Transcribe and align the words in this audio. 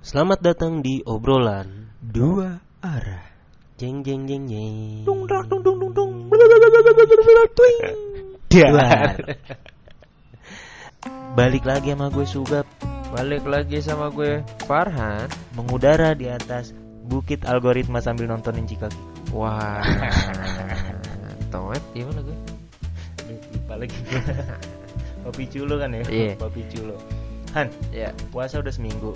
Selamat 0.00 0.40
datang 0.40 0.80
di 0.80 1.04
obrolan 1.04 1.92
Dua 2.00 2.56
arah. 2.80 3.24
jeng 3.76 4.00
jeng 4.00 4.24
jeng 4.24 4.48
jeng. 4.48 5.04
Dung 5.04 5.28
dung 5.28 5.60
dung 5.60 5.76
dung 5.76 5.92
dung. 5.92 6.12
Duar. 8.50 9.16
Balik 11.38 11.62
lagi 11.62 11.94
sama 11.94 12.10
gue 12.10 12.26
Sugap 12.26 12.66
Balik 13.12 13.44
lagi 13.46 13.78
sama 13.80 14.08
gue 14.10 14.40
Farhan. 14.64 15.28
mengudara 15.52 16.16
di 16.16 16.26
atas 16.26 16.72
bukit 17.04 17.44
algoritma 17.44 18.00
sambil 18.00 18.28
nontonin 18.28 18.64
Cikaki. 18.64 18.96
Wah. 19.32 19.84
Tomet 21.52 21.82
gimana 21.92 22.20
gue? 22.22 22.36
Lupa 23.52 23.74
lagi 23.76 23.96
gue. 24.00 24.20
Kopi 25.28 25.44
culo 25.46 25.76
kan 25.76 25.92
ya? 25.92 26.02
Iya. 26.08 26.32
Kopi 26.40 26.64
culo. 26.72 26.96
Han, 27.52 27.66
Ya. 27.90 28.14
puasa 28.30 28.62
udah 28.62 28.72
seminggu. 28.72 29.12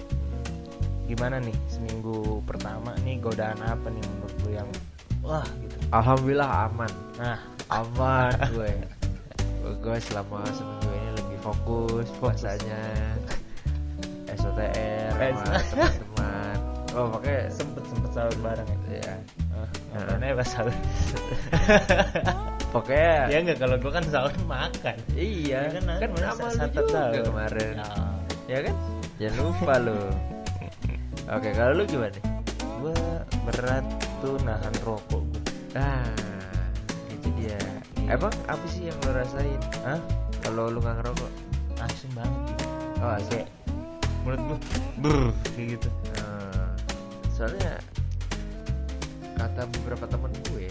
Gimana 1.04 1.36
nih 1.38 1.56
seminggu 1.68 2.40
pertama 2.42 2.96
nih 3.04 3.20
godaan 3.20 3.60
apa 3.60 3.86
nih 3.88 4.00
menurut 4.02 4.36
lu 4.42 4.50
yang 4.52 4.68
wah 5.20 5.44
gitu. 5.60 5.76
Alhamdulillah 5.90 6.50
aman. 6.68 6.92
Nah, 7.16 7.38
Aman 7.68 8.32
gue. 8.54 8.72
gue 9.80 9.96
selama 10.00 10.44
seminggu 10.50 10.88
ini 10.90 11.10
lebih 11.16 11.38
fokus 11.40 12.06
puasanya. 12.18 12.80
SOTR 14.34 15.12
sama 15.14 15.56
teman-teman. 15.70 16.56
Oh, 16.94 17.06
makanya 17.10 17.48
sempet 17.50 17.82
sempet 17.88 18.10
sahur 18.12 18.34
bareng 18.38 18.68
ya. 18.86 19.00
ya. 19.02 19.14
Ah, 19.50 19.66
Ngapainnya 19.94 20.36
pas 20.36 20.46
sahur? 20.46 20.74
Pokoknya 22.74 23.30
ya 23.30 23.38
enggak 23.40 23.58
kalau 23.62 23.76
gua 23.78 23.92
kan 23.94 24.04
sahur 24.10 24.34
makan. 24.44 24.96
Iya, 25.14 25.70
Ya 25.70 25.78
kan, 25.78 25.82
kan, 25.86 26.10
sama 26.34 26.66
juga 26.70 26.82
sahur. 26.90 27.24
kemarin. 27.30 27.72
Ya. 27.78 27.88
Ya 28.46 28.58
kan? 28.68 28.74
Jangan 29.18 29.38
lupa 29.40 29.74
lu. 29.80 29.98
Oke, 31.24 31.56
kalau 31.56 31.72
lu 31.80 31.84
gimana? 31.88 32.20
Gua 32.84 32.96
berat 33.48 33.84
tuh 34.20 34.36
nahan 34.44 34.74
rokok 34.84 35.24
gua. 35.24 35.40
Ah, 35.72 36.04
itu 37.08 37.28
dia. 37.40 37.56
Emang 38.04 38.32
apa 38.44 38.64
sih 38.68 38.92
yang 38.92 38.98
lu 39.08 39.10
rasain? 39.16 39.60
Hah? 39.88 40.00
Kalau 40.44 40.68
lu 40.68 40.84
nggak 40.84 41.00
ngerokok? 41.00 41.32
Asing 41.80 42.12
banget 42.12 42.40
gitu. 42.52 42.64
Oh, 43.00 43.08
Kayak 43.16 43.24
asik. 43.24 43.44
mulut 44.24 44.40
gua 44.44 44.58
brr 45.00 45.24
kayak 45.56 45.66
gitu. 45.80 45.88
Ah, 46.20 46.68
soalnya 47.32 47.72
kata 49.34 49.62
beberapa 49.80 50.04
temen 50.08 50.32
gue 50.48 50.68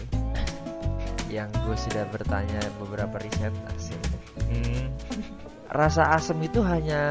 yang 1.36 1.46
gue 1.52 1.76
sudah 1.78 2.06
bertanya 2.10 2.62
beberapa 2.78 3.18
riset 3.22 3.54
asik. 3.74 4.00
Hmm. 4.38 4.86
Rasa 5.70 6.14
asam 6.14 6.38
itu 6.42 6.62
hanya 6.62 7.02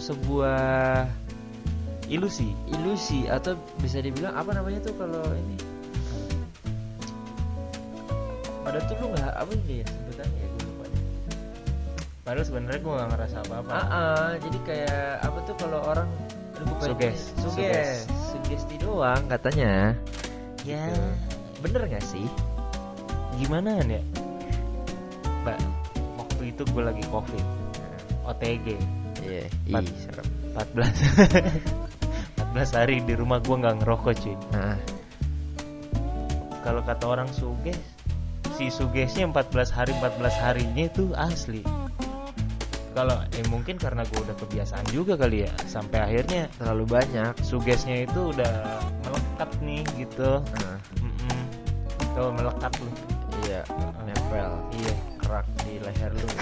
sebuah 0.00 1.04
Ilusi. 2.10 2.50
ilusi 2.66 3.30
atau 3.30 3.54
bisa 3.78 4.02
dibilang 4.02 4.34
apa 4.34 4.50
namanya 4.50 4.82
tuh 4.82 4.94
kalau 4.98 5.22
ini 5.30 5.54
pada 8.60 8.78
tuh 8.84 8.96
lu 8.98 9.06
nggak 9.10 9.32
apa 9.32 9.50
ini 9.64 9.74
ya 9.82 9.86
sebutannya 9.88 10.36
ya 10.36 10.48
gue 10.48 10.62
lupa 10.66 10.84
deh. 10.84 11.02
Padahal 12.20 12.44
sebenarnya 12.44 12.80
gua 12.82 12.94
gak 12.98 13.08
ngerasa 13.10 13.36
apa-apa. 13.42 13.70
Ah, 13.72 13.86
ah, 13.88 14.30
jadi 14.36 14.58
kayak 14.62 15.00
apa 15.24 15.38
tuh 15.42 15.54
kalau 15.56 15.80
orang 15.82 16.08
gue 16.60 16.76
Suges. 16.84 17.32
suges 17.40 18.04
sugesti 18.28 18.76
doang 18.76 19.24
katanya 19.26 19.96
Ya, 20.60 20.92
Gitu. 20.92 21.00
bener 21.64 21.88
nggak 21.88 22.04
sih 22.04 22.28
gimana 23.40 23.80
ya? 23.80 24.02
Mbak, 25.40 25.58
waktu 26.20 26.42
itu 26.52 26.62
gua 26.68 26.92
lagi 26.92 27.00
covid, 27.08 27.44
OTG, 28.28 28.76
iya 29.24 29.48
serem 30.04 30.26
14 30.52 30.84
14 32.50 32.78
hari 32.82 32.98
di 33.06 33.14
rumah 33.14 33.38
gua 33.38 33.62
nggak 33.62 33.76
ngerokok 33.82 34.14
cuy. 34.18 34.34
nah, 34.50 34.74
kalau 36.66 36.82
kata 36.82 37.04
orang 37.06 37.30
suges 37.30 37.78
si 38.58 38.68
sugesnya 38.68 39.24
14 39.30 39.70
hari 39.72 39.92
14 39.96 40.44
harinya 40.44 40.84
itu 40.84 41.14
asli. 41.16 41.62
Kalau 42.90 43.16
eh 43.22 43.46
mungkin 43.48 43.78
karena 43.78 44.02
gue 44.02 44.18
udah 44.18 44.36
kebiasaan 44.36 44.82
juga 44.90 45.14
kali 45.16 45.46
ya 45.46 45.52
sampai 45.64 46.04
akhirnya 46.04 46.50
terlalu 46.58 46.90
banyak. 46.90 47.32
Sugesnya 47.40 48.04
itu 48.04 48.34
udah 48.34 48.82
melekat 49.06 49.50
nih 49.62 49.86
gitu. 49.96 50.42
Nah, 50.42 50.76
Mm-mm. 51.00 51.40
tuh 52.12 52.28
melekat 52.34 52.72
lu. 52.82 52.90
Iya 53.46 53.62
nempel 54.04 54.50
iya. 54.76 54.94
kerak 55.22 55.46
di 55.64 55.74
leher 55.80 56.12
lu. 56.12 56.28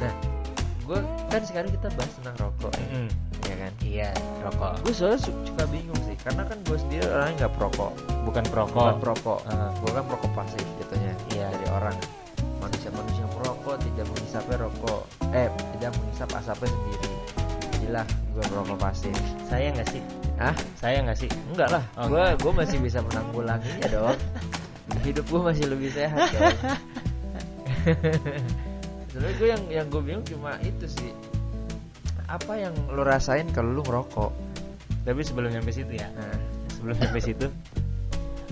Nah 0.00 0.29
gue 0.90 1.00
kan 1.30 1.40
sekarang 1.40 1.70
kita 1.70 1.86
bahas 1.94 2.12
tentang 2.18 2.34
rokok 2.36 2.72
ya, 2.74 2.82
Mm-mm. 2.82 3.08
ya 3.46 3.54
kan? 3.56 3.72
Iya 3.80 4.08
rokok. 4.42 4.72
Gue 4.82 4.90
soalnya 4.90 5.22
su- 5.22 5.38
suka 5.46 5.62
bingung 5.70 5.96
sih 6.02 6.18
karena 6.18 6.42
kan 6.42 6.58
gue 6.60 6.76
sendiri 6.76 7.06
orangnya 7.06 7.34
nggak 7.40 7.52
perokok. 7.54 7.92
Bukan 8.26 8.44
perokok. 8.50 8.74
bukan 8.74 8.98
perokok. 8.98 9.38
Ah. 9.46 9.70
gue 9.72 9.88
kan 9.88 10.02
perokok 10.02 10.30
pasif 10.34 10.64
jatuhnya 10.76 11.14
Iya. 11.30 11.46
dari 11.48 11.66
orang. 11.70 11.96
Manusia-manusia 12.58 13.22
yang 13.22 13.32
perokok 13.32 13.74
tidak 13.80 14.04
menghisapnya 14.10 14.56
rokok. 14.58 15.02
Eh 15.30 15.48
tidak 15.72 15.90
menghisap 15.94 16.28
asapnya 16.34 16.68
sendiri. 16.68 17.10
Jadilah 17.70 18.06
gue 18.34 18.44
perokok 18.44 18.76
pasif. 18.76 19.14
Saya 19.46 19.70
nggak 19.70 19.88
sih. 19.88 20.02
Ah 20.36 20.54
saya 20.74 20.98
nggak 21.00 21.16
sih. 21.16 21.30
Enggak 21.48 21.70
lah. 21.70 21.82
Oh, 21.94 22.06
gue 22.06 22.18
enggak. 22.18 22.34
gue 22.42 22.52
masih 22.52 22.78
bisa 22.82 22.98
menanggulanginya 23.00 23.86
dong. 23.88 24.18
Hidup 25.06 25.24
gue 25.24 25.40
masih 25.40 25.64
lebih 25.70 25.88
sehat 25.88 26.18
dong 26.34 26.50
sebenarnya 29.10 29.36
gue 29.36 29.48
yang 29.48 29.62
yang 29.68 29.86
gue 29.90 30.02
bingung 30.02 30.26
cuma 30.26 30.56
itu 30.62 30.86
sih. 30.86 31.10
Apa 32.30 32.56
yang 32.62 32.74
lo 32.94 33.02
rasain 33.02 33.50
kalau 33.50 33.74
lo 33.74 33.82
ngerokok? 33.82 34.30
Tapi 35.02 35.20
sebelum 35.26 35.50
nyampe 35.50 35.74
situ 35.74 35.98
ya. 35.98 36.06
Nah, 36.14 36.38
sebelum 36.78 36.94
nyampe 36.98 37.20
situ. 37.28 37.46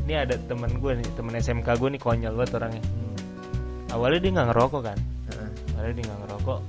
Ini 0.08 0.24
ada 0.24 0.34
temen 0.48 0.80
gue 0.80 0.92
nih 0.98 1.08
temen 1.14 1.36
SMK 1.36 1.69
gue 1.78 1.88
nih 1.94 2.00
konyol 2.00 2.34
banget 2.34 2.58
orangnya. 2.58 2.82
Hmm, 2.82 3.16
awalnya 3.92 4.19
dia 4.24 4.30
nggak 4.34 4.48
ngerokok 4.50 4.82
kan? 4.82 4.98
Awalnya 5.76 5.92
dia 5.94 6.04
nggak 6.08 6.20
ngerokok. 6.26 6.60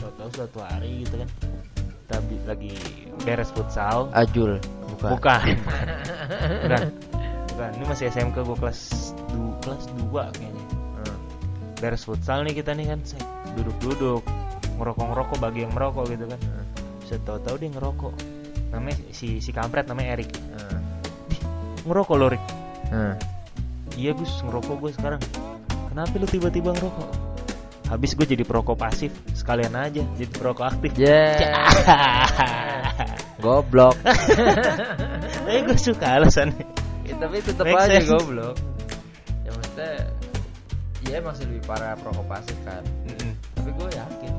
Tahu-tahu 0.00 0.28
suatu 0.32 0.58
hari 0.64 1.04
gitu 1.04 1.20
kan 1.20 1.30
tapi 2.06 2.34
lagi 2.46 2.72
beres 3.26 3.50
futsal. 3.50 4.08
Ajul. 4.14 4.62
Bukan. 4.96 5.10
Bukan. 5.18 5.46
Bukan. 6.62 6.84
Bukan. 7.52 7.70
Ini 7.76 7.84
masih 7.84 8.04
SMK 8.14 8.36
gue 8.46 8.56
kelas 8.56 8.80
du 9.34 9.52
kelas 9.66 9.84
2 10.10 10.34
kayaknya. 10.38 10.64
Hmm, 10.70 11.16
beres 11.82 12.02
futsal 12.06 12.46
nih 12.46 12.54
kita 12.54 12.72
nih 12.72 12.94
kan 12.94 13.00
duduk-duduk 13.56 14.22
ngerokok-ngerokok 14.76 15.38
bagi 15.40 15.64
yang 15.64 15.72
merokok 15.72 16.04
gitu 16.12 16.24
kan 16.28 16.40
hmm, 16.40 16.64
set 17.08 17.20
tahu-tahu 17.24 17.56
dia 17.56 17.70
ngerokok 17.72 18.12
namanya 18.70 18.96
si 19.16 19.40
si 19.40 19.50
kampret 19.50 19.88
namanya 19.88 20.20
Erik 20.20 20.30
hmm, 20.36 20.80
ngerokok 21.88 22.16
loh 22.20 22.28
Rik 22.28 22.44
hmm. 22.92 23.14
iya 23.96 24.12
Gus 24.12 24.44
ngerokok 24.44 24.74
gue 24.84 24.90
sekarang 24.94 25.20
kenapa 25.90 26.12
lu 26.20 26.28
tiba-tiba 26.28 26.76
ngerokok 26.76 27.08
habis 27.86 28.18
gue 28.18 28.26
jadi 28.26 28.42
perokok 28.42 28.76
pasif 28.76 29.14
sekalian 29.32 29.72
aja 29.78 30.02
jadi 30.18 30.32
perokok 30.34 30.66
aktif 30.68 30.90
Yeah. 30.98 31.38
Goblok. 33.36 33.94
tapi 34.02 35.60
gue 35.68 35.78
suka 35.78 36.18
alasannya 36.18 36.64
ya, 37.06 37.14
tapi 37.20 37.36
tetap 37.44 37.64
Make 37.64 37.78
aja 37.78 38.00
sense. 38.02 38.10
goblok. 38.10 38.56
Ya 39.46 39.50
maksudnya 39.54 39.92
ya 41.06 41.18
masih 41.22 41.44
lebih 41.46 41.62
parah 41.68 41.94
perokok 41.94 42.26
pasif 42.26 42.56
kan. 42.66 42.82
Tapi 43.66 43.82
gue 43.82 43.90
yakin 43.98 44.34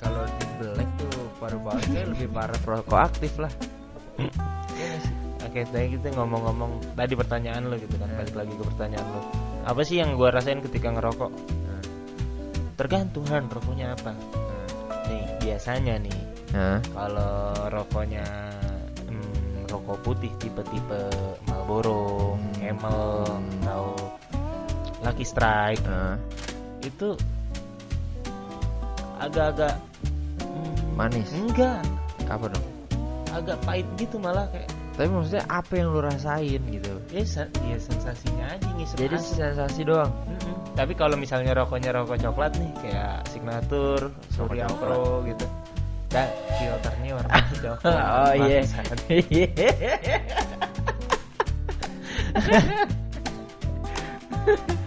kalau 0.00 0.24
di 0.24 0.46
black 0.56 0.88
tuh 0.96 1.28
paru-paru 1.36 1.84
kayak 1.92 2.08
lebih 2.16 2.28
parah 2.32 2.56
perokok 2.64 3.00
aktif 3.04 3.36
lah. 3.36 3.52
Iya? 4.16 4.96
Oke, 5.44 5.60
tadi 5.68 5.92
kita 5.92 6.08
ngomong-ngomong 6.16 6.96
tadi 6.96 7.12
pertanyaan 7.12 7.68
lo 7.68 7.76
gitu 7.76 8.00
kan, 8.00 8.08
Hmm. 8.08 8.24
balik 8.24 8.32
lagi 8.32 8.52
ke 8.56 8.64
pertanyaan 8.72 9.04
lo. 9.12 9.20
Apa 9.68 9.84
sih 9.84 10.00
yang 10.00 10.16
gue 10.16 10.24
rasain 10.24 10.64
ketika 10.64 10.88
ngerokok? 10.88 11.28
Nah, 11.68 11.82
Tergantung 12.80 13.28
kan 13.28 13.44
rokoknya 13.52 13.92
apa. 13.92 14.16
Nih, 15.04 15.24
biasanya 15.44 16.00
nih 16.00 16.18
kalau 16.96 17.52
rokoknya 17.68 18.24
hmm, 19.04 19.68
rokok 19.68 20.00
putih 20.00 20.32
tipe-tipe 20.40 21.12
Marlboro, 21.44 22.40
Hmm. 22.40 22.56
Camel, 22.56 23.04
atau 23.60 23.84
Lucky 25.04 25.28
Strike 25.28 25.84
itu 26.80 27.12
agak-agak 29.22 29.74
hmm, 30.42 30.98
Manis. 30.98 31.30
Enggak, 31.32 31.82
Apa 32.26 32.46
dong? 32.48 32.66
agak 33.32 33.56
pahit 33.64 33.88
gitu 33.96 34.20
malah 34.20 34.44
kayak 34.52 34.68
Tapi 34.92 35.08
maksudnya 35.08 35.40
apa 35.48 35.72
yang 35.72 35.88
lu 35.88 36.04
rasain 36.04 36.60
gitu? 36.68 36.92
ya, 37.08 37.24
sen- 37.24 37.48
ya 37.64 37.80
sensasinya 37.80 38.44
aja 38.44 38.68
ngisep 38.76 38.96
Jadi 39.00 39.16
asap. 39.16 39.32
sensasi 39.40 39.80
doang. 39.88 40.12
Mm-mm. 40.28 40.52
Tapi 40.76 40.92
kalau 40.92 41.16
misalnya 41.16 41.56
rokoknya 41.56 41.96
rokok 41.96 42.20
coklat 42.20 42.52
nih 42.60 42.68
kayak 42.84 43.24
Signature, 43.32 44.12
Surya. 44.28 44.68
Pro 44.68 45.24
gitu. 45.24 45.48
Dan 46.12 46.28
filternya 46.60 47.10
warna 47.16 47.32
coklat. 47.64 48.04
Oh 48.04 48.32
iya. 48.36 48.60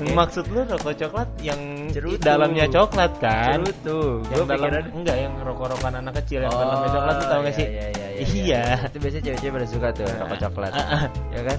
Bangsat. 0.00 0.16
Maksud 0.16 0.44
lu 0.48 0.60
rokok 0.64 0.94
coklat 0.96 1.28
yang 1.40 1.60
Cerutu. 1.92 2.20
dalamnya 2.20 2.64
coklat 2.66 3.12
kan? 3.18 3.60
tuh 3.80 4.24
Yang 4.26 4.48
dalam 4.48 4.72
enggak 4.96 5.16
yang 5.18 5.32
rokok-rokokan 5.38 5.94
anak 6.00 6.14
kecil 6.24 6.40
yang 6.40 6.52
dalamnya 6.52 6.88
coklat 6.88 7.14
tuh 7.14 7.28
tau 7.28 7.40
gak 7.42 7.54
sih? 7.54 7.66
Iya, 7.66 7.86
iya, 7.90 8.06
iya, 8.10 8.20
Iya. 8.20 8.62
Itu 8.86 8.96
biasanya 8.98 9.22
cewek-cewek 9.26 9.52
pada 9.54 9.66
suka 9.68 9.88
tuh 9.92 10.08
rokok 10.10 10.38
coklat. 10.40 10.72
Ah, 10.72 10.80
ah. 10.80 11.02
Ya 11.30 11.40
kan? 11.44 11.58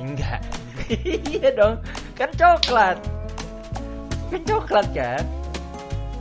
Enggak. 0.00 0.40
iya 1.36 1.48
dong. 1.52 1.74
Kan 2.14 2.30
coklat. 2.32 2.96
Kan 4.28 4.42
coklat 4.42 4.86
kan? 4.90 5.22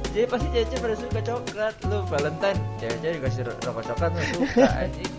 Jadi 0.10 0.26
pasti 0.26 0.48
cewek-cewek 0.50 0.82
pada 0.82 0.96
suka 0.98 1.20
coklat. 1.24 1.74
Lu 1.86 1.98
Valentine, 2.06 2.60
cewek-cewek 2.78 3.14
dikasih 3.18 3.42
ro- 3.46 3.60
rokok 3.64 3.84
coklat 3.88 4.12
lu 4.12 4.22
suka 4.36 4.68
anjing. 4.84 5.14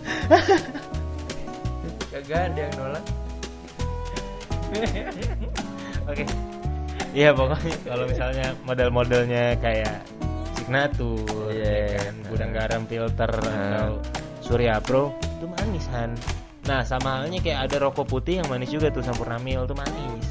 Kagak 2.11 2.41
ada 2.47 2.59
yang 2.59 2.73
nolak. 2.77 3.03
Oke. 6.05 6.23
Iya 7.11 7.29
pokoknya 7.31 7.75
kalau 7.83 8.05
misalnya 8.07 8.47
model-modelnya 8.63 9.43
kayak 9.57 9.99
Signature, 10.55 11.51
Iya. 11.51 11.73
ya 11.91 11.99
kan, 11.99 12.15
gudang 12.25 12.51
garam 12.51 12.81
filter 12.85 13.31
Nah. 13.35 13.51
atau 13.51 13.89
Surya 14.39 14.79
Pro 14.79 15.11
itu 15.19 15.45
manis 15.49 15.85
Han. 15.91 16.15
Nah 16.63 16.79
sama 16.81 17.19
halnya 17.19 17.39
kayak 17.39 17.67
ada 17.67 17.75
rokok 17.81 18.07
putih 18.07 18.39
yang 18.39 18.47
manis 18.47 18.69
juga 18.69 18.87
tuh 18.87 19.01
Sampurnamil 19.01 19.65
tuh 19.65 19.75
manis. 19.75 20.27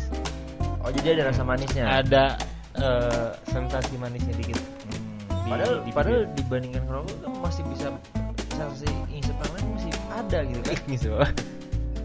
Oh 0.80 0.88
jadi 0.90 1.18
ada 1.18 1.28
rasa 1.28 1.42
manisnya. 1.42 1.84
Ada 1.84 2.24
eh, 2.72 3.28
sensasi 3.44 3.98
manisnya 3.98 4.32
dikit. 4.32 4.56
Hmm. 4.56 5.50
Padahal 5.50 5.74
di- 5.82 5.92
padahal 5.92 6.20
dibandingkan 6.32 6.82
ngerokok 6.86 7.16
kan 7.18 7.32
masih 7.42 7.62
bisa 7.68 7.88
sensasi 8.48 8.88
ngisep 9.10 9.36
lain 9.36 9.66
masih 9.74 9.92
ada 10.08 10.38
gitu 10.46 10.60
kan. 10.62 10.78
Gitu. 10.86 11.10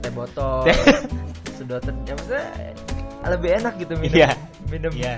Teh 0.01 0.11
botol, 0.11 0.65
sedotan. 1.57 1.95
Ya 2.03 2.13
maksudnya 2.17 2.45
lebih 3.29 3.49
enak 3.57 3.73
gitu 3.77 3.93
minum. 3.97 4.15
Iya. 4.15 4.29
Minum 4.67 4.93
Iya. 4.93 5.15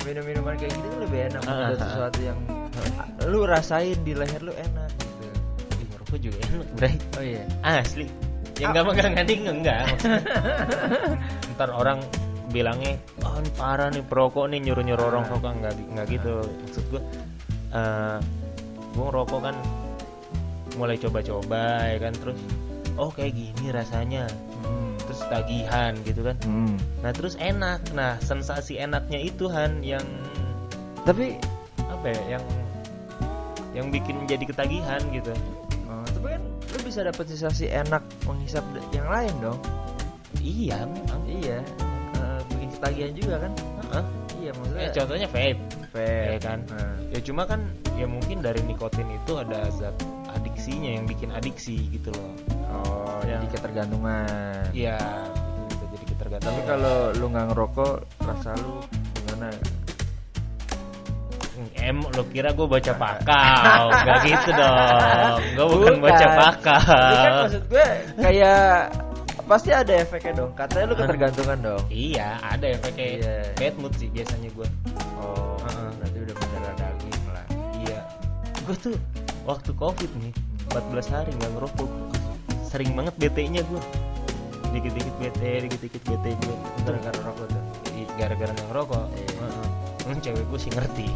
minum 0.00 0.24
minuman 0.24 0.56
kayak 0.56 0.72
gitu 0.72 0.88
lebih 0.96 1.20
enak 1.28 1.42
Ah, 1.44 1.52
ada 1.52 1.60
ah, 1.60 1.68
ah. 1.68 1.76
sesuatu 1.84 2.18
yang 2.24 2.38
lu 3.28 3.44
rasain 3.44 3.98
di 4.00 4.16
leher 4.16 4.40
lu 4.40 4.52
enak 4.56 4.88
gitu. 4.96 5.26
Ih, 5.76 5.86
ngerokok 5.92 6.18
juga 6.18 6.38
enak, 6.48 6.68
Bray. 6.72 6.94
Oh 7.20 7.24
iya. 7.24 7.42
Asli. 7.60 8.06
Yang 8.56 8.70
gak 8.76 8.84
megang 8.88 9.14
gading 9.14 9.40
enggak. 9.44 9.84
Ntar 11.56 11.68
orang 11.70 12.00
bilangnya, 12.50 12.96
oh 13.22 13.36
ini 13.38 13.50
parah 13.54 13.88
nih 13.88 14.02
perokok 14.02 14.50
nih 14.50 14.58
nyuruh-nyuruh 14.64 15.04
orang 15.06 15.24
Ah. 15.24 15.30
rokok 15.36 15.52
enggak 15.52 15.72
enggak 15.76 16.06
gitu. 16.10 16.34
Maksud 16.42 16.84
gua 16.90 17.02
eh 17.70 18.18
gua 18.96 19.04
ngerokok 19.06 19.40
kan 19.44 19.56
mulai 20.74 20.96
coba-coba 20.96 21.62
ya 21.86 21.98
kan 22.00 22.12
terus 22.16 22.38
oh 22.96 23.10
kayak 23.12 23.36
gini 23.36 23.68
rasanya. 23.70 24.24
Hmm. 25.20 25.28
Terus 25.28 25.44
tagihan 25.44 25.92
gitu 26.08 26.20
kan. 26.24 26.36
Hmm. 26.48 26.74
Nah, 27.04 27.12
terus 27.12 27.34
enak. 27.36 27.80
Nah, 27.92 28.16
sensasi 28.24 28.80
enaknya 28.80 29.20
itu 29.20 29.52
Han 29.52 29.84
yang 29.84 30.04
Tapi 31.04 31.36
apa 31.88 32.06
ya? 32.08 32.38
Yang 32.38 32.44
yang 33.70 33.86
bikin 33.94 34.26
jadi 34.26 34.44
ketagihan 34.44 35.00
gitu. 35.14 35.30
oh, 35.86 36.04
tapi 36.10 36.26
kan 36.34 36.42
lu 36.42 36.78
bisa 36.82 37.06
dapet 37.06 37.24
sensasi 37.30 37.70
enak 37.70 38.02
menghisap 38.26 38.64
yang 38.90 39.06
lain 39.06 39.32
dong. 39.38 39.60
Iya, 40.42 40.84
memang. 40.90 41.22
Iya. 41.28 41.58
Eh, 42.18 42.40
bikin 42.50 42.68
ketagihan 42.74 43.12
juga 43.14 43.34
kan? 43.46 43.52
Heeh. 43.54 44.04
Iya 44.40 44.50
maksudnya. 44.56 44.82
Eh, 44.82 44.90
contohnya 44.96 45.28
vape. 45.28 45.62
vape. 45.92 46.08
ya 46.34 46.38
kan? 46.42 46.58
Nah. 46.70 46.94
ya 47.10 47.18
cuma 47.22 47.42
kan 47.46 47.60
ya 47.98 48.06
mungkin 48.08 48.40
dari 48.40 48.60
nikotin 48.64 49.08
itu 49.10 49.32
ada 49.36 49.68
zat 49.74 49.94
adiksinya 50.32 50.90
yang 50.92 51.04
bikin 51.04 51.30
adiksi 51.30 51.76
gitu 51.90 52.10
loh 52.10 52.32
Oh, 52.70 53.18
Ya. 53.22 53.36
jadi 53.36 53.46
ketergantungan. 53.52 54.64
iya 54.72 54.98
gitu, 55.68 55.84
jadi 55.90 56.04
ketergantungan 56.08 56.52
Tapi 56.52 56.62
kalau 56.64 56.96
lu 57.12 57.26
nggak 57.28 57.46
ngerokok, 57.50 57.94
rasa 58.20 58.50
lu 58.56 58.78
gimana? 59.16 59.50
em 61.76 61.96
lo 62.00 62.24
kira 62.26 62.52
gue 62.52 62.64
baca 62.64 62.92
pakau 62.94 63.84
nggak 64.00 64.18
gitu 64.22 64.50
dong 64.50 65.38
gue 65.50 65.66
bukan, 65.66 65.94
baca 65.98 66.26
Ini 66.28 67.16
kan 67.16 67.32
maksud 67.44 67.62
gue 67.68 67.86
kayak 68.16 68.64
pasti 69.44 69.70
ada 69.70 69.92
efeknya 69.98 70.32
dong. 70.38 70.54
Katanya 70.54 70.84
lu 70.86 70.94
ketergantungan 70.94 71.58
dong. 71.58 71.82
iya 71.90 72.38
ada 72.40 72.64
efeknya 72.64 73.06
Iya. 73.18 73.36
bad 73.58 73.74
mood 73.76 73.92
sih 73.98 74.08
biasanya 74.08 74.48
gue 74.48 74.68
Oh, 75.18 75.58
Heeh. 75.60 75.88
berarti 75.98 76.18
udah 76.22 76.34
mendarah 76.38 76.74
daging 76.76 77.22
lah. 77.28 77.44
iya 77.76 78.00
gue 78.62 78.76
tuh 78.78 78.94
waktu 79.50 79.74
covid 79.74 80.10
nih 80.22 80.30
14 80.70 81.10
hari 81.10 81.30
nggak 81.34 81.52
ngerokok 81.58 81.90
sering 82.70 82.94
banget 82.94 83.14
bete 83.18 83.42
nya 83.50 83.66
gue 83.66 83.82
dikit-dikit 84.70 85.14
bete 85.18 85.50
dikit-dikit 85.66 86.02
bete 86.06 86.30
gue 86.38 86.56
Gara-gara 86.86 87.18
rokok 87.26 87.46
tuh. 87.50 87.62
gara-gara 88.14 88.54
Iya. 88.54 89.34
Heeh. 89.42 89.66
Hmm, 90.06 90.18
cewek 90.22 90.44
gue 90.46 90.60
sih 90.62 90.70
ngerti 90.70 91.08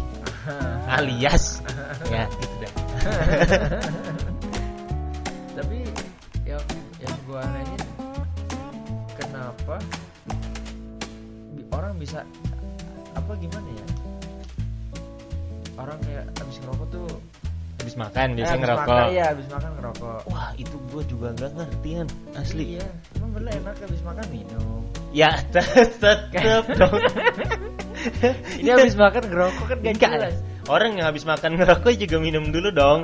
alias 0.98 1.62
ya 2.10 2.26
gitu 2.42 2.54
dah 2.58 2.72
Tapi 5.54 5.86
yang 6.42 6.64
yang 6.98 7.14
gua 7.30 7.46
anehin 7.46 7.82
kenapa 9.14 9.78
orang 11.70 11.94
bisa 11.94 12.26
apa 13.14 13.32
gimana 13.38 13.68
ya? 13.70 13.86
Orang 15.78 15.98
kayak 16.02 16.26
abis 16.42 16.58
ngerokok 16.58 16.88
tuh 16.90 17.06
habis 17.94 18.10
makan 18.10 18.26
eh, 18.26 18.34
biasanya 18.34 18.50
abis 18.50 18.64
ngerokok 18.66 18.90
makan, 18.90 19.06
iya, 19.08 19.24
abis 19.30 19.46
makan 19.46 19.70
ngerokok. 19.78 20.18
wah 20.26 20.48
itu 20.56 20.76
gue 20.84 21.02
juga 21.06 21.28
nggak 21.32 21.50
ngertian 21.54 22.06
asli 22.34 22.64
Iya, 22.74 22.86
emang 23.14 23.30
bener 23.32 23.50
enak 23.54 23.74
abis 23.80 24.02
makan 24.02 24.26
minum. 24.28 24.80
ya 25.14 25.30
tetep 25.54 26.18
dong 26.82 26.98
Ini 28.58 28.70
abis 28.74 28.94
makan 28.94 29.22
ngerokok 29.24 29.64
kan 29.64 29.76
gak 29.78 29.92
Enggak. 29.94 30.10
jelas. 30.12 30.36
orang 30.66 30.90
yang 30.92 31.06
habis 31.06 31.22
makan 31.22 31.50
ngerokok 31.54 31.92
juga 31.94 32.16
minum 32.18 32.44
dulu 32.50 32.68
dong 32.68 33.00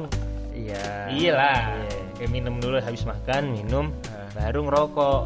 Iya. 0.51 1.07
iyalah 1.09 1.61
Iya. 1.87 1.99
kayak 2.19 2.31
minum 2.31 2.59
dulu 2.59 2.83
habis 2.83 3.07
makan 3.07 3.43
minum 3.55 3.95
baru 4.33 4.67
ngerokok 4.67 5.21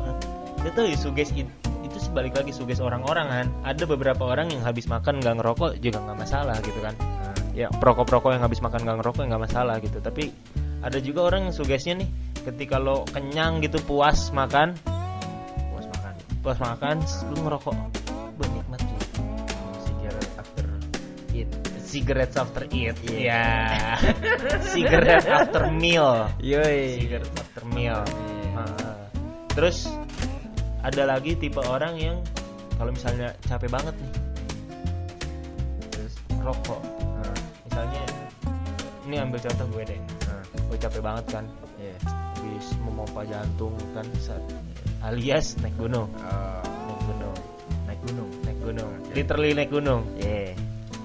itu 0.61 0.69
tuh 0.71 0.85
suges 0.95 1.31
it- 1.33 1.49
itu 1.81 1.99
sebalik 2.03 2.35
lagi 2.35 2.53
suges 2.53 2.79
orang-orang 2.79 3.27
kan 3.27 3.47
ada 3.65 3.85
beberapa 3.85 4.23
orang 4.25 4.49
yang 4.49 4.61
habis 4.61 4.85
makan 4.85 5.19
nggak 5.19 5.41
ngerokok 5.41 5.81
juga 5.81 6.01
nggak 6.01 6.19
masalah 6.19 6.57
gitu 6.61 6.81
kan 6.81 6.93
ya 7.55 7.71
perokok-perokok 7.71 8.35
yang 8.35 8.43
habis 8.43 8.59
makan 8.59 8.83
nggak 8.83 8.97
ngerokok 9.01 9.23
nggak 9.31 9.43
masalah 9.47 9.79
gitu 9.79 10.03
tapi 10.03 10.35
ada 10.83 10.99
juga 11.01 11.31
orang 11.33 11.49
yang 11.49 11.55
sugesnya 11.55 11.95
nih 11.97 12.11
ketika 12.45 12.77
lo 12.77 13.07
kenyang 13.09 13.63
gitu 13.63 13.79
puas 13.81 14.29
makan 14.35 14.75
puas 15.73 15.87
makan. 15.89 16.13
puas 16.43 16.59
makan 16.61 16.97
lu 17.31 17.39
ngerokok 17.47 17.75
Wah, 18.35 18.49
nikmat 18.51 18.81
cuy 18.83 19.01
Cigarette 19.87 20.35
after 20.37 20.67
eat. 21.33 21.49
cigarettes 21.79 22.37
after 22.37 22.63
eat 22.69 22.97
Iya. 23.07 23.23
ya 23.23 23.47
cigarette 24.67 25.29
after 25.31 25.63
meal 25.71 26.27
Yoi. 26.43 26.99
cigarette 26.99 27.37
after 27.39 27.63
meal 27.71 28.03
Iya. 28.03 28.59
Ah. 28.59 28.99
terus 29.55 29.87
ada 30.83 31.07
lagi 31.07 31.39
tipe 31.39 31.63
orang 31.63 31.95
yang 31.97 32.19
kalau 32.77 32.91
misalnya 32.91 33.31
capek 33.47 33.71
banget 33.71 33.95
nih 33.95 34.13
Terus 35.89 36.13
rokok 36.43 36.83
nah, 36.83 37.39
misalnya 37.75 38.03
ini 39.05 39.17
ambil 39.19 39.39
contoh 39.43 39.67
gue 39.67 39.83
deh 39.85 40.01
nah, 40.31 40.43
gue 40.47 40.79
capek 40.79 41.03
banget 41.03 41.25
kan 41.27 41.45
iya. 41.75 41.95
habis 42.07 42.67
memompa 42.79 43.27
jantung 43.27 43.75
kan 43.91 44.07
saat- 44.17 44.47
alias 45.03 45.59
naik 45.59 45.75
gunung 45.75 46.07
Oh, 46.15 46.63
naik 46.87 47.03
gunung 47.03 47.35
naik 47.83 47.99
gunung. 47.99 48.31
naik 48.47 48.59
gunung 48.63 48.91
Oke. 48.95 49.11
literally 49.13 49.51
naik 49.53 49.71
gunung 49.71 50.03
Iya. 50.15 50.55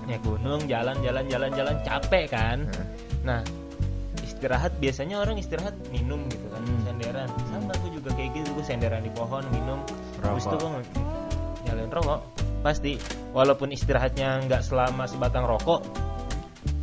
naik 0.05 0.21
gunung 0.21 0.61
jalan 0.69 0.95
jalan 1.01 1.25
jalan 1.25 1.49
jalan 1.51 1.75
capek 1.81 2.25
kan 2.29 2.57
Nah, 2.69 2.85
nah 3.25 3.39
istirahat 4.21 4.71
biasanya 4.77 5.19
orang 5.19 5.35
istirahat 5.35 5.73
minum 5.89 6.21
gitu 6.29 6.45
kan 6.47 6.61
Hmm. 6.61 6.85
senderan 6.85 7.29
sama 7.49 7.73
gue 7.81 7.91
juga 7.97 8.13
kayak 8.13 8.29
gitu 8.31 8.49
gue 8.53 8.63
senderan 8.63 9.01
di 9.01 9.09
pohon 9.09 9.41
minum 9.49 9.81
itu 9.81 10.21
Rokok. 10.21 10.53
gue 10.53 10.69
nyalain 11.65 11.89
rokok 11.89 12.19
pasti 12.59 12.93
walaupun 13.31 13.73
istirahatnya 13.73 14.45
nggak 14.45 14.61
selama 14.61 15.09
sebatang 15.09 15.43
rokok 15.43 15.81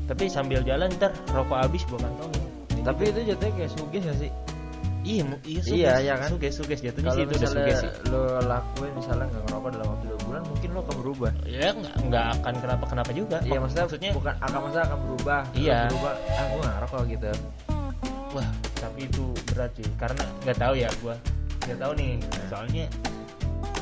tapi 0.06 0.24
sambil 0.26 0.62
jalan 0.62 0.86
ntar 0.94 1.10
rokok 1.30 1.58
habis 1.60 1.82
gue 1.84 1.98
kantongin 1.98 2.44
Tapi 2.80 3.02
itu 3.10 3.20
jatuhnya 3.26 3.52
kayak 3.56 3.70
sugih 3.72 4.00
gak 4.00 4.16
sih? 4.16 4.30
iya 5.02 5.22
iya 5.42 5.60
suges 5.62 5.70
Iya, 5.70 5.92
iya 6.02 6.14
kan? 6.16 6.28
suges 6.30 6.54
suges 6.54 6.80
jatuhnya 6.80 7.10
sih 7.10 7.22
itu 7.22 7.34
udah 7.36 7.50
suges 7.50 7.78
sih 7.78 7.90
lo 8.10 8.20
lakuin 8.42 8.92
misalnya 8.94 9.26
nggak 9.26 9.42
ngerokok 9.44 9.70
dalam 9.70 9.86
waktu 9.88 10.04
dua 10.06 10.18
bulan, 10.22 10.42
mungkin 10.44 10.68
lo 10.70 10.80
akan 10.82 10.96
berubah. 10.98 11.32
ya 11.42 11.68
nggak 11.72 11.94
nggak 12.06 12.24
akan 12.36 12.54
kenapa 12.58 12.84
kenapa 12.86 13.10
juga 13.12 13.36
Iya, 13.40 13.58
Mak- 13.58 13.74
maksudnya, 13.78 14.10
bukan 14.12 14.34
akan 14.36 14.58
maksudnya 14.60 14.84
akan 14.84 14.98
berubah. 15.02 15.40
Iya. 15.52 15.78
Berubah. 15.86 16.12
Ah, 16.28 16.44
gue 16.44 16.58
nggak 16.58 16.74
ngerokok 16.76 17.00
gitu. 17.08 17.30
wah 18.28 18.48
tapi 18.76 19.00
itu 19.02 19.24
berat 19.48 19.70
sih 19.72 19.88
karena 19.96 20.22
nggak 20.42 20.58
tahu 20.58 20.74
ya 20.74 20.88
gua 21.00 21.14
nggak 21.64 21.78
tahu 21.80 21.92
nih 21.96 22.10
soalnya 22.46 22.84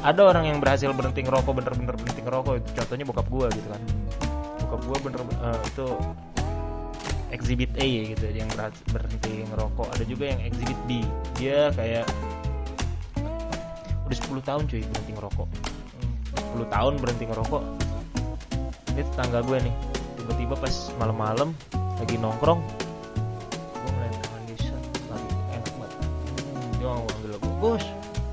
ada 0.00 0.20
orang 0.22 0.44
yang 0.46 0.58
berhasil 0.60 0.92
berhenti 0.92 1.20
ngerokok 1.20 1.52
bener-bener 1.52 1.94
berhenti 1.94 2.20
ngerokok 2.20 2.52
itu 2.56 2.68
contohnya 2.76 3.04
bokap 3.04 3.26
gua 3.26 3.46
gitu 3.50 3.66
kan 3.66 3.80
bokap 4.74 4.90
gua 4.90 4.98
bener 5.06 5.20
eh, 5.22 5.60
itu 5.70 5.86
exhibit 7.30 7.70
A 7.78 7.86
gitu 7.86 8.26
yang 8.30 8.50
berhenti 8.90 9.46
ngerokok. 9.46 9.86
Ada 9.94 10.04
juga 10.06 10.24
yang 10.34 10.40
exhibit 10.42 10.78
B. 10.86 11.02
Dia 11.38 11.70
kayak 11.74 12.06
udah 14.04 14.16
10 14.18 14.42
tahun 14.42 14.62
cuy 14.66 14.82
berhenti 14.82 15.12
ngerokok. 15.14 15.48
10 16.58 16.74
tahun 16.74 16.92
berhenti 16.98 17.24
ngerokok. 17.30 17.62
Ini 18.94 19.02
tetangga 19.10 19.42
gue 19.42 19.58
nih 19.62 19.74
tiba-tiba 20.18 20.54
pas 20.56 20.74
malam-malam 20.96 21.48
lagi 21.98 22.16
nongkrong 22.16 22.60
gue 22.64 23.90
ngeliat 23.92 24.14
kawan 24.24 24.42
dia 24.46 24.74
lagi 25.10 25.28
enak 25.52 25.72
banget. 25.76 25.98
Hmm, 26.00 26.68
dia 26.78 26.88
manggil 26.90 27.30
gue 27.34 27.52
Gus 27.60 27.84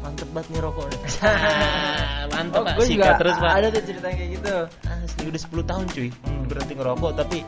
mantep 0.01 0.29
banget 0.33 0.47
nih 0.49 0.61
rokok 0.61 0.85
nih. 0.89 0.99
Mantep 2.31 2.61
Oh, 2.61 2.63
pak. 2.63 2.73
gue 2.79 2.85
juga 2.87 3.03
sikat 3.05 3.15
terus 3.19 3.35
pak. 3.37 3.51
ada 3.53 3.67
tuh 3.69 3.83
cerita 3.83 4.07
kayak 4.07 4.29
gitu. 4.39 4.55
Udah 5.27 5.41
10 5.41 5.61
tahun 5.63 5.85
cuy 5.87 6.09
Hmm. 6.09 6.43
berhenti 6.45 6.73
ngerokok 6.73 7.11
tapi 7.13 7.39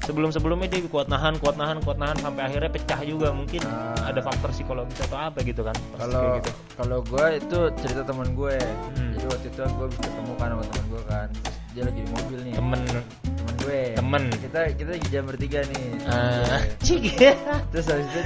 sebelum-sebelumnya 0.00 0.66
dia 0.66 0.80
kuat 0.86 1.06
nahan, 1.06 1.36
kuat 1.36 1.54
nahan, 1.54 1.78
kuat 1.78 1.94
nahan 1.94 2.16
sampai 2.18 2.42
akhirnya 2.42 2.66
pecah 2.68 3.00
juga 3.00 3.30
mungkin 3.30 3.60
Ah. 3.62 4.08
ada 4.08 4.18
faktor 4.18 4.50
psikologis 4.50 4.96
atau 5.00 5.18
apa 5.20 5.38
gitu 5.40 5.60
kan. 5.60 5.76
Kalau 5.94 6.40
gitu. 6.40 6.50
kalau 6.74 6.98
gue 7.00 7.26
itu 7.36 7.58
cerita 7.78 8.02
teman 8.02 8.28
gue. 8.32 8.56
Hmm. 8.58 9.12
Jadi 9.12 9.26
waktu 9.28 9.46
itu 9.46 9.60
gue 9.62 9.86
bisa 9.88 10.02
ketemu 10.02 10.32
kan 10.34 10.48
sama 10.48 10.62
teman 10.64 10.84
gue 10.88 11.02
kan. 11.04 11.28
Terus 11.30 11.56
dia 11.70 11.82
lagi 11.84 12.00
di 12.00 12.10
mobil 12.10 12.38
nih. 12.42 12.54
temen 12.56 12.80
Teman 13.22 13.54
gue. 13.60 13.80
temen 13.94 14.22
Kita 14.34 14.60
kita 14.72 14.90
lagi 14.90 15.08
jam 15.08 15.22
bertiga 15.24 15.58
nih. 15.62 15.84
ah 16.08 16.58
cik 16.80 17.02
ya 17.14 17.32
Terus 17.70 17.84
habis 17.86 18.06
itu 18.08 18.20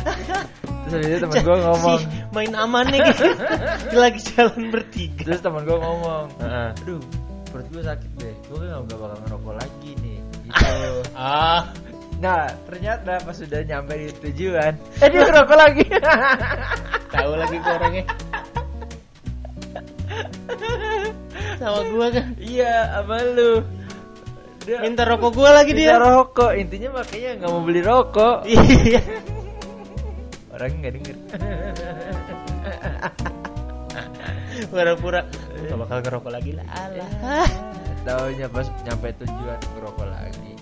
terus 0.64 0.92
habis 0.94 1.08
itu 1.10 1.18
teman 1.20 1.36
gue 1.42 1.56
ngomong. 1.60 1.98
Si, 1.98 2.06
main 2.32 2.52
aman 2.54 2.84
nih 2.88 3.00
gitu 3.04 3.26
lagi 3.94 4.20
jalan 4.30 4.62
bertiga 4.70 5.20
Terus 5.26 5.40
teman 5.42 5.62
gue 5.62 5.76
ngomong. 5.76 6.24
Ah. 6.40 6.70
Aduh, 6.80 7.02
perut 7.54 7.68
gue 7.70 7.82
sakit 7.86 8.10
deh. 8.18 8.34
Gue 8.50 8.58
kan 8.66 8.82
gak 8.82 8.98
bakal 8.98 9.18
ngerokok 9.22 9.54
lagi 9.54 9.90
nih. 10.02 10.18
Gitu. 10.42 10.74
ah 11.14 11.70
Nah, 12.14 12.46
ternyata 12.70 13.18
pas 13.26 13.34
sudah 13.34 13.66
nyampe 13.66 13.90
di 13.98 14.06
tujuan, 14.22 14.78
eh 15.02 15.08
dia 15.10 15.26
ngerokok 15.26 15.56
lagi. 15.58 15.82
tahu 17.14 17.32
lagi 17.34 17.56
gue 17.58 17.74
orangnya 17.74 18.04
sama 21.58 21.80
gua 21.90 22.06
kan 22.12 22.26
iya, 22.42 22.74
sama 22.92 23.16
lu. 23.24 23.52
Dia 24.64 24.80
minta 24.80 25.04
rokok 25.04 25.30
gua 25.36 25.50
lagi 25.52 25.72
dia 25.76 25.96
dia 25.96 26.00
rokok. 26.00 26.52
Intinya 26.56 27.00
makanya 27.00 27.30
nggak 27.40 27.50
mau 27.50 27.62
beli 27.62 27.82
rokok. 27.84 28.36
iya 28.52 29.00
Orangnya 30.54 30.78
nggak 30.78 30.94
denger. 31.00 31.16
pura-pura 34.70 35.26
gak 35.66 35.78
bakal 35.78 35.98
ngerokok 36.00 36.32
lagi 36.32 36.50
lah 36.52 36.66
alah 36.70 37.48
Taunya 38.04 38.46
pas 38.46 38.68
nyampe 38.82 39.08
tujuan 39.18 39.58
ngerokok 39.72 40.06
lagi. 40.06 40.52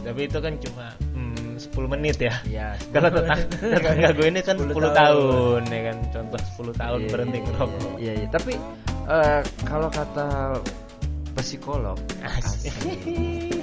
tapi 0.00 0.20
itu 0.22 0.38
kan 0.38 0.52
cuma 0.58 0.86
hmm, 1.10 1.56
10 1.56 1.74
menit 1.88 2.16
ya 2.18 2.34
Iya. 2.44 2.66
kalau 2.94 3.08
tetangga, 3.08 3.46
tetangga 3.50 4.08
gue 4.12 4.26
ini 4.28 4.40
kan 4.40 4.56
10, 4.56 4.70
10 4.70 4.92
tahun. 4.94 5.60
ya 5.66 5.80
kan 5.82 5.96
contoh 6.12 6.38
10 6.38 6.76
tahun 6.76 6.98
Iya, 7.00 7.08
berhenti 7.10 7.36
iya, 7.36 7.44
ngerokok 7.44 7.92
Iya, 7.96 8.12
iya. 8.14 8.28
Tapi 8.28 8.52
eh, 9.06 9.40
kalau 9.64 9.88
kata 9.88 10.28
psikolog, 11.34 11.98
eh, 12.22 13.58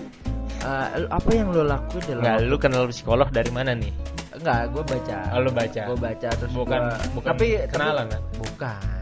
apa 1.07 1.29
yang 1.31 1.47
lo 1.49 1.63
lakuin 1.63 2.03
dalam 2.05 2.21
Nggak, 2.21 2.37
lu 2.43 2.55
kenal 2.57 2.83
psikolog 2.87 3.27
dari 3.29 3.49
mana 3.49 3.71
nih? 3.73 3.93
Enggak, 4.33 4.71
gue 4.71 4.83
baca. 4.83 5.17
Oh, 5.31 5.39
lu 5.39 5.51
baca. 5.51 5.81
Gue 5.85 5.97
baca 5.99 6.29
terus 6.31 6.51
Bukan- 6.51 6.81
gua- 6.81 6.99
bukan 7.13 7.29
tapi 7.31 7.47
kenalan, 7.65 8.05
tapi, 8.05 8.11
kan? 8.11 8.21
Bukan. 8.37 9.00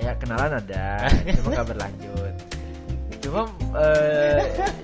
Ya 0.00 0.12
kenalan 0.16 0.52
ada, 0.56 1.04
cuma 1.36 1.48
gak 1.54 1.68
berlanjut. 1.68 2.34
Cuma 3.20 3.40
eh, 3.76 4.40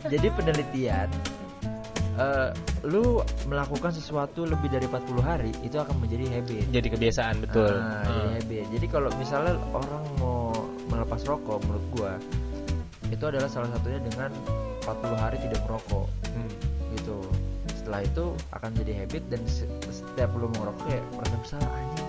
jadi 0.07 0.29
penelitian 0.31 1.09
eh, 2.17 2.49
lu 2.83 3.19
melakukan 3.45 3.91
sesuatu 3.91 4.45
lebih 4.45 4.69
dari 4.69 4.85
40 4.85 5.19
hari 5.21 5.53
itu 5.61 5.75
akan 5.75 5.97
menjadi 5.99 6.37
habit. 6.37 6.65
Jadi 6.71 6.89
kebiasaan 6.91 7.37
betul. 7.41 7.73
Ah, 7.73 8.05
Hmm. 8.05 8.13
jadi 8.13 8.29
habit. 8.37 8.65
Jadi 8.73 8.87
kalau 8.87 9.09
misalnya 9.15 9.57
orang 9.73 10.05
mau 10.17 10.53
melepas 10.87 11.21
rokok 11.23 11.59
menurut 11.61 11.87
gua 11.91 12.13
itu 13.07 13.23
adalah 13.23 13.47
salah 13.47 13.71
satunya 13.71 14.03
dengan 14.03 14.31
40 14.83 15.15
hari 15.17 15.37
tidak 15.39 15.63
merokok 15.63 16.07
Hmm. 16.29 16.51
gitu 16.93 17.19
setelah 17.73 18.03
itu 18.03 18.25
akan 18.51 18.71
jadi 18.77 18.93
habit 19.01 19.23
dan 19.29 19.41
se- 19.47 19.71
setiap 19.87 20.35
lu 20.35 20.51
mau 20.51 20.67
ngerokok 20.67 20.87
ya 20.89 21.01
merasa 21.13 21.35
bersalah 21.39 21.71
anjing 21.71 22.06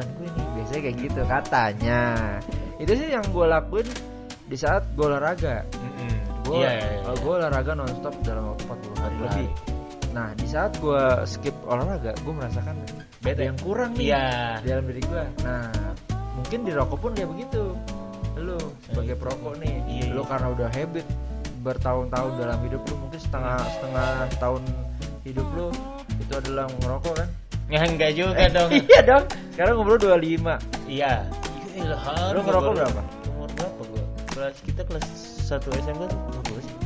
bukan 0.00 0.16
gue 0.16 0.28
nih 0.32 0.46
biasanya 0.56 0.80
kayak 0.80 0.96
gitu 0.98 1.20
katanya 1.28 2.00
itu 2.80 2.92
sih 2.96 3.08
yang 3.12 3.24
gue 3.28 3.46
lakuin 3.46 3.88
di 4.48 4.56
saat 4.56 4.82
gue 4.96 5.04
olahraga 5.04 5.62
Mm-mm. 5.76 6.14
gue 6.48 6.56
Iya, 6.56 6.70
iya, 6.72 6.88
iya. 7.04 7.12
gue 7.14 7.32
olahraga 7.36 7.72
nonstop 7.76 8.14
dalam 8.24 8.44
waktu 8.50 8.64
40 8.64 9.04
hari 9.04 9.14
40 9.14 9.24
lebih 9.28 9.48
nah 10.10 10.28
di 10.34 10.46
saat 10.48 10.72
gue 10.80 11.02
skip 11.22 11.54
olahraga 11.68 12.10
gue 12.16 12.32
merasakan 12.32 12.74
Beda. 13.20 13.42
yang 13.46 13.58
kurang 13.60 13.92
nih 13.94 14.10
Iya. 14.10 14.26
di 14.58 14.66
dalam 14.72 14.84
diri 14.88 15.02
gue 15.04 15.24
nah 15.44 15.68
mungkin 16.34 16.58
di 16.64 16.72
rokok 16.72 16.98
pun 16.98 17.10
kayak 17.12 17.28
begitu 17.30 17.62
lu 18.40 18.56
sebagai 18.88 19.14
perokok 19.20 19.54
nih 19.60 19.74
Iya, 19.84 20.16
lu 20.16 20.24
iya. 20.24 20.30
karena 20.32 20.46
udah 20.50 20.68
habit 20.72 21.06
bertahun-tahun 21.60 22.32
dalam 22.40 22.58
hidup 22.64 22.80
lu 22.88 22.94
mungkin 22.96 23.20
setengah 23.20 23.60
setengah 23.76 24.08
tahun 24.40 24.62
hidup 25.28 25.44
lu 25.52 25.68
itu 26.16 26.32
adalah 26.32 26.64
ngerokok 26.80 27.14
kan 27.14 27.28
Ya 27.70 27.80
enggak 27.80 28.10
juga 28.12 28.44
dong. 28.50 28.70
iya 28.74 29.00
dong 29.00 29.24
sekarang 29.52 29.74
umur 29.76 29.94
lu 29.94 30.10
25 30.10 30.58
Iya. 30.84 31.22
Iya, 31.70 31.94
harus 31.96 32.34
Lu 32.34 32.40
ngerokok 32.42 32.66
gua- 32.66 32.78
berapa? 32.82 33.00
Umur 33.30 33.48
berapa 33.54 33.82
gua? 33.86 34.04
Kelas 34.28 34.56
kita 34.60 34.82
kelas 34.84 35.06
1 35.44 35.70
SMP 35.78 36.00
tuh 36.04 36.18
umur 36.20 36.42
berapa 36.42 36.60
sih? 36.60 36.76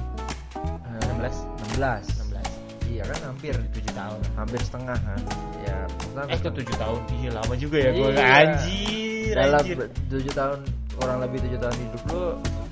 16. 1.14 1.34
16 1.74 2.04
16. 2.20 2.44
iya 2.86 3.02
kan 3.04 3.18
hampir 3.24 3.54
7 3.72 3.90
tahun. 3.92 4.20
hampir 4.34 4.60
setengah 4.60 4.98
kan 4.98 5.20
ya 5.62 5.76
Eh, 6.24 6.36
itu 6.36 6.48
7 6.52 6.76
tahun. 6.76 7.00
Iya, 7.16 7.30
lama 7.32 7.54
juga 7.56 7.76
ya 7.78 7.90
gua. 7.90 8.08
Iya. 8.10 8.24
Anjir, 8.38 9.32
dalam 9.34 9.60
anjir. 9.60 9.76
7 10.06 10.30
tahun 10.30 10.58
kurang 10.94 11.18
lebih 11.18 11.38
7 11.42 11.58
tahun 11.58 11.76
hidup 11.80 12.02
lu 12.06 12.22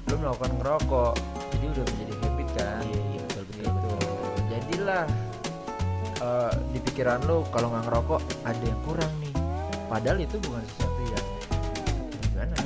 lu 0.04 0.14
melakukan 0.16 0.52
ngerokok 0.54 1.12
jadi 1.50 1.64
udah 1.66 1.85
menjadi 1.88 2.12
habit 2.21 2.49
kan 2.52 2.83
Iya, 2.85 3.00
iya, 3.09 3.21
betul 3.25 3.42
betul. 3.42 3.66
gitu 3.73 3.90
jadilah 4.47 5.04
eh, 6.23 6.52
di 6.71 6.79
pikiran 6.81 7.26
lu 7.26 7.43
kalau 7.50 7.69
nggak 7.69 7.85
ngerokok 7.85 8.21
ada 8.43 8.62
yang 8.62 8.81
kurang 8.83 9.12
nih 9.19 9.35
padahal 9.87 10.19
itu 10.19 10.37
bukan 10.41 10.62
sesuatu 10.64 11.00
yang 11.05 11.26
gimana 12.23 12.57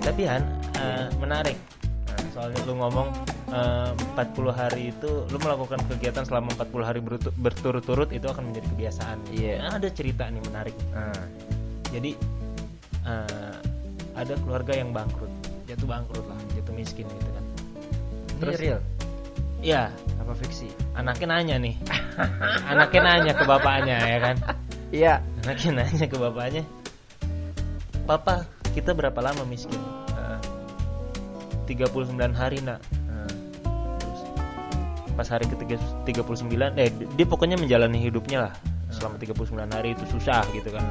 Tapi 0.00 0.22
Han, 0.22 0.42
Iya. 0.76 1.08
menarik. 1.18 1.58
Nah, 2.06 2.20
soalnya 2.30 2.60
lu 2.62 2.74
ngomong 2.76 3.08
eh, 3.48 3.90
40 4.14 4.50
hari 4.50 4.82
itu 4.90 5.10
lu 5.26 5.38
melakukan 5.38 5.80
kegiatan 5.88 6.22
selama 6.22 6.54
40 6.54 6.84
hari 6.84 7.00
berturut-turut 7.34 8.10
itu 8.10 8.26
akan 8.26 8.50
menjadi 8.50 8.66
kebiasaan. 8.70 9.18
Iya. 9.30 9.54
Nah, 9.62 9.70
ada 9.78 9.88
cerita 9.88 10.26
nih 10.26 10.42
menarik. 10.44 10.76
nah 10.90 11.14
Jadi 11.90 12.12
eh, 13.02 13.56
ada 14.14 14.34
keluarga 14.40 14.72
yang 14.72 14.90
bangkrut, 14.90 15.30
jatuh 15.64 15.86
bangkrut 15.86 16.26
lah, 16.26 16.38
jatuh 16.54 16.72
miskin 16.72 17.06
gitu 17.06 17.30
kan. 17.30 17.44
ini 18.36 18.40
Terus- 18.42 18.60
real 18.60 18.80
Iya, 19.58 19.88
apa 20.26 20.34
fiksi? 20.42 20.66
Anaknya 20.98 21.38
nanya 21.38 21.56
nih. 21.62 21.74
anaknya 22.74 23.00
nanya 23.06 23.32
ke 23.38 23.44
bapaknya 23.46 23.96
ya 24.02 24.18
kan. 24.18 24.36
iya. 24.90 25.14
Anaknya 25.46 25.86
nanya 25.86 26.06
ke 26.10 26.16
bapaknya. 26.18 26.66
Papa, 28.10 28.42
kita 28.74 28.90
berapa 28.90 29.14
lama 29.22 29.46
miskin? 29.46 29.78
Nah, 30.10 30.42
39 31.70 32.10
hari 32.34 32.58
nak. 32.58 32.82
nah, 33.06 33.30
Terus 34.02 34.20
pas 35.14 35.28
hari 35.30 35.46
ketiga 35.46 35.78
39 36.02 36.74
eh 36.74 36.90
dia 36.90 37.26
pokoknya 37.26 37.54
menjalani 37.54 38.02
hidupnya 38.02 38.50
lah. 38.50 38.54
Selama 38.90 39.22
39 39.22 39.62
hari 39.70 39.94
itu 39.94 40.02
susah 40.10 40.42
gitu 40.50 40.74
kan. 40.74 40.82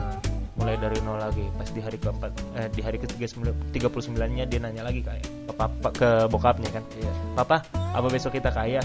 Mulai 0.56 0.80
dari 0.80 0.96
nol 1.04 1.20
lagi. 1.20 1.44
Pas 1.60 1.68
di 1.68 1.84
hari 1.84 2.00
keempat 2.00 2.32
eh 2.56 2.72
di 2.72 2.80
hari 2.80 3.04
ke 3.04 3.08
39 3.12 3.76
nya 4.32 4.48
dia 4.48 4.60
nanya 4.64 4.88
lagi 4.88 5.04
kayak 5.04 5.28
ke 5.28 5.54
papa 5.60 5.90
ke 5.92 6.10
bokapnya 6.32 6.72
kan. 6.72 6.84
Iya. 6.96 7.12
Papa 7.36 7.60
apa 7.76 8.08
besok 8.08 8.40
kita 8.40 8.52
kaya 8.56 8.80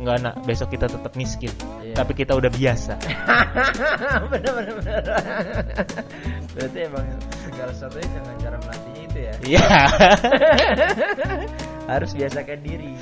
enggak 0.00 0.16
nak. 0.24 0.34
Besok 0.44 0.72
kita 0.72 0.88
tetap 0.88 1.12
miskin. 1.14 1.52
Iya. 1.84 1.94
tapi 2.00 2.12
kita 2.16 2.32
udah 2.34 2.48
biasa. 2.48 2.94
Bener 4.32 4.52
bener 4.56 4.74
bener. 4.80 5.02
Berarti 6.54 6.78
emang 6.86 7.06
segala 7.42 7.70
sesuatunya 7.74 8.08
dengan 8.14 8.36
cara 8.38 8.56
melatihnya 8.62 9.02
itu 9.04 9.18
ya? 9.18 9.34
Iya. 9.44 9.66
Harus 11.92 12.10
biasakan 12.14 12.58
diri. 12.62 12.92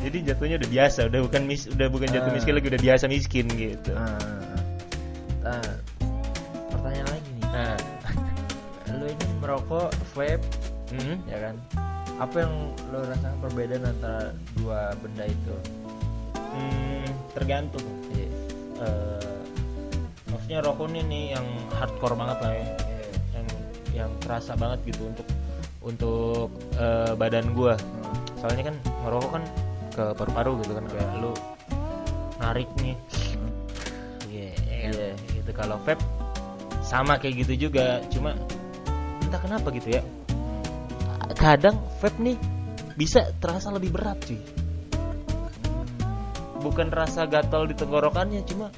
Jadi 0.00 0.18
jatuhnya 0.24 0.56
udah 0.58 0.70
biasa. 0.72 0.98
Udah 1.12 1.20
bukan 1.22 1.42
mis 1.44 1.62
udah 1.68 1.86
bukan 1.92 2.08
jatuh 2.08 2.30
Ah. 2.32 2.34
miskin 2.34 2.52
lagi 2.56 2.68
udah 2.72 2.82
biasa 2.82 3.04
miskin 3.06 3.46
gitu. 3.52 3.92
Nah, 3.92 4.18
nah, 5.44 5.68
pertanyaan 6.72 7.08
lagi 7.12 7.30
nih. 7.36 7.46
Nah 7.52 7.76
lu 8.88 9.04
ini 9.04 9.26
merokok 9.38 9.92
vape 10.16 10.40
hmm, 10.96 11.16
ya 11.28 11.38
kan? 11.44 11.54
Apa 12.18 12.36
yang 12.42 12.52
lo 12.90 12.98
rasakan 13.04 13.36
perbedaan 13.44 13.84
antara 13.86 14.32
dua 14.58 14.90
benda 14.98 15.22
itu 15.28 15.54
hmm, 16.58 17.06
tergantung 17.32 17.86
Iya. 18.10 18.26
eh 18.82 19.38
maksudnya 20.28 20.58
rokok 20.60 20.86
ini 20.90 21.00
nih 21.04 21.24
yang 21.34 21.46
hardcore 21.72 22.14
banget 22.14 22.38
lah 22.42 22.52
ya 22.52 22.66
Iya. 22.66 23.06
yang 23.32 23.46
yang 23.94 24.10
kerasa 24.18 24.52
banget 24.54 24.78
gitu 24.86 25.06
untuk 25.06 25.26
untuk 25.80 26.48
eh, 26.74 27.12
badan 27.14 27.54
gua 27.54 27.78
Hmm. 27.78 28.14
soalnya 28.36 28.70
kan 28.70 28.76
ngerokok 29.02 29.30
kan 29.32 29.44
ke 29.88 30.04
paru-paru 30.14 30.52
gitu 30.62 30.72
kan 30.74 30.84
kayak 30.86 31.10
lu 31.18 31.32
narik 32.38 32.68
nih 32.78 32.94
Hmm. 33.34 33.50
iya 34.28 34.50
Iya. 34.68 35.08
gitu 35.32 35.50
kalau 35.50 35.78
vape 35.82 36.02
sama 36.82 37.18
kayak 37.18 37.44
gitu 37.44 37.68
juga 37.68 38.00
cuma 38.08 38.32
entah 39.20 39.40
kenapa 39.42 39.68
gitu 39.74 39.92
ya 39.92 40.02
kadang 41.36 41.76
vape 42.00 42.18
nih 42.18 42.36
bisa 42.96 43.30
terasa 43.38 43.70
lebih 43.70 43.92
berat 43.92 44.18
cuy 44.24 44.40
bukan 46.58 46.90
rasa 46.90 47.24
gatal 47.24 47.64
di 47.64 47.74
tenggorokannya 47.74 48.42
cuma 48.44 48.68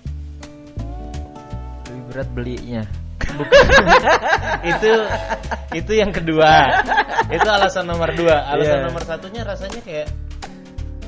lebih 1.86 2.02
berat 2.08 2.28
belinya 2.30 2.82
itu 4.74 4.90
itu 5.72 5.92
yang 5.94 6.10
kedua 6.10 6.82
itu 7.28 7.46
alasan 7.46 7.86
nomor 7.86 8.10
dua 8.12 8.42
alasan 8.48 8.78
Iya. 8.80 8.86
nomor 8.90 9.02
satunya 9.06 9.42
rasanya 9.42 9.80
kayak 9.80 10.08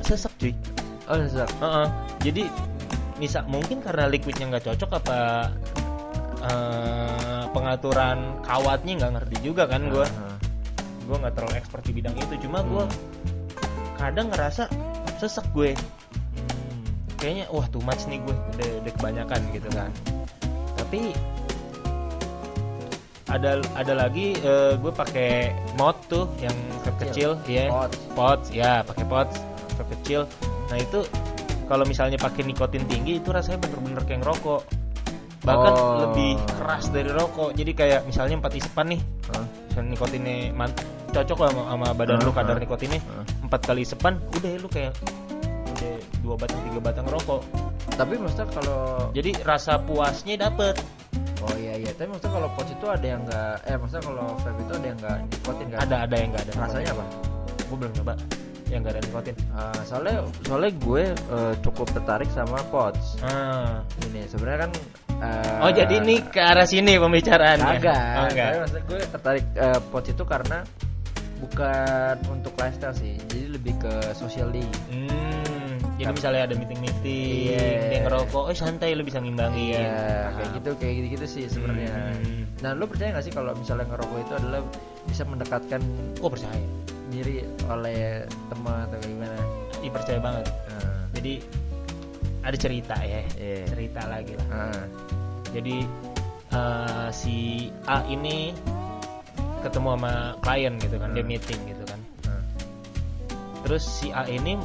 sesek 0.00 0.32
cuy 0.38 0.52
oh 1.08 1.16
sesak 1.18 1.50
Heeh. 1.58 1.86
jadi 2.22 2.42
misal 3.18 3.42
mungkin 3.46 3.82
karena 3.82 4.06
liquidnya 4.06 4.48
nggak 4.48 4.64
cocok 4.70 4.90
apa 5.02 5.18
eh, 6.42 7.44
pengaturan 7.50 8.18
kawatnya 8.42 8.92
nggak 8.98 9.12
ngerti 9.18 9.36
juga 9.42 9.66
kan 9.66 9.82
gue 9.86 10.06
Heeh. 10.06 10.36
gue 11.02 11.16
nggak 11.18 11.34
terlalu 11.34 11.54
expert 11.58 11.82
di 11.82 11.92
bidang 11.92 12.14
itu 12.16 12.34
cuma 12.46 12.62
gue 12.62 12.84
Hmm. 12.86 12.98
kadang 13.98 14.34
ngerasa 14.34 14.66
sesek 15.18 15.46
gue. 15.54 15.78
Kayaknya 17.22 17.46
wah 17.48 17.66
too 17.66 17.78
much 17.80 18.02
nih 18.04 18.18
gue 18.18 18.34
udah, 18.34 18.70
udah 18.82 18.92
kebanyakan 18.92 19.40
gitu 19.54 19.68
kan. 19.70 19.90
Tapi 20.74 21.14
ada 23.30 23.50
ada 23.72 23.92
lagi 23.96 24.36
eh, 24.36 24.74
gue 24.74 24.92
pakai 24.92 25.54
mod 25.78 25.96
tuh 26.04 26.26
yang 26.36 26.52
vape 26.82 27.06
kecil? 27.06 27.38
ya 27.46 27.70
Pods. 27.70 27.98
pods 28.12 28.46
ya 28.50 28.82
pakai 28.82 29.04
pods 29.06 29.36
vape 29.72 29.94
kecil. 29.96 30.26
Nah 30.68 30.76
itu 30.76 31.06
kalau 31.64 31.86
misalnya 31.86 32.18
pakai 32.18 32.42
nikotin 32.42 32.84
tinggi 32.84 33.16
itu 33.16 33.30
rasanya 33.30 33.62
bener-bener 33.62 34.02
kayak 34.02 34.20
ngerokok. 34.20 34.62
Bahkan 35.42 35.72
Oh. 35.74 36.06
lebih 36.06 36.38
keras 36.54 36.86
dari 36.90 37.10
rokok. 37.10 37.50
Jadi 37.52 37.72
kayak 37.72 38.00
misalnya 38.04 38.38
empat 38.38 38.52
isepan 38.54 38.94
nih 38.94 39.00
Hah? 39.32 39.46
misalnya 39.66 39.88
nikotinnya 39.90 40.34
man- 40.52 40.76
cocok 41.12 41.36
sama, 41.42 41.62
sama 41.68 41.88
badan 41.92 42.18
lu 42.20 42.30
Ah, 42.30 42.36
kadar 42.36 42.56
nikotinnya. 42.56 43.00
Empat 43.42 43.60
kali 43.64 43.82
sepan 43.82 44.16
udah 44.32 44.50
lu 44.56 44.68
kayak 44.68 44.92
dua 46.22 46.34
batang 46.38 46.60
tiga 46.68 46.80
batang 46.80 47.06
rokok. 47.08 47.42
Tapi 47.92 48.14
maksudnya 48.16 48.48
kalau 48.54 49.10
jadi 49.12 49.30
rasa 49.42 49.78
puasnya 49.82 50.36
dapet. 50.38 50.78
Oh 51.42 51.54
iya 51.58 51.74
iya. 51.78 51.90
Tapi 51.92 52.08
maksudnya 52.14 52.32
kalau 52.38 52.48
pods 52.54 52.70
itu 52.70 52.86
ada 52.86 53.06
yang 53.06 53.20
enggak 53.26 53.54
eh 53.66 53.76
maksudnya 53.76 54.04
kalau 54.06 54.26
vape 54.38 54.60
itu 54.62 54.72
ada 54.78 54.86
yang 54.86 54.98
enggak 55.02 55.16
nikotin 55.26 55.66
kan 55.68 55.78
ada 55.82 55.96
ada? 56.06 56.16
yang 56.16 56.28
nggak 56.30 56.44
ada 56.46 56.52
rasanya 56.56 56.90
apa? 56.94 57.04
Gue 57.66 57.76
belum 57.82 57.92
coba 57.98 58.12
yang 58.70 58.80
nggak 58.80 58.94
ada 58.96 59.02
nikotin. 59.04 59.36
Eh, 59.36 59.80
soalnya 59.84 60.16
soalnya 60.46 60.72
gue 60.78 61.04
eh, 61.12 61.54
cukup 61.60 61.86
tertarik 61.92 62.30
sama 62.32 62.58
pods 62.72 63.20
ah. 63.20 63.84
ini 64.08 64.24
sebenarnya 64.30 64.58
kan 64.64 64.72
eh, 65.20 65.64
oh 65.66 65.70
jadi 65.74 65.94
ini 66.00 66.16
ke 66.24 66.40
arah 66.40 66.64
sini 66.64 66.96
pembicaraannya? 66.96 67.72
Kagak. 67.82 68.06
oh, 68.16 68.26
enggak. 68.30 68.48
Tapi 68.48 68.58
maksudnya 68.62 68.84
gue 68.86 68.98
tertarik 69.10 69.44
eh, 69.58 69.80
pods 69.90 70.08
itu 70.08 70.24
karena 70.24 70.58
bukan 71.42 72.16
untuk 72.30 72.54
lifestyle 72.54 72.94
sih. 72.94 73.18
Jadi 73.28 73.58
lebih 73.58 73.74
ke 73.82 74.14
socially. 74.14 74.62
Hmm, 74.88 75.21
jadi 75.94 76.10
misalnya 76.10 76.42
ada 76.44 76.54
meeting-meeting, 76.54 77.36
Iya. 77.52 77.66
dia 77.88 78.00
ngerokok, 78.02 78.42
oh 78.48 78.54
santai 78.54 78.92
lu 78.92 79.02
bisa 79.02 79.18
ngimbangin. 79.18 79.76
Iya, 79.76 79.88
Paham. 79.92 80.32
kayak 80.34 80.50
gitu 80.56 80.70
kayak 80.76 80.94
gitu-gitu 80.98 81.26
sih 81.28 81.44
sebenarnya. 81.46 81.92
Hmm. 81.92 82.42
Nah, 82.60 82.70
lu 82.72 82.84
percaya 82.86 83.12
gak 83.12 83.24
sih 83.24 83.30
kalau 83.30 83.52
misalnya 83.52 83.86
ngerokok 83.86 84.18
itu 84.20 84.32
adalah 84.34 84.60
bisa 85.04 85.22
mendekatkan 85.22 85.82
Oh 86.18 86.30
percaya, 86.30 86.62
diri 87.08 87.42
oleh 87.66 88.24
teman 88.48 88.86
atau 88.86 88.98
gimana? 89.00 89.36
Ih, 89.80 89.90
percaya 89.90 90.18
banget. 90.18 90.46
Nah, 90.48 90.98
Jadi 91.12 91.32
ada 92.42 92.56
cerita 92.56 92.96
ya, 92.98 93.20
Iya. 93.36 93.62
cerita 93.68 94.00
lagi 94.06 94.32
lah. 94.34 94.46
nah, 94.48 94.84
Jadi 95.52 95.76
eh, 96.48 97.08
si 97.10 97.36
A 97.84 98.00
ini 98.04 98.52
ketemu 99.60 99.88
sama 99.94 100.12
klien 100.40 100.74
gitu 100.76 100.96
kan, 100.96 101.12
dia 101.12 101.20
Hmm. 101.20 101.30
meeting 101.30 101.60
gitu 101.64 101.84
kan. 101.84 102.00
Terus 103.62 103.84
si 103.84 104.10
A 104.10 104.26
ini 104.26 104.58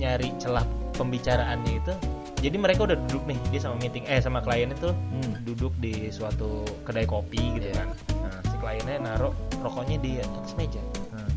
nyari 0.00 0.32
celah 0.40 0.64
pembicaraannya 0.96 1.72
itu. 1.76 1.92
Jadi 2.40 2.56
mereka 2.56 2.88
udah 2.88 2.96
duduk 3.04 3.28
nih, 3.28 3.38
dia 3.52 3.60
sama 3.60 3.76
meeting, 3.76 4.08
eh 4.08 4.16
sama 4.16 4.40
klien 4.40 4.72
itu 4.72 4.88
Hmm. 4.88 5.36
duduk 5.44 5.76
di 5.76 6.08
suatu 6.08 6.64
kedai 6.88 7.04
kopi 7.04 7.60
gitu 7.60 7.68
Iya. 7.68 7.84
kan. 7.84 7.88
Nah, 8.16 8.38
si 8.40 8.56
kliennya 8.56 8.96
naruh 8.98 9.34
rokoknya 9.60 10.00
di 10.00 10.16
atas 10.16 10.56
meja. 10.56 10.80
Nah, 11.12 11.28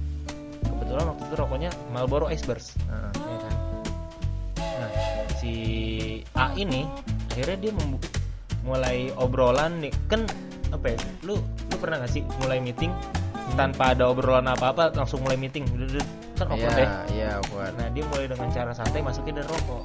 Kebetulan 0.64 1.06
waktu 1.12 1.24
itu 1.28 1.36
rokoknya 1.36 1.70
Marlboro 1.92 2.32
Iceburst, 2.32 2.80
nah. 2.88 3.12
ya 3.12 3.38
kan. 3.38 3.56
Nah, 4.58 4.92
si 5.38 5.54
A 6.34 6.56
ini 6.56 6.88
akhirnya 7.30 7.58
dia 7.60 7.72
mulai 8.64 9.12
obrolan 9.20 9.84
nih, 9.84 9.92
kan 10.08 10.24
apa 10.72 10.96
ya? 10.96 10.98
Lu 11.22 11.36
lu 11.42 11.76
pernah 11.76 12.00
gak 12.00 12.12
sih 12.12 12.24
mulai 12.40 12.64
meeting 12.64 12.96
tanpa 13.60 13.92
ada 13.92 14.08
obrolan 14.08 14.48
apa-apa 14.48 14.96
langsung 14.96 15.20
mulai 15.20 15.36
meeting? 15.36 15.68
Kan 16.34 16.50
Iya, 16.50 16.66
awkward 16.66 16.74
deh. 16.76 16.90
iya, 17.14 17.30
awkward. 17.38 17.74
Nah, 17.78 17.88
dia 17.90 18.04
mulai 18.10 18.26
dengan 18.26 18.50
cara 18.50 18.72
santai 18.74 19.02
masukin 19.02 19.38
dan 19.38 19.46
rokok. 19.46 19.84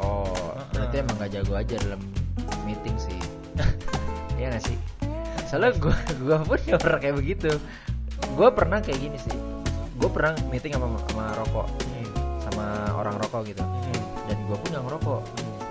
Oh, 0.00 0.56
berarti 0.72 0.96
emang 0.98 1.16
gak 1.16 1.30
jago 1.30 1.52
aja 1.54 1.74
dalam 1.78 2.00
meeting 2.64 2.96
sih. 2.96 3.20
Iya 4.34 4.56
gak 4.56 4.64
sih? 4.64 4.76
Soalnya 5.44 5.76
gue 5.76 5.92
gua 6.24 6.40
pun 6.40 6.56
ya 6.64 6.80
pernah 6.80 6.96
kayak 6.96 7.16
begitu. 7.20 7.52
Gue 8.32 8.48
pernah 8.48 8.80
kayak 8.80 8.96
gini 8.96 9.18
sih. 9.20 9.36
Gue 10.00 10.08
pernah 10.08 10.32
meeting 10.48 10.72
sama 10.72 10.96
sama 11.12 11.36
rokok, 11.36 11.68
sama 12.40 12.64
orang 12.96 13.20
rokok 13.20 13.44
gitu. 13.44 13.60
Hmm. 13.60 14.00
Dan 14.24 14.40
gue 14.48 14.56
pun 14.56 14.70
yang 14.72 14.84
ngerokok. 14.88 15.20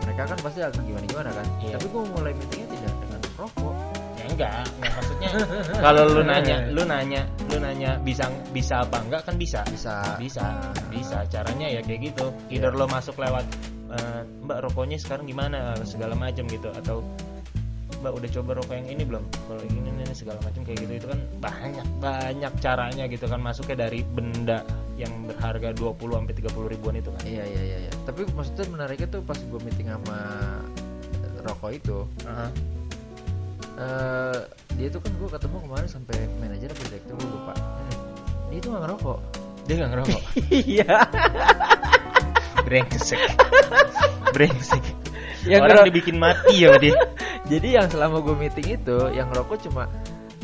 Mereka 0.05 0.21
kan 0.29 0.37
pasti 0.37 0.59
akan 0.61 0.81
gimana 0.85 1.05
gimana 1.09 1.29
kan. 1.33 1.45
Iya. 1.65 1.81
Tapi 1.81 1.87
gue 1.89 2.03
mulai 2.13 2.31
meetingnya 2.37 2.67
tidak 2.69 2.93
dengan 3.01 3.19
rokok. 3.41 3.75
Ya 4.13 4.25
enggak, 4.29 4.51
enggak 4.77 4.93
maksudnya 4.93 5.29
kalau 5.89 6.03
lu 6.05 6.21
nanya, 6.21 6.57
lu 6.69 6.83
nanya, 6.85 7.21
lu 7.49 7.57
nanya 7.57 7.97
bisa 7.99 8.29
bisa 8.53 8.85
apa 8.85 9.01
enggak 9.01 9.25
kan 9.25 9.35
bisa. 9.35 9.65
Bisa. 9.67 10.15
Bisa, 10.21 10.45
bisa. 10.93 11.25
Caranya 11.27 11.67
ya 11.67 11.81
kayak 11.81 12.13
gitu. 12.13 12.29
Either 12.53 12.71
lo 12.73 12.85
masuk 12.85 13.17
lewat 13.17 13.45
eh, 13.97 14.21
Mbak 14.45 14.59
rokoknya 14.69 14.97
sekarang 15.01 15.25
gimana 15.25 15.73
segala 15.83 16.13
macam 16.13 16.45
gitu 16.45 16.69
atau 16.69 17.01
Mbak 17.99 18.13
udah 18.15 18.29
coba 18.31 18.51
rokok 18.63 18.75
yang 18.79 18.89
ini 18.95 19.03
belum? 19.03 19.23
Kalau 19.27 19.63
ini, 19.67 19.79
ini 19.91 20.15
segala 20.15 20.39
macam 20.39 20.61
kayak 20.63 20.77
gitu 20.87 20.93
itu 21.03 21.07
kan 21.09 21.19
banyak 21.43 21.87
banyak 21.99 22.53
caranya 22.63 23.03
gitu 23.11 23.25
kan 23.27 23.39
masuknya 23.43 23.89
dari 23.89 24.07
benda 24.07 24.63
yang 24.95 25.11
berharga 25.27 25.75
20 25.75 25.95
sampai 25.99 26.35
30 26.35 26.73
ribuan 26.75 26.95
itu 26.95 27.09
kan. 27.11 27.23
Iya 27.27 27.43
iya 27.43 27.61
iya. 27.63 27.77
iya. 27.87 27.91
Tapi 28.07 28.23
maksudnya 28.35 28.67
menariknya 28.71 29.07
tuh 29.19 29.21
pas 29.23 29.39
gue 29.39 29.59
meeting 29.63 29.91
sama 29.91 30.19
rokok 31.43 31.71
itu, 31.71 31.97
Aha. 32.27 32.47
Eh 33.79 34.37
dia 34.75 34.87
tuh 34.87 34.99
kan 34.99 35.11
gue 35.13 35.29
ketemu 35.29 35.57
kemarin 35.61 35.87
sampai 35.87 36.17
manajer 36.37 36.67
apa 36.67 36.81
direktur 36.85 37.13
gue 37.15 37.29
lupa. 37.29 37.53
Dia 38.49 38.59
tuh 38.59 38.69
gak 38.69 38.83
ngerokok. 38.83 39.19
Dia 39.63 39.73
nggak 39.75 39.91
ngerokok. 39.91 40.21
Iya. 40.69 40.93
Brengsek. 42.61 43.21
Brengsek. 44.31 44.83
Yang 45.43 45.61
Orang 45.61 45.71
ngero- 45.73 45.87
dibikin 45.87 46.17
mati 46.17 46.55
ya 46.59 46.75
dia. 46.77 46.93
Jadi 47.51 47.67
yang 47.73 47.87
selama 47.87 48.19
gue 48.19 48.35
meeting 48.35 48.67
itu 48.75 48.97
yang 49.09 49.29
ngerokok 49.29 49.57
cuma 49.65 49.87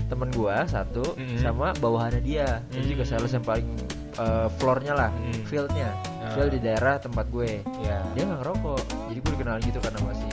temen 0.06 0.30
gue 0.32 0.56
satu 0.66 1.04
Mhm. 1.16 1.38
sama 1.40 1.74
bawahannya 1.76 2.22
dia. 2.22 2.62
Itu 2.72 2.96
juga 2.96 3.04
Hmm. 3.04 3.12
sales 3.12 3.32
yang 3.32 3.44
paling 3.44 3.70
eh, 4.16 4.48
floornya 4.56 4.96
lah, 4.96 5.12
Hmm. 5.12 5.44
fieldnya, 5.44 5.92
Ah. 6.24 6.32
field 6.32 6.48
di 6.50 6.64
daerah 6.64 6.96
tempat 6.96 7.28
gue. 7.28 7.60
Ya. 7.84 8.00
Dia 8.16 8.24
nggak 8.24 8.40
ngerokok. 8.42 8.82
Jadi 9.12 9.20
gue 9.20 9.32
dikenal 9.36 9.56
gitu 9.60 9.78
karena 9.78 10.00
masih 10.02 10.24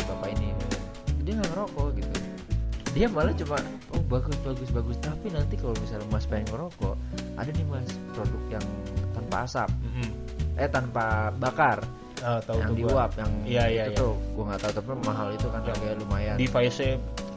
Dia 2.93 3.07
malah 3.07 3.33
cuma 3.33 3.57
oh 3.91 4.03
bagus 4.07 4.37
bagus 4.43 4.69
bagus. 4.69 4.97
Tapi 4.99 5.27
nanti 5.29 5.55
kalau 5.57 5.73
misalnya 5.75 6.07
mas 6.09 6.25
pengen 6.25 6.47
ngerokok, 6.49 6.95
ada 7.35 7.49
nih 7.49 7.65
mas 7.65 7.87
produk 8.13 8.43
yang 8.51 8.65
tanpa 9.13 9.37
asap, 9.43 9.69
Mm-mm. 9.81 10.09
eh 10.57 10.69
tanpa 10.69 11.05
bakar, 11.35 11.81
Oh, 12.21 12.39
tahu 12.39 12.55
yang 12.55 12.71
gua. 12.71 12.79
diuap, 12.79 13.11
yang 13.17 13.33
Iya, 13.43 13.65
iya, 13.67 13.85
itu 13.89 13.93
iya. 13.93 13.99
tuh 13.99 14.15
gue 14.15 14.45
nggak 14.47 14.61
tahu 14.61 14.73
tapi 14.73 14.89
mahal 15.03 15.29
itu 15.31 15.47
kan 15.49 15.61
Yang 15.61 15.75
harganya 15.75 15.97
lumayan. 15.99 16.35
Device-nya 16.39 16.93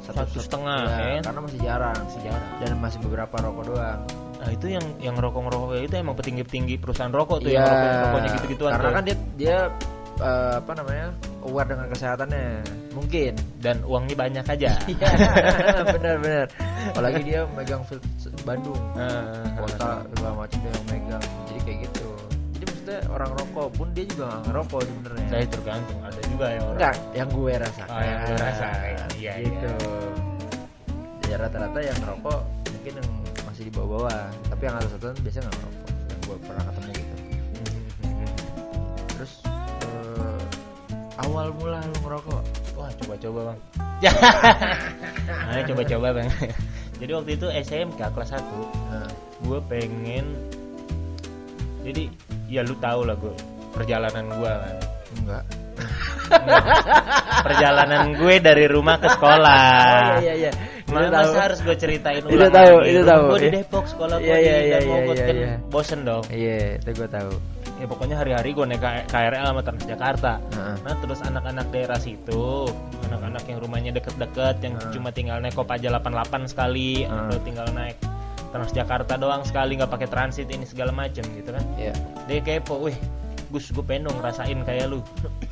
satu 0.06 0.38
setengah 0.38 0.78
Iya, 0.78 0.94
ya 0.94 1.02
kan? 1.10 1.22
karena 1.26 1.40
masih 1.42 1.60
jarang 1.60 2.00
Sejarah. 2.08 2.50
dan 2.62 2.70
masih 2.78 3.00
beberapa 3.02 3.36
rokok 3.40 3.64
doang. 3.66 4.00
Nah 4.36 4.50
itu 4.52 4.66
yang 4.70 4.86
yang 5.02 5.16
rokok 5.18 5.42
kayak 5.72 5.84
itu 5.84 5.96
emang 5.98 6.14
petinggi-petinggi 6.14 6.76
perusahaan 6.78 7.10
rokok 7.10 7.38
tuh 7.42 7.50
Iya, 7.50 7.58
yang 7.58 7.66
rokok 7.66 7.90
rokoknya 8.06 8.30
gitu-gituan 8.38 8.72
Karena 8.72 8.86
tuh. 8.86 8.94
kan 8.94 9.04
dia 9.04 9.16
dia 9.34 9.58
eh, 10.22 10.54
apa 10.62 10.72
namanya 10.76 11.08
aware 11.46 11.70
dengan 11.70 11.88
kesehatannya 11.90 12.46
mungkin. 12.92 13.34
dan 13.62 13.82
uangnya 13.86 14.16
banyak 14.18 14.46
aja. 14.46 14.70
Iya, 14.92 15.10
benar-benar. 15.90 16.48
Apalagi 16.94 17.22
dia 17.26 17.42
megang 17.58 17.82
field 17.86 18.04
Bandung, 18.46 18.78
Nah, 18.94 19.42
kota 19.58 20.06
segala 20.14 20.46
macam 20.46 20.58
dia 20.62 20.70
yang 20.70 20.86
megang. 20.86 21.24
Jadi 21.50 21.60
kayak 21.66 21.78
gitu. 21.90 22.08
Jadi 22.54 22.64
maksudnya 22.70 23.00
orang 23.10 23.32
rokok 23.34 23.68
pun 23.74 23.88
dia 23.98 24.06
juga 24.06 24.24
nggak 24.30 24.42
ngerokok 24.46 24.82
sebenarnya. 24.86 25.28
saya 25.34 25.46
tergantung 25.50 26.00
ada 26.06 26.20
juga 26.30 26.46
ya 26.46 26.62
orang. 26.62 26.78
Enggak, 26.78 26.96
yang 27.18 27.30
gue 27.34 27.54
rasakan. 27.58 27.90
Oh, 27.90 28.04
yang 28.06 28.20
gue 28.22 28.38
rasain. 28.38 28.98
Iya, 29.18 29.34
gitu. 29.42 29.72
Ya 31.26 31.36
rata-rata 31.42 31.80
yang 31.82 31.98
ngerokok 32.06 32.40
mungkin 32.70 32.94
yang 33.02 33.10
masih 33.50 33.64
di 33.66 33.72
bawah-bawah, 33.74 34.22
tapi 34.46 34.62
yang 34.62 34.76
atas 34.78 34.94
atas 34.94 35.18
biasanya 35.26 35.44
nggak 35.50 35.58
ngerokok. 35.58 35.90
Yang 36.06 36.20
gue 36.22 36.38
pernah 36.46 36.64
ketemu 36.70 36.92
awal 41.18 41.48
mula 41.54 41.80
lu 41.82 41.96
ngerokok, 42.02 42.42
Wah 42.76 42.92
coba-coba 42.94 43.40
bang. 43.46 43.60
Ayo 45.50 45.62
coba-coba 45.70 46.08
bang. 46.14 46.28
Jadi 47.00 47.12
waktu 47.12 47.32
itu 47.34 47.48
SMK 47.50 48.00
kelas 48.00 48.32
1 48.32 48.40
nah, 48.88 49.10
gue 49.42 49.60
pengen 49.68 50.26
jadi 51.84 52.08
ya 52.48 52.64
lu 52.64 52.72
tahu 52.76 53.04
lah 53.04 53.14
gue 53.14 53.36
perjalanan 53.70 54.32
gue 54.32 54.48
kan 54.48 54.76
Enggak. 55.14 55.44
Perjalanan 57.42 58.16
gue 58.16 58.36
dari 58.40 58.66
rumah 58.66 58.96
ke 58.96 59.12
sekolah 59.12 60.16
Oh, 60.16 60.24
iya 60.24 60.34
iya 60.34 60.34
iya. 60.40 60.52
Ma- 60.88 61.04
Itu 61.04 61.12
masa 61.12 61.20
tahu. 61.20 61.34
harus 61.36 61.60
gue 61.62 61.76
ceritain 61.76 62.22
Itu 62.22 62.32
ulang 62.32 62.54
tahu, 62.54 62.74
lagi? 62.74 62.88
itu 62.88 63.02
tahu, 63.04 63.24
gue 63.26 63.36
di 63.36 63.44
iya. 63.44 63.56
Depok 63.60 63.86
sekolah 63.86 64.16
gue 64.16 64.26
Iya, 64.26 64.38
iya, 64.40 64.56
iya, 64.56 64.78
iya, 64.80 65.14
kan 65.20 65.36
iya. 65.36 65.54
bosen 65.68 66.00
dong 66.02 66.24
Iya, 66.32 66.58
itu 66.80 66.90
gue 66.96 67.10
tahu. 67.12 67.32
Ya 67.76 67.86
pokoknya 67.86 68.16
hari-hari 68.16 68.52
gue 68.52 68.66
naik 68.66 68.80
KRL 69.06 69.46
sama 69.46 69.62
Transjakarta 69.62 70.34
Heeh. 70.50 70.76
nah 70.82 70.96
terus 70.96 71.20
anak-anak 71.22 71.68
daerah 71.70 71.98
situ 71.98 72.72
anak-anak 73.04 73.44
yang 73.46 73.60
rumahnya 73.60 73.92
deket-deket 73.94 74.56
yang 74.60 74.74
Hmm. 74.76 74.92
cuma 74.92 75.10
tinggal 75.10 75.38
naik 75.38 75.54
kop 75.54 75.68
aja 75.68 75.90
88 75.90 76.48
sekali 76.48 77.04
Hmm. 77.04 77.28
atau 77.28 77.38
tinggal 77.42 77.68
naik 77.72 77.98
Transjakarta 78.48 79.16
doang 79.16 79.44
sekali 79.44 79.76
nggak 79.76 79.92
pakai 79.92 80.08
transit 80.08 80.48
ini 80.48 80.64
segala 80.64 80.90
macem 80.90 81.28
gitu 81.34 81.52
kan 81.52 81.64
Iya. 81.76 81.92
dia 82.26 82.40
kepo 82.42 82.80
wih 82.82 82.96
Gus 83.48 83.70
gue 83.70 83.84
pengen 83.84 84.08
dong 84.08 84.18
ngerasain 84.18 84.58
kayak 84.62 84.88
lu 84.88 85.04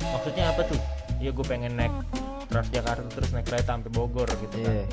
maksudnya 0.02 0.48
apa 0.48 0.64
tuh 0.64 0.80
ya 1.18 1.28
gue 1.28 1.44
pengen 1.44 1.74
naik 1.74 1.92
Transjakarta 2.46 3.04
terus 3.10 3.30
naik 3.30 3.44
kereta 3.44 3.76
sampai 3.76 3.90
Bogor 3.90 4.28
gitu 4.34 4.56
kan 4.58 4.72
Iya. 4.74 4.84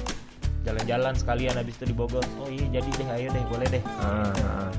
jalan-jalan 0.61 1.13
sekalian 1.15 1.55
habis 1.55 1.73
itu 1.73 1.85
di 1.85 1.95
Bogor 1.95 2.21
oh 2.37 2.45
iya 2.45 2.67
jadi 2.73 2.89
deh 2.91 3.07
ayo 3.09 3.27
deh 3.29 3.43
boleh 3.47 3.67
deh 3.69 3.81
heeh, 3.81 4.69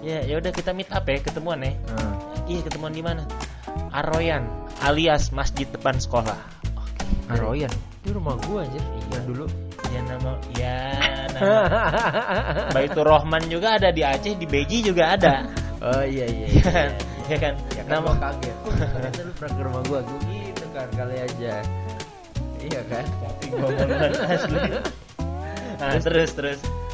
ya 0.00 0.18
ya 0.22 0.34
udah 0.38 0.52
kita 0.52 0.70
meet 0.70 0.90
up 0.90 1.02
ya 1.02 1.18
ketemuan 1.18 1.58
ya 1.60 1.72
heeh. 1.74 2.12
iya 2.46 2.60
ketemuan 2.62 2.92
di 2.92 3.02
mana 3.02 3.22
Aroyan 3.90 4.46
alias 4.80 5.30
masjid 5.30 5.66
depan 5.66 5.96
sekolah 5.96 6.36
Oke. 6.76 7.04
Aroyan. 7.32 7.72
Itu 8.00 8.14
rumah 8.14 8.38
gua 8.46 8.62
anjir. 8.64 8.80
Iya 9.10 9.20
dulu. 9.26 9.44
ya 9.88 10.00
nama 10.04 10.32
ya 10.54 10.78
nama 11.32 11.56
Baitur 12.76 13.04
Rohman 13.04 13.40
juga 13.48 13.80
ada 13.80 13.88
di 13.88 14.04
Aceh 14.04 14.36
di 14.36 14.44
Beji 14.44 14.84
juga 14.84 15.16
ada 15.16 15.48
Oh 15.80 16.04
iya 16.04 16.28
iya. 16.28 16.46
ya 16.52 16.62
kan 16.68 16.88
ya 17.28 17.36
kan 17.40 17.54
Ya 17.72 17.82
kan 17.84 17.86
nama 17.88 18.10
kaget. 18.20 18.56
Ternyata 18.68 19.20
lu 19.24 19.32
pernah 19.34 19.52
ke 19.56 19.62
rumah 19.64 19.82
gua. 19.88 20.00
Gua 20.04 20.18
gitu 20.28 20.64
kan 20.72 20.88
kali 20.92 21.16
aja. 21.18 21.54
Iya 22.58 22.80
kan? 22.86 23.04
tapi 23.18 23.44
gua 23.48 23.68
mau 23.68 24.28
asli 24.28 24.58
nah, 25.80 25.94
terus 26.02 26.30
terus 26.36 26.58
Eh, 26.60 26.87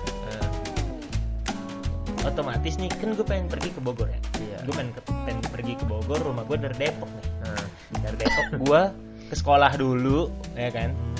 otomatis 2.25 2.75
nih 2.75 2.91
kan 2.91 3.13
gue 3.13 3.23
pengen 3.23 3.47
pergi 3.47 3.69
ke 3.71 3.81
Bogor 3.81 4.09
ya 4.09 4.21
Iya. 4.35 4.59
gue 4.63 4.73
pengen, 4.73 4.91
ke- 4.93 5.05
pengen 5.25 5.41
pergi 5.45 5.73
ke 5.75 5.85
Bogor 5.85 6.19
rumah 6.19 6.43
gue 6.43 6.57
dari 6.59 6.77
Depok 6.79 7.11
nih 7.11 7.27
Heeh. 7.43 7.67
dari 8.01 8.17
Depok 8.19 8.47
gue 8.59 8.81
ke 9.25 9.35
sekolah 9.35 9.73
dulu 9.75 10.29
ya 10.55 10.69
kan 10.69 10.91
Hmm. 10.91 11.13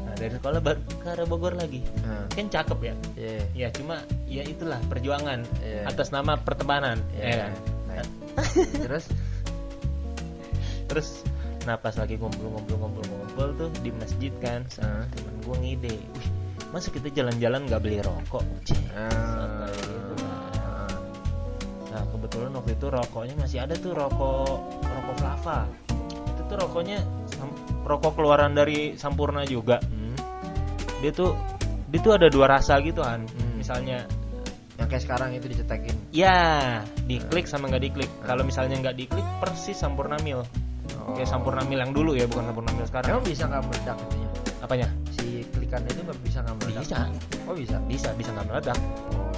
nah 0.00 0.14
dari 0.14 0.32
sekolah 0.32 0.58
baru 0.60 0.78
ke 0.94 1.06
arah 1.08 1.26
Bogor 1.26 1.54
lagi 1.54 1.82
Heeh. 1.82 2.24
kan 2.30 2.46
cakep 2.48 2.78
ya 2.80 2.94
Iya. 3.14 3.42
ya 3.52 3.68
cuma 3.70 3.96
ya 4.24 4.42
itulah 4.42 4.78
perjuangan 4.84 5.42
Iya. 5.60 5.82
atas 5.86 6.08
nama 6.08 6.34
pertemanan 6.36 7.02
ya 7.12 7.24
Iya. 7.24 7.36
kan 7.40 7.52
Nah, 7.84 8.06
Terus 8.84 9.04
terus 10.84 11.08
nah 11.62 11.74
pas 11.74 11.94
lagi 11.94 12.14
ngumpul-ngumpul-ngumpul-ngumpul 12.14 13.46
tuh 13.56 13.70
di 13.80 13.88
masjid 13.90 14.28
kan 14.36 14.66
sama 14.68 15.00
Heeh. 15.00 15.06
temen 15.14 15.34
gue 15.40 15.56
ngide 15.58 15.94
wih 15.96 16.28
masa 16.68 16.90
kita 16.90 17.08
jalan-jalan 17.08 17.64
nggak 17.64 17.80
beli 17.80 17.98
rokok 17.98 18.42
santai 18.66 19.70
gitu. 19.72 20.26
Nah 21.94 22.02
kebetulan 22.10 22.50
waktu 22.52 22.74
itu 22.74 22.86
rokoknya 22.90 23.34
masih 23.38 23.58
ada 23.62 23.74
tuh 23.74 23.94
rokok 23.94 24.58
rokok 24.82 25.14
Flava 25.16 25.58
itu 26.26 26.42
tuh 26.44 26.56
rokoknya 26.58 26.98
rokok 27.86 28.12
keluaran 28.14 28.50
dari 28.50 28.98
Sampurna 28.98 29.46
juga 29.46 29.78
Hmm. 29.78 30.18
dia 30.98 31.14
tuh 31.14 31.38
dia 31.86 32.00
tuh 32.00 32.12
ada 32.12 32.26
dua 32.26 32.50
rasa 32.50 32.82
gitu 32.82 32.98
kan 32.98 33.22
Hmm. 33.22 33.54
misalnya 33.54 34.02
Yang 34.74 34.88
kayak 34.90 35.02
sekarang 35.06 35.30
itu 35.32 35.46
dicetakin. 35.46 35.94
ya 36.10 36.34
diklik 37.06 37.46
sama 37.46 37.70
nggak 37.70 37.84
diklik 37.84 38.10
kalau 38.20 38.42
misalnya 38.42 38.74
nggak 38.80 38.96
diklik 38.98 39.22
persis 39.38 39.78
Sampurna 39.78 40.18
Mil 40.20 40.42
Oh. 40.98 41.14
kayak 41.14 41.30
Sampurna 41.30 41.62
Mil 41.62 41.78
yang 41.78 41.94
dulu 41.94 42.12
ya 42.12 42.26
bukan 42.26 42.42
Sampurna 42.44 42.74
Mil 42.74 42.84
sekarang 42.84 43.08
Emang 43.14 43.24
bisa 43.24 43.44
nggak 43.46 43.62
meledak 43.62 43.96
itunya? 44.02 44.28
apanya 44.58 44.88
Si 45.12 45.26
klikan 45.46 45.80
itu 45.84 46.00
nggak 46.02 46.18
bisa 46.24 46.38
nggak 46.40 46.56
meledak? 46.58 46.82
bisa 46.82 46.98
Oh 47.44 47.54
bisa. 47.54 47.76
bisa 47.86 48.08
bisa 48.14 48.30
nggak 48.32 48.46
meledak 48.48 48.78
Oh. 49.14 49.30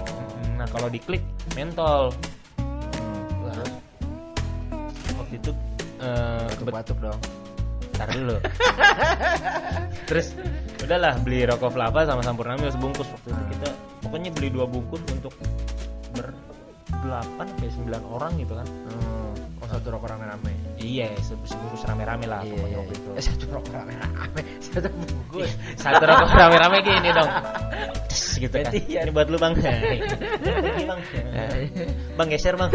nah 0.56 0.66
kalau 0.72 0.88
diklik 0.88 1.20
mentol 1.52 2.16
eh 6.06 6.70
Batuk 6.70 6.98
dong. 7.02 7.20
Ntar 7.96 8.08
dulu. 8.12 8.36
Terus 10.06 10.26
udahlah 10.84 11.18
beli 11.20 11.42
rokok 11.44 11.72
Flava 11.72 12.04
sama 12.06 12.22
Sampurna 12.22 12.54
Mil 12.54 12.70
sebungkus 12.70 13.08
waktu 13.10 13.32
itu 13.32 13.42
kita 13.56 13.68
pokoknya 14.04 14.30
beli 14.30 14.48
dua 14.52 14.68
bungkus 14.68 15.02
untuk 15.10 15.32
ber 16.14 16.30
delapan 17.02 17.44
sampai 17.50 17.70
sembilan 17.72 18.02
orang 18.06 18.32
gitu 18.38 18.54
kan. 18.54 18.66
Hmm. 18.66 19.32
Oh 19.56 19.66
satu 19.66 19.88
rokok 19.88 20.12
rame-rame. 20.12 20.52
Iya, 20.76 21.08
se- 21.18 21.34
sebungkus 21.48 21.82
rame-rame 21.88 22.28
lah 22.28 22.44
Iya, 22.44 22.52
pokoknya 22.54 22.68
iya, 22.68 22.78
waktu 22.78 22.94
iya. 22.94 23.00
itu. 23.00 23.10
Eh 23.16 23.24
satu 23.24 23.44
rokok 23.50 23.72
rame-rame. 23.72 24.40
Satu 24.66 24.88
bungkus. 24.92 25.50
Satu 25.80 26.02
rokok 26.04 26.28
rame-rame 26.30 26.76
gini 26.84 27.10
dong. 27.10 27.30
Gitu 28.36 28.52
kan. 28.52 28.68
Gantian. 28.68 29.02
Ini 29.08 29.12
buat 29.16 29.28
lu 29.32 29.38
Bang. 29.40 29.56
Bang. 30.90 31.00
Bang 32.14 32.28
geser 32.28 32.54
Bang. 32.54 32.68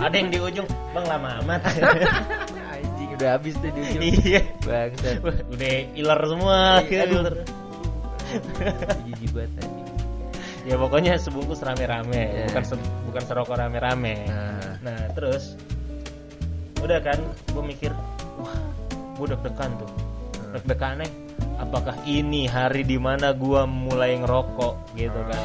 Ada 0.00 0.16
yang 0.16 0.28
di 0.32 0.38
ujung. 0.40 0.66
Bang 0.96 1.04
lama 1.04 1.28
amat. 1.44 1.60
Udah 3.14 3.28
habis 3.32 3.54
tuh 3.56 3.70
di 3.70 3.80
ujung. 3.80 4.02
Iya. 4.02 4.40
Bangsat. 4.60 5.16
Wah, 5.20 5.38
udah 5.46 5.70
iler 5.94 6.20
semua. 6.26 6.58
Iya, 6.82 7.00
aduh. 7.06 7.22
Jijik 9.06 9.30
banget 9.32 9.62
ya 10.64 10.74
pokoknya 10.74 11.20
sebungkus 11.20 11.60
rame-rame 11.60 12.16
Iya. 12.24 12.44
bukan 12.48 12.64
se- 12.64 12.80
bukan 13.04 13.22
serokok 13.22 13.52
rame-rame 13.54 14.24
Nah. 14.24 14.80
nah 14.80 15.00
terus 15.12 15.60
udah 16.80 17.04
kan 17.04 17.20
gue 17.52 17.62
mikir 17.62 17.92
wah 18.40 18.56
gue 19.14 19.26
deg-degan 19.28 19.76
tuh 19.76 19.90
Hmm. 20.40 20.56
deg-degan 20.56 21.04
nih 21.04 21.12
apakah 21.60 21.92
ini 22.04 22.48
hari 22.48 22.80
di 22.80 22.96
mana 22.96 23.36
gue 23.36 23.60
mulai 23.62 24.16
ngerokok 24.16 24.96
gitu 24.96 25.20
kan 25.20 25.42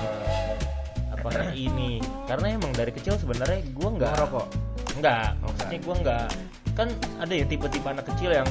apakah 1.12 1.52
ini 1.52 2.00
karena 2.24 2.56
emang 2.56 2.72
dari 2.72 2.96
kecil 2.96 3.20
sebenarnya 3.20 3.60
gue 3.66 3.90
nggak 3.92 4.12
Ngerokok? 4.16 4.48
nggak 4.98 5.28
maksudnya 5.38 5.78
gue 5.78 5.96
nggak 6.00 6.28
kan 6.80 6.90
ada 7.20 7.34
ya 7.36 7.44
tipe-tipe 7.44 7.84
anak 7.84 8.08
kecil 8.08 8.32
yang 8.32 8.48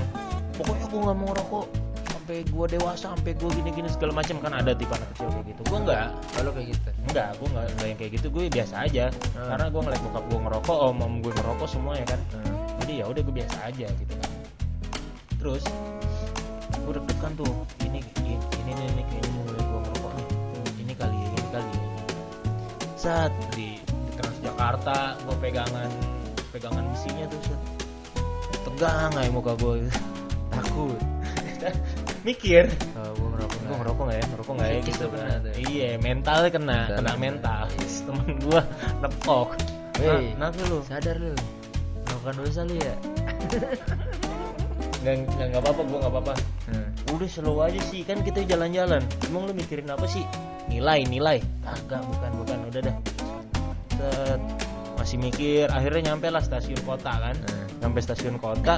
pokoknya 0.60 0.84
gue 0.92 1.00
nggak 1.00 1.16
mau 1.16 1.28
ngerokok 1.32 1.66
sampai 2.12 2.44
gue 2.44 2.66
dewasa 2.76 3.16
sampai 3.16 3.32
gue 3.32 3.50
gini-gini 3.56 3.88
segala 3.88 4.20
macam 4.20 4.36
kan 4.44 4.52
ada 4.52 4.76
tipe 4.76 4.92
anak 4.92 5.08
kecil 5.16 5.32
kayak 5.32 5.46
gitu 5.48 5.62
gue 5.64 5.78
nggak 5.80 6.06
Kalau 6.36 6.50
kayak 6.52 6.68
gitu. 6.76 6.88
Enggak, 7.08 7.28
gue 7.40 7.48
nggak 7.48 7.64
nggak 7.72 7.88
yang 7.88 7.98
kayak 7.98 8.12
gitu, 8.20 8.26
gue 8.28 8.42
biasa 8.52 8.74
aja. 8.84 9.04
Hmm. 9.08 9.48
Karena 9.48 9.66
gue 9.72 9.80
ngeliat 9.80 10.02
bokap 10.04 10.24
gue 10.28 10.38
ngerokok, 10.44 10.78
om 10.92 10.98
om 11.00 11.14
gue 11.24 11.32
ngerokok 11.32 11.68
semua 11.72 11.92
ya 11.96 12.04
kan. 12.04 12.20
Hmm. 12.36 12.56
Jadi 12.84 12.92
ya 13.00 13.04
udah 13.08 13.22
gue 13.24 13.34
biasa 13.34 13.58
aja 13.64 13.86
gitu 13.88 14.14
kan. 14.20 14.30
Terus 15.40 15.64
gue 16.78 16.92
deg-degan 16.94 17.32
tuh, 17.32 17.52
ini 17.80 18.00
ini 18.22 18.34
ini 18.36 18.70
nih 18.76 18.88
nih, 18.92 19.04
kayaknya 19.08 19.30
mulai 19.40 19.62
gue 19.64 19.80
ngerokok 19.88 20.12
nih. 20.12 20.26
Ini 20.84 20.92
kali 21.00 21.16
ya, 21.16 21.26
ini 21.32 21.48
kali 21.48 21.70
ya. 21.72 21.86
Saat 22.94 23.32
di, 23.56 23.80
di 23.80 24.12
Transjakarta, 24.20 25.16
gue 25.24 25.36
pegangan 25.40 25.90
pegangan 26.52 26.84
besinya 26.92 27.24
tuh 27.32 27.40
set. 27.48 27.77
Tegang 28.78 29.10
aja 29.12 29.30
muka 29.30 29.52
gue 29.54 29.90
Takut. 30.48 30.98
Mikir, 32.26 32.70
Oh, 32.94 33.10
gua 33.12 33.28
ngerokok. 33.32 33.58
gue 33.58 33.74
ngerokok 33.74 34.02
nggak 34.04 34.16
ya 34.16 34.24
ngerokok 34.28 34.52
nggak 34.54 34.68
ya 34.68 34.78
gitu 34.80 35.04
kan 35.08 35.40
iya 35.66 35.88
mentalnya 35.96 36.50
kena 36.50 36.78
Mental 36.78 36.96
kena 36.96 37.12
mental 37.16 37.62
temen 38.04 38.28
gue 38.38 38.60
nepok 39.00 39.48
Wey. 39.98 40.06
nah, 40.06 40.50
kenapa 40.52 40.60
lu 40.64 40.78
Sadar 40.80 41.16
lu. 41.16 41.34
Melakukan 42.00 42.34
dosa 42.38 42.60
lu 42.62 42.74
ya. 42.76 42.94
nggak 44.98 45.14
nggak 45.26 45.46
nggak 45.48 45.62
apa-apa 45.62 45.80
gue 45.80 45.98
nggak 45.98 46.14
apa-apa 46.14 46.34
Hmm. 46.68 46.88
udah 47.10 47.24
slow 47.26 47.58
aja 47.60 47.80
sih 47.82 48.04
kan 48.04 48.20
kita 48.20 48.44
jalan-jalan 48.44 49.00
emang 49.24 49.48
lu 49.48 49.52
mikirin 49.52 49.88
apa 49.88 50.04
sih 50.04 50.20
nilai 50.68 51.00
nilai 51.02 51.40
kagak 51.64 52.04
bukan 52.04 52.30
bukan 52.36 52.58
udah 52.68 52.80
dah 52.84 52.96
Set. 53.90 54.40
Masih 55.08 55.24
mikir 55.24 55.64
akhirnya 55.72 56.12
nyampe 56.12 56.28
lah 56.28 56.44
stasiun 56.44 56.84
kota 56.84 57.08
kan 57.08 57.32
Hmm. 57.32 57.64
sampai 57.80 58.00
stasiun 58.04 58.36
kota 58.36 58.76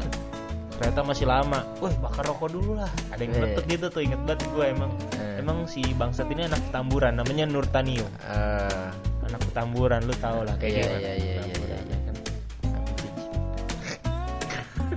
kereta 0.79 1.03
masih 1.03 1.27
lama 1.27 1.59
wah 1.83 1.91
bakar 1.99 2.23
rokok 2.23 2.55
dulu 2.55 2.79
lah 2.79 2.87
ada 3.11 3.19
yang 3.19 3.35
Weh. 3.35 3.43
meletup 3.43 3.65
gitu 3.67 3.87
tuh 3.91 3.99
inget 3.99 4.23
banget 4.23 4.47
gue 4.47 4.63
emang 4.71 4.95
Hmm. 5.11 5.43
emang 5.43 5.59
si 5.67 5.83
bangsat 5.91 6.31
ini 6.31 6.47
anak 6.47 6.63
petamburan 6.71 7.19
namanya 7.19 7.51
Nurtanio 7.51 8.07
Eh, 8.31 8.89
anak 9.27 9.43
petamburan 9.43 10.07
lu 10.07 10.15
tau 10.23 10.47
lah 10.47 10.55
kayak 10.55 10.71
Iya, 10.71 10.83
gimana 10.87 11.03
iya, 11.03 11.15
iya, 11.19 11.35
iya, 11.43 11.59
iya. 11.83 11.99
kan. 11.99 12.15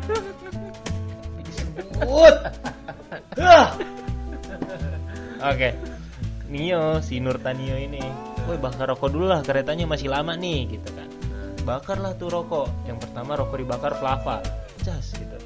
Tapi 0.06 1.42
disebut 1.42 2.36
oke 5.50 5.70
Nio 6.54 7.02
si 7.02 7.18
Nurtanio 7.18 7.74
ini 7.74 8.06
Woi 8.46 8.62
bakar 8.62 8.92
rokok 8.92 9.10
dulu 9.10 9.26
lah 9.26 9.42
keretanya 9.42 9.90
masih 9.90 10.14
lama 10.14 10.38
nih 10.38 10.78
gitu 10.78 10.94
kan 10.94 11.03
Bakarlah 11.64 12.12
tuh 12.20 12.28
rokok. 12.28 12.68
Yang 12.84 13.08
pertama 13.08 13.40
rokok 13.40 13.58
dibakar 13.64 13.96
Flava 13.96 14.44
Jas 14.84 15.16
gitu. 15.16 15.38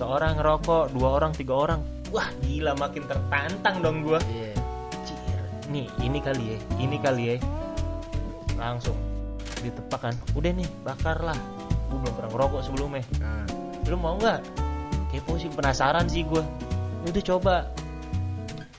Seorang 0.00 0.40
ngerokok, 0.40 0.96
dua 0.96 1.08
orang, 1.20 1.32
tiga 1.36 1.54
orang. 1.54 1.80
Wah 2.08 2.28
gila 2.40 2.72
makin 2.80 3.04
tertantang 3.04 3.84
dong 3.84 4.00
gua. 4.00 4.16
Iya. 4.32 4.56
Cir, 5.04 5.42
nih 5.68 5.86
ini 6.00 6.18
kali 6.24 6.56
ya, 6.56 6.58
ini 6.80 6.96
kali 6.96 7.22
ya. 7.28 7.36
Langsung 8.56 8.96
ditepak 9.60 10.00
kan. 10.00 10.14
Udah 10.32 10.56
nih 10.56 10.64
bakar 10.88 11.20
lah. 11.20 11.36
Gue 11.92 12.00
belum 12.00 12.14
pernah 12.16 12.30
ngerokok 12.32 12.60
sebelumnya. 12.64 13.04
Nah, 13.20 13.44
lu 13.84 13.96
mau 14.00 14.16
nggak? 14.16 14.40
Kepo 15.12 15.36
sih 15.36 15.52
penasaran 15.52 16.08
sih 16.08 16.24
gue 16.24 16.40
udah 17.04 17.24
coba. 17.28 17.56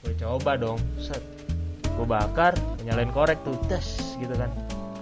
Gue 0.01 0.17
coba 0.17 0.57
dong. 0.57 0.81
Set. 0.97 1.21
Gue 1.85 2.07
bakar 2.09 2.57
nyalain 2.81 3.13
korek 3.13 3.37
tuh. 3.45 3.53
Tes 3.69 4.17
gitu 4.17 4.33
kan 4.33 4.49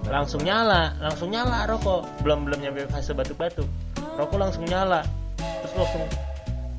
langsung 0.07 0.41
nyala 0.41 0.95
langsung 0.99 1.29
nyala 1.29 1.67
rokok. 1.67 2.07
Belum 2.23 2.47
belum 2.47 2.59
nyampe 2.63 2.87
fase 2.89 3.11
batuk-batuk. 3.11 3.67
Rokok 4.17 4.37
langsung 4.39 4.63
nyala. 4.65 5.03
Terus 5.37 5.73
langsung 5.75 6.03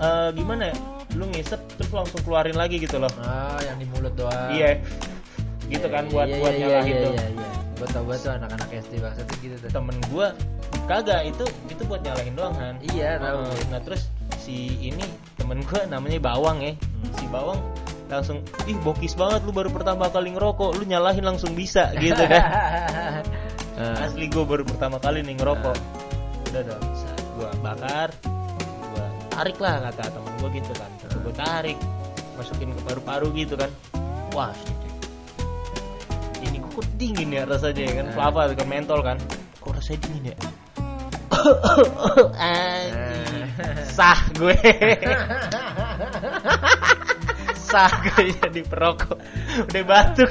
eh, 0.01 0.29
gimana 0.35 0.73
ya? 0.73 0.77
Lu 1.17 1.25
ngisep 1.29 1.61
terus 1.77 1.91
langsung 1.93 2.21
keluarin 2.25 2.57
lagi 2.57 2.81
gitu 2.81 2.97
loh. 3.01 3.11
Ah 3.21 3.61
yang 3.65 3.77
di 3.77 3.87
mulut 3.89 4.13
doang. 4.17 4.53
Iya. 4.53 4.81
Gitu 5.69 5.87
kan 5.89 6.09
buat 6.09 6.29
Iya, 6.29 6.41
buat 6.41 6.55
iya, 6.57 6.61
nyalahin 6.65 6.95
iya, 6.97 7.05
tuh. 7.05 7.13
iya, 7.13 7.27
iya. 7.37 7.47
Tau 7.79 8.03
banget 8.03 8.21
tuh 8.27 8.33
anak-anak 8.35 8.69
SD 8.75 8.93
bangsa 8.99 9.23
tuh 9.23 9.37
gitu 9.39 9.55
tuh. 9.63 9.71
temen 9.71 9.97
gue 10.11 10.27
kagak 10.91 11.21
itu 11.31 11.45
itu 11.71 11.83
buat 11.87 12.01
nyalahin 12.03 12.35
doang 12.35 12.55
kan. 12.57 12.75
Iya, 12.91 13.23
tahu. 13.23 13.39
Nah 13.71 13.81
terus 13.85 14.03
si 14.49 14.81
ini 14.81 15.05
temen 15.37 15.61
gue 15.61 15.81
namanya 15.93 16.17
Bawang 16.25 16.65
ya. 16.65 16.73
Si 17.21 17.29
Bawang 17.29 17.61
langsung 18.09 18.41
ih 18.65 18.81
bokis 18.81 19.13
banget 19.13 19.45
lu 19.45 19.53
baru 19.53 19.69
pertama 19.69 20.09
kali 20.09 20.33
ngerokok 20.33 20.81
lu 20.81 20.89
nyalahin 20.89 21.21
langsung 21.29 21.53
bisa 21.53 21.93
gitu 22.01 22.25
kan. 22.25 22.43
Nah, 23.79 23.95
asli 24.11 24.27
gue 24.27 24.43
baru 24.43 24.67
pertama 24.67 24.99
kali 24.99 25.23
nih 25.23 25.39
ngerokok. 25.39 25.79
Udah 26.51 26.63
dong 26.67 26.83
gue 27.39 27.51
bakar 27.63 28.11
gue 28.91 29.07
tarik 29.31 29.55
lah 29.63 29.87
kata 29.87 30.19
temen 30.19 30.33
gue 30.43 30.51
gitu 30.59 30.73
kan. 30.75 30.91
Gue 31.23 31.35
tarik 31.39 31.79
masukin 32.35 32.75
ke 32.75 32.81
paru-paru 32.83 33.31
gitu 33.39 33.55
kan. 33.55 33.71
Wah 34.35 34.51
ini 36.43 36.59
kok 36.59 36.91
dingin 36.99 37.39
ya 37.39 37.47
rasanya 37.47 37.83
ya 37.87 37.93
kan. 38.03 38.07
Nah. 38.11 38.15
flava 38.19 38.51
kan 38.51 38.67
mentol 38.67 38.99
kan. 38.99 39.15
Kok 39.63 39.79
rasanya 39.79 40.11
dingin 40.11 40.35
ya. 40.35 40.37
sah 43.91 44.21
gue 44.33 44.55
sah 47.69 47.91
gue 48.01 48.33
jadi 48.35 48.61
perokok 48.65 49.19
udah 49.67 49.83
batuk 49.85 50.31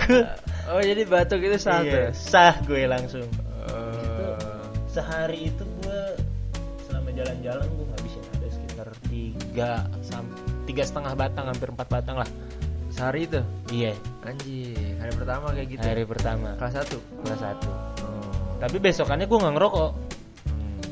oh 0.68 0.80
jadi 0.80 1.04
batuk 1.04 1.40
itu 1.42 1.58
satu. 1.58 1.86
Iya, 1.86 2.12
sah 2.12 2.56
gue 2.62 2.86
langsung 2.86 3.26
Oh. 3.68 4.40
sehari 4.88 5.52
itu 5.52 5.64
gue 5.84 6.02
selama 6.82 7.12
jalan-jalan 7.12 7.68
gue 7.68 7.86
ngabisin 7.86 8.24
ada 8.32 8.48
sekitar 8.48 8.88
tiga 9.06 9.72
tiga 10.64 10.84
setengah 10.84 11.14
batang 11.14 11.46
hampir 11.48 11.68
empat 11.68 11.88
batang 11.92 12.18
lah 12.18 12.30
Sehari 12.88 13.28
itu. 13.28 13.44
iya 13.70 13.92
Anjing, 14.24 14.96
hari 14.98 15.12
pertama 15.14 15.52
kayak 15.52 15.68
gitu. 15.70 15.84
hari 15.84 16.02
pertama 16.02 16.56
Kelas 16.56 16.74
satu. 16.74 16.98
kelas 17.22 17.38
satu 17.38 17.70
Oh. 18.00 18.56
tapi 18.58 18.80
besokannya 18.80 19.28
gue 19.28 19.38
nggak 19.38 19.54
ngerokok 19.54 19.90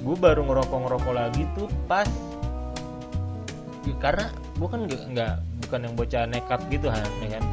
gue 0.05 0.15
baru 0.21 0.45
ngerokok 0.45 0.77
ngerokok 0.85 1.13
lagi 1.17 1.43
tuh 1.57 1.65
pas 1.89 2.05
Ya, 3.85 3.93
karena 4.01 4.25
gue 4.33 4.65
kan 4.65 4.81
nggak 4.89 5.01
nggak 5.13 5.33
bukan 5.65 5.79
yang 5.85 5.93
bocah 5.93 6.23
nekat 6.25 6.61
gitu 6.73 6.89
kan 6.89 7.05
ya 7.21 7.37
kan? 7.37 7.43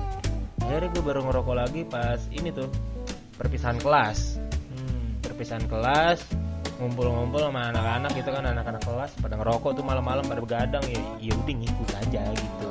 Akhirnya 0.64 0.88
gue 0.96 1.02
baru 1.04 1.20
ngerokok 1.28 1.54
lagi 1.56 1.80
pas 1.84 2.20
ini 2.32 2.48
tuh 2.48 2.72
perpisahan 3.36 3.76
kelas. 3.76 4.40
Hmm. 4.72 5.20
perpisahan 5.20 5.68
kelas 5.68 6.24
ngumpul-ngumpul 6.80 7.38
sama 7.38 7.68
anak-anak 7.70 8.10
gitu 8.16 8.32
kan 8.32 8.42
anak-anak 8.48 8.82
kelas 8.82 9.12
pada 9.20 9.34
ngerokok 9.38 9.70
tuh 9.76 9.84
malam-malam 9.84 10.24
pada 10.24 10.40
begadang 10.40 10.82
ya 10.88 10.98
ya 11.20 11.32
udah 11.36 11.54
ngikut 11.54 11.90
aja 12.00 12.22
gitu. 12.32 12.68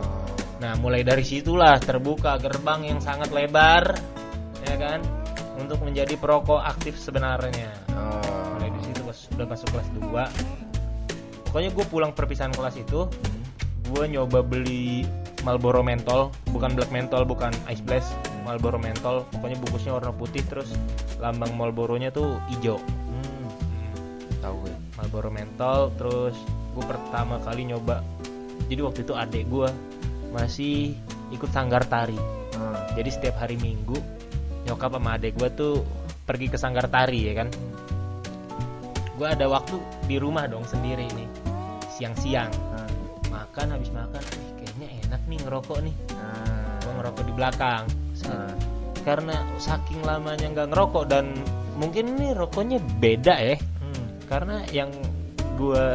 Nah 0.58 0.74
mulai 0.82 1.06
dari 1.06 1.22
situlah 1.22 1.78
terbuka 1.78 2.42
gerbang 2.42 2.90
yang 2.90 3.00
sangat 3.00 3.30
lebar 3.30 3.94
ya 4.66 4.76
kan? 4.76 5.06
Untuk 5.62 5.86
menjadi 5.86 6.18
perokok 6.18 6.66
aktif 6.66 6.98
sebenarnya. 6.98 7.70
Oh. 7.94 8.31
Udah 9.36 9.46
masuk 9.48 9.68
kelas 9.72 9.88
2 9.98 10.12
pokoknya 11.50 11.70
gue 11.72 11.86
pulang 11.88 12.12
perpisahan 12.12 12.52
kelas 12.52 12.80
itu 12.80 13.08
gue 13.92 14.04
nyoba 14.08 14.40
beli 14.40 15.04
Marlboro 15.42 15.82
mentol 15.82 16.30
bukan 16.54 16.78
black 16.78 16.94
mentol 16.94 17.26
bukan 17.26 17.52
ice 17.68 17.82
blast 17.82 18.14
Marlboro 18.46 18.78
mentol 18.78 19.28
pokoknya 19.34 19.58
bungkusnya 19.60 19.92
warna 19.94 20.14
putih 20.14 20.42
terus 20.46 20.72
lambang 21.20 21.54
Marlboro-nya 21.54 22.10
tuh 22.10 22.40
hijau 22.50 22.80
Hmm. 23.12 23.48
Tahu 24.40 24.56
gue. 24.66 24.74
Marlboro 24.96 25.30
mentol 25.30 25.92
terus 25.98 26.38
gue 26.72 26.86
pertama 26.88 27.42
kali 27.42 27.68
nyoba 27.68 28.00
jadi 28.70 28.82
waktu 28.82 29.04
itu 29.04 29.12
adik 29.12 29.44
gue 29.50 29.68
masih 30.32 30.96
ikut 31.30 31.52
sanggar 31.52 31.84
tari 31.84 32.16
Ah. 32.52 32.86
jadi 32.94 33.10
setiap 33.10 33.42
hari 33.42 33.58
minggu 33.58 33.98
nyokap 34.64 34.94
sama 34.94 35.18
adik 35.18 35.34
gue 35.34 35.50
tuh 35.52 35.82
pergi 36.24 36.48
ke 36.48 36.56
sanggar 36.56 36.86
tari 36.86 37.26
ya 37.26 37.42
kan 37.42 37.50
gue 39.22 39.30
ada 39.30 39.46
waktu 39.46 39.78
di 40.10 40.18
rumah 40.18 40.50
dong 40.50 40.66
sendiri 40.66 41.06
nih 41.14 41.30
siang-siang 41.94 42.50
Ah. 42.74 42.90
makan 43.30 43.78
habis 43.78 43.94
makan 43.94 44.18
"Ih, 44.18 44.50
kayaknya 44.58 44.88
enak 45.06 45.22
nih 45.30 45.38
ngerokok 45.46 45.78
nih 45.86 45.96
Ah. 46.18 46.82
gue 46.82 46.94
ngerokok 46.98 47.24
di 47.30 47.34
belakang. 47.38 47.84
Ah. 48.26 48.50
karena 49.02 49.34
saking 49.58 50.02
lamanya 50.02 50.46
nggak 50.50 50.74
ngerokok 50.74 51.06
dan 51.06 51.34
mungkin 51.74 52.18
ini 52.18 52.34
rokoknya 52.34 52.78
beda 52.98 53.34
ya 53.34 53.58
Hmm. 53.58 54.06
karena 54.26 54.62
yang 54.70 54.90
gue 55.54 55.86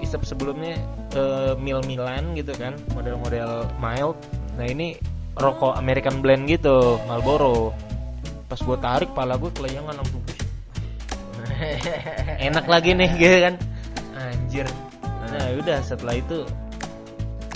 isep 0.00 0.20
sebelumnya 0.24 0.76
eh, 1.12 1.52
mil-milan 1.56 2.36
gitu 2.36 2.52
kan 2.56 2.76
model-model 2.92 3.68
mild 3.80 4.16
nah 4.56 4.64
ini 4.64 4.96
rokok 5.36 5.76
American 5.76 6.20
blend 6.20 6.44
gitu 6.44 7.00
Marlboro 7.04 7.72
pas 8.48 8.60
gue 8.60 8.76
tarik 8.80 9.12
pala 9.12 9.36
gue 9.36 9.52
kelayangan 9.52 9.96
langsung. 9.96 10.20
Enak 12.40 12.64
lagi 12.64 12.90
nih 12.92 13.10
gitu 13.14 13.36
kan 13.42 13.54
anjir 14.14 14.66
nah 15.28 15.46
udah 15.54 15.78
setelah 15.80 16.14
itu 16.14 16.46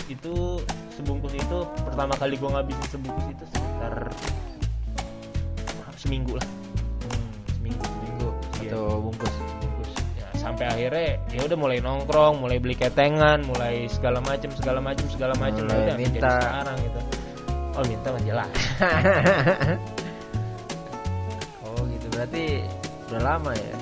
itu 0.07 0.61
sebungkus 0.93 1.33
itu 1.33 1.59
pertama 1.83 2.13
kali 2.15 2.35
gue 2.35 2.47
ngabisin 2.47 2.87
sebungkus 2.91 3.27
itu 3.29 3.45
sekitar 3.49 3.95
seminggu 5.97 6.35
lah 6.35 6.47
Hmm. 7.03 7.29
seminggu 7.49 7.87
Minggu 8.03 8.29
Iya. 8.59 8.75
satu 8.75 8.99
bungkus. 9.01 9.35
bungkus 9.63 9.91
ya, 10.13 10.27
sampai 10.35 10.67
akhirnya 10.67 11.07
ya 11.29 11.41
udah 11.43 11.55
mulai 11.57 11.79
nongkrong 11.79 12.35
mulai 12.39 12.59
beli 12.59 12.75
ketengan 12.75 13.39
mulai 13.43 13.87
segala 13.87 14.19
macam 14.19 14.51
segala 14.53 14.79
macam 14.79 15.07
segala 15.09 15.35
macam 15.35 15.63
Mulai 15.63 15.79
udah 15.81 15.97
minta. 15.97 16.19
jadi 16.19 16.43
sekarang 16.43 16.77
gitu 16.81 17.01
oh 17.73 17.85
minta 17.87 18.09
mah 18.11 18.23
jelas 18.23 18.51
oh 21.65 21.81
gitu 21.87 22.07
berarti 22.11 22.45
udah 23.09 23.21
lama 23.23 23.53
ya. 23.55 23.77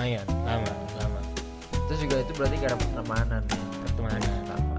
Lumayan 0.00 0.24
lama 0.48 0.72
lama 0.96 1.20
Terus 1.92 2.00
juga 2.08 2.16
itu 2.24 2.32
berarti 2.32 2.54
gak 2.56 2.70
ada 2.72 2.78
pertemanan 2.80 3.42
ya. 3.44 3.60
pertemanan 3.84 4.20
Lama. 4.48 4.76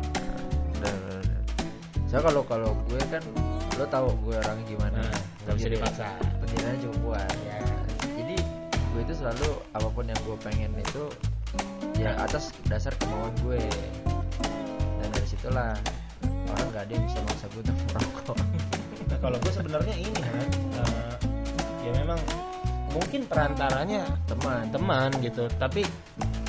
So 2.09 2.17
kalau 2.17 2.41
kalau 2.41 2.73
gue 2.89 2.97
kan 3.05 3.21
lo 3.77 3.85
tahu 3.85 4.09
gue 4.25 4.33
orangnya 4.33 4.65
gimana. 4.65 4.97
nah 4.97 5.13
nggak 5.45 5.55
bisa 5.61 5.67
dipaksa 5.69 6.07
Pendiriannya 6.41 6.79
cukup 6.81 6.97
kuat. 7.05 7.35
ya 7.45 7.61
Jadi 8.17 8.35
gue 8.65 9.01
itu 9.05 9.13
selalu 9.13 9.47
apa 9.71 9.87
pun 9.87 10.09
yang 10.09 10.17
gue 10.25 10.37
pengen 10.41 10.73
itu 10.73 11.03
ya 11.95 12.17
atas 12.17 12.49
dasar 12.65 12.89
kemauan 12.97 13.29
gue. 13.45 13.61
Dan 14.97 15.07
dari 15.13 15.27
situlah 15.29 15.77
orang 16.49 16.65
gak 16.73 16.83
ada 16.83 16.93
yang 16.97 17.05
bisa 17.05 17.19
maksa 17.21 17.45
gue 17.53 17.61
untuk 17.61 17.77
merokok. 17.93 18.37
nah 19.05 19.17
kalau 19.21 19.37
gue 19.37 19.53
sebenarnya 19.53 19.93
ini 19.93 20.17
kan 20.17 20.47
eh, 20.81 21.15
ya 21.85 21.91
memang 22.01 22.17
mungkin 22.91 23.21
perantaranya 23.23 24.03
Teman. 24.25 24.67
teman 24.69 25.09
gitu 25.19 25.47
tapi 25.55 25.87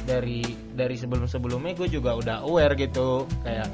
dari 0.02 0.42
dari 0.72 0.94
sebelum 0.94 1.24
sebelumnya 1.24 1.72
gue 1.72 1.88
juga 1.88 2.14
udah 2.14 2.42
aware 2.42 2.74
gitu 2.74 3.22
kayak 3.40 3.70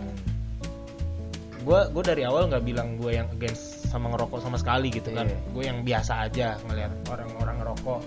gue 1.58 1.80
gue 1.90 2.02
dari 2.02 2.22
awal 2.22 2.46
nggak 2.46 2.64
bilang 2.64 2.96
gue 2.96 3.12
yang 3.14 3.28
against 3.30 3.88
sama 3.88 4.08
ngerokok 4.08 4.40
sama 4.40 4.56
sekali 4.56 4.88
gitu 4.88 5.08
kan 5.10 5.24
Iya. 5.24 5.38
gue 5.48 5.64
yang 5.64 5.78
biasa 5.80 6.12
aja 6.22 6.48
ngeliat 6.62 6.92
orang-orang 7.06 7.56
ngerokok 7.58 8.00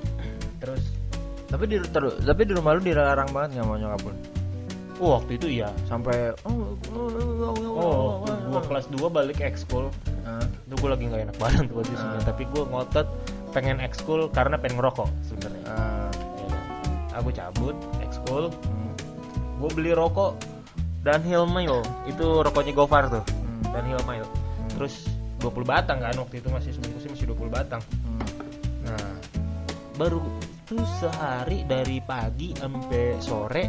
terus 0.58 0.84
Tapi 1.46 1.68
di 1.68 1.78
ter- 1.84 2.16
tapi 2.22 2.42
di 2.48 2.54
rumah 2.56 2.72
lu 2.72 2.82
dilarang 2.82 3.28
banget 3.30 3.60
nggak 3.60 3.68
mau 3.68 3.76
nyokap 3.76 4.02
lu. 4.08 4.14
oh, 4.98 5.10
waktu 5.20 5.32
itu 5.36 5.48
iya 5.52 5.68
Sampai 5.84 6.32
oh, 6.48 6.80
oh 7.68 8.24
gue 8.24 8.62
kelas 8.64 8.86
2 8.88 9.02
balik 9.10 9.42
ekskul 9.42 9.92
Ah, 10.22 10.38
itu 10.64 10.78
gue 10.78 10.86
lagi 10.88 11.04
nggak 11.04 11.22
enak 11.28 11.38
badan 11.38 11.66
tuh. 11.66 11.82
Ah. 11.92 12.22
tapi 12.24 12.46
gue 12.46 12.64
ngotot 12.64 13.08
pengen 13.52 13.78
ekskul 13.84 14.32
karena 14.32 14.56
pengen 14.58 14.80
ngerokok 14.80 15.10
sebenarnya. 15.28 15.64
Ah, 15.68 16.10
ya 16.40 16.60
aku 17.20 17.30
cabut 17.36 17.76
ekskul. 18.00 18.50
Hmm, 18.50 18.94
gue 19.60 19.70
beli 19.76 19.92
rokok 19.92 20.40
Dunhill 21.04 21.46
Mile. 21.52 21.84
Itu 22.08 22.42
rokoknya 22.42 22.74
Gofar 22.74 23.12
tuh. 23.12 23.24
Hmm, 23.28 23.76
Dunhill 23.76 24.04
Mile. 24.08 24.28
Terus 24.76 25.06
20 25.44 25.66
batang 25.66 26.00
kan 26.00 26.16
waktu 26.16 26.40
itu 26.40 26.48
masih 26.48 26.72
sebungkusnya 26.74 27.12
masih 27.14 27.26
20 27.34 27.50
batang. 27.52 27.82
Hmm. 28.06 28.20
nah 28.82 29.14
baru 30.00 30.18
itu 30.72 30.80
sehari 30.98 31.68
dari 31.68 32.00
pagi 32.02 32.56
sampai 32.58 33.20
sore 33.20 33.64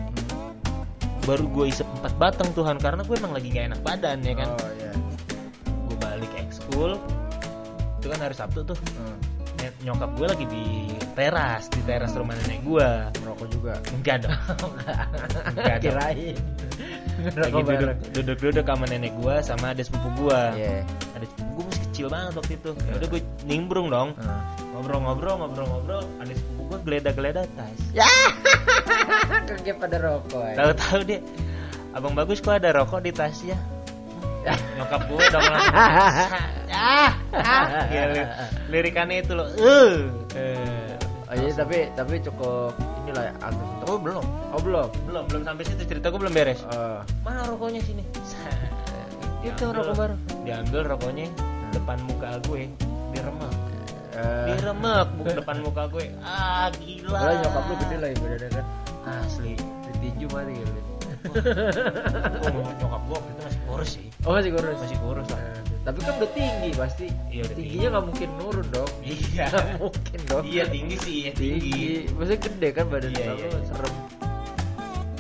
baru 1.22 1.44
gue 1.50 1.66
isep 1.70 1.86
4 2.02 2.18
batang 2.18 2.50
Tuhan 2.54 2.76
karena 2.82 3.02
gue 3.06 3.14
emang 3.14 3.34
lagi 3.34 3.48
gak 3.54 3.66
enak 3.74 3.80
badan 3.86 4.18
ya 4.26 4.34
kan? 4.34 4.48
Oh 4.58 4.70
iya. 4.74 4.92
gue 5.66 5.96
balik 6.02 6.32
ekskul. 6.34 6.98
Itu 8.02 8.06
kan 8.10 8.18
hari 8.18 8.34
Sabtu 8.34 8.66
tuh. 8.66 8.78
Hmm. 8.98 9.31
Nyokap 9.82 10.10
gue 10.14 10.26
lagi 10.30 10.46
di 10.46 10.64
teras 11.12 11.66
di 11.68 11.80
teras 11.82 12.14
rumah 12.14 12.38
nenek 12.38 12.62
gue. 12.62 12.88
Merokok 13.20 13.48
juga. 13.50 13.74
Enggak 13.90 14.24
dong. 14.24 14.34
Enggak 15.52 15.76
dong. 15.82 15.82
Kirain. 15.82 16.36
Lagi 17.22 17.60
duduk 17.60 17.90
duduk 18.14 18.36
duduk 18.40 18.64
sama 18.64 18.84
nenek 18.86 19.12
gue 19.18 19.34
sama 19.42 19.74
ada 19.74 19.82
sepupu 19.82 20.08
gue. 20.26 20.40
Iya 20.56 20.86
ada 21.12 21.24
sepupu 21.26 21.50
gue 21.52 21.64
masih 21.68 21.82
kecil 21.90 22.06
banget 22.08 22.32
waktu 22.38 22.52
itu. 22.56 22.70
Ya 22.78 22.92
udah 22.96 23.08
gue 23.10 23.20
nimbrung 23.44 23.88
dong. 23.90 24.08
Ngobrol-ngobrol 24.72 25.34
ngobrol-ngobrol 25.38 26.02
ada 26.18 26.32
sepupu 26.32 26.62
gue 26.64 26.78
geledah-geledah 26.86 27.44
tas. 27.52 27.78
Ya. 27.90 28.08
Kegep 29.50 29.76
pada 29.78 29.98
rokok 29.98 30.42
ya. 30.46 30.54
tahu-tahu 30.56 31.00
dia 31.04 31.18
abang 31.92 32.14
bagus 32.14 32.38
kok 32.40 32.56
ada 32.56 32.70
rokok 32.72 33.02
di 33.02 33.12
tasnya 33.12 33.58
Ya. 34.42 34.58
nyokap 34.74 35.06
gue 35.06 35.18
udah 35.22 35.38
langsung 35.38 35.74
ah, 36.82 37.12
ah. 37.30 37.64
Ya, 37.88 38.02
li- 38.10 38.30
lirikannya 38.74 39.22
itu 39.22 39.32
loh. 39.38 39.46
Eh. 39.54 40.10
Eh, 40.34 40.90
oh 41.30 41.34
iya 41.38 41.52
tapi 41.54 41.86
tapi 41.94 42.18
cukup 42.18 42.74
inilah 43.06 43.30
ya 43.30 43.32
untuk 43.46 43.86
oh 43.86 43.98
belum. 44.02 44.24
Oh 44.50 44.60
belum. 44.60 44.88
Belum 45.06 45.22
belum 45.30 45.42
sampai 45.46 45.62
situ. 45.64 45.86
Cerita 45.86 46.10
gue 46.10 46.18
belum 46.18 46.34
beres. 46.34 46.60
Eh, 46.66 47.00
mana 47.22 47.46
rokoknya 47.46 47.78
sini? 47.86 48.02
Itu 49.46 49.70
rokok 49.70 49.94
lah. 49.94 49.96
baru. 49.96 50.14
Diambil 50.42 50.80
rokoknya 50.90 51.26
depan 51.70 51.98
muka 52.10 52.42
gue. 52.50 52.66
Diremek. 53.14 53.52
Eh, 54.12 54.44
diremek 54.58 55.06
bu 55.16 55.22
depan 55.30 55.56
muka 55.62 55.82
gue. 55.88 56.04
Ah 56.20 56.68
gila. 56.76 57.16
Padahal 57.16 57.36
nyokap 57.40 57.62
lu 57.64 57.74
gede 57.86 57.96
lah 58.02 58.08
ya 58.10 58.16
badannya 58.18 58.48
kan. 58.50 58.66
Asli. 59.22 59.52
Ditinju 59.92 60.26
mati 60.34 60.52
gitu. 60.58 60.80
Oh, 61.22 62.50
nyokap 62.82 63.02
gue 63.06 63.14
waktu 63.14 63.30
itu 63.30 63.40
masih 63.46 63.60
kurus 63.66 63.90
sih. 63.94 64.06
Oh 64.26 64.32
masih 64.34 64.50
kurus? 64.54 64.76
Masih 64.78 64.98
kurus 65.00 65.26
lah. 65.30 65.40
Eh, 65.40 65.62
tapi 65.82 65.98
kan 65.98 66.14
udah 66.14 66.30
tinggi 66.30 66.70
pasti. 66.78 67.06
Iya, 67.26 67.42
udah 67.50 67.56
tingginya 67.58 67.88
nggak 67.98 68.04
mungkin 68.06 68.28
nurun 68.38 68.68
dong. 68.70 68.90
Iya. 69.02 69.46
Nggak 69.50 69.78
mungkin 69.82 70.20
dong. 70.30 70.44
Iya 70.46 70.64
tinggi 70.70 70.96
sih 71.02 71.14
iya 71.26 71.30
tinggi. 71.34 71.58
tinggi. 71.58 72.14
Maksudnya 72.14 72.40
gede 72.46 72.68
kan 72.70 72.84
badan 72.86 73.10
Iya, 73.10 73.24
kamu 73.26 73.34
iya, 73.34 73.48
iya. 73.50 73.60
serem. 73.66 73.94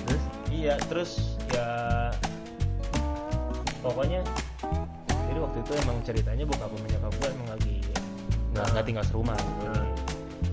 Terus? 0.06 0.22
Iya 0.52 0.74
terus 0.86 1.10
ya 1.50 1.66
pokoknya 3.82 4.22
jadi 5.26 5.38
waktu 5.42 5.58
itu 5.58 5.72
emang 5.82 5.96
ceritanya 6.06 6.44
bokap 6.46 6.70
sama 6.70 6.86
nyokap 6.86 7.12
gue 7.18 7.28
emang 7.34 7.48
lagi 7.50 7.76
nggak 8.54 8.66
nggak 8.70 8.84
tinggal 8.86 9.04
serumah. 9.10 9.38
Gitu. 9.38 9.66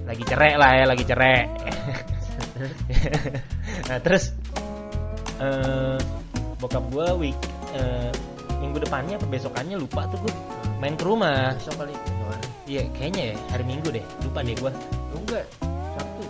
lagi 0.10 0.24
cerai 0.26 0.54
lah 0.58 0.72
ya 0.74 0.86
lagi 0.90 1.04
cerai. 1.06 1.38
Nah 3.90 3.98
terus 4.02 4.34
eh 5.38 5.98
bokap 6.58 6.84
gue 6.90 7.08
week 7.22 7.38
eh, 7.78 8.10
minggu 8.60 8.78
depannya 8.84 9.16
apa 9.16 9.26
besokannya 9.26 9.76
lupa 9.80 10.06
tuh 10.12 10.20
gue 10.24 10.34
main 10.80 10.96
ke 10.96 11.04
rumah. 11.04 11.56
Besok 11.56 11.76
kali. 11.80 11.96
Iya 12.70 12.86
kayaknya 12.94 13.34
ya 13.34 13.36
hari 13.50 13.64
minggu 13.66 13.90
deh. 13.90 14.06
Lupa 14.22 14.40
deh 14.46 14.54
gue 14.54 14.72
enggak 15.18 15.46
sabtu. 15.98 16.24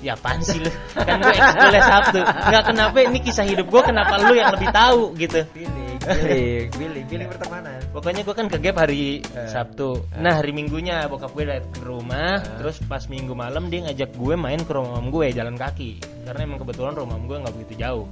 Ya 0.00 0.12
apaan 0.16 0.40
sih 0.40 0.62
lu? 0.62 0.70
Kan 1.08 1.18
gue 1.20 1.34
ekskulnya 1.34 1.82
Sabtu. 1.84 2.20
Nggak 2.24 2.64
kenapa? 2.72 2.96
Ini 3.04 3.18
kisah 3.20 3.44
hidup 3.44 3.66
gue 3.68 3.82
Kenapa 3.84 4.16
lu 4.22 4.32
yang 4.32 4.54
lebih 4.54 4.70
tahu 4.72 5.12
gitu. 5.18 5.44
Feeling 5.52 5.98
feeling 6.00 6.66
feeling 6.72 7.06
feeling 7.10 7.28
pertemanan. 7.28 7.76
Pokoknya 7.92 8.22
gue 8.24 8.32
kan 8.32 8.46
ke 8.48 8.56
Gap 8.62 8.76
hari 8.80 9.20
Eh. 9.20 9.48
Sabtu. 9.50 10.00
Eh. 10.14 10.22
Nah 10.24 10.40
hari 10.40 10.56
Minggunya 10.56 11.04
bokap 11.10 11.34
gue 11.36 11.44
datang 11.44 11.74
ke 11.74 11.84
rumah 11.84 12.40
Eh. 12.40 12.56
Terus 12.62 12.80
pas 12.88 13.04
Minggu 13.10 13.36
malam 13.36 13.68
dia 13.68 13.84
ngajak 13.90 14.16
gue 14.16 14.34
main 14.38 14.62
ke 14.64 14.72
rumah 14.72 14.96
om 14.96 15.12
gue 15.12 15.26
jalan 15.36 15.58
kaki. 15.58 16.00
Karena 16.24 16.40
emang 16.48 16.62
kebetulan 16.64 16.94
rumah 16.96 17.18
om 17.20 17.26
gue 17.28 17.36
nggak 17.36 17.54
begitu 17.60 17.74
jauh. 17.82 18.06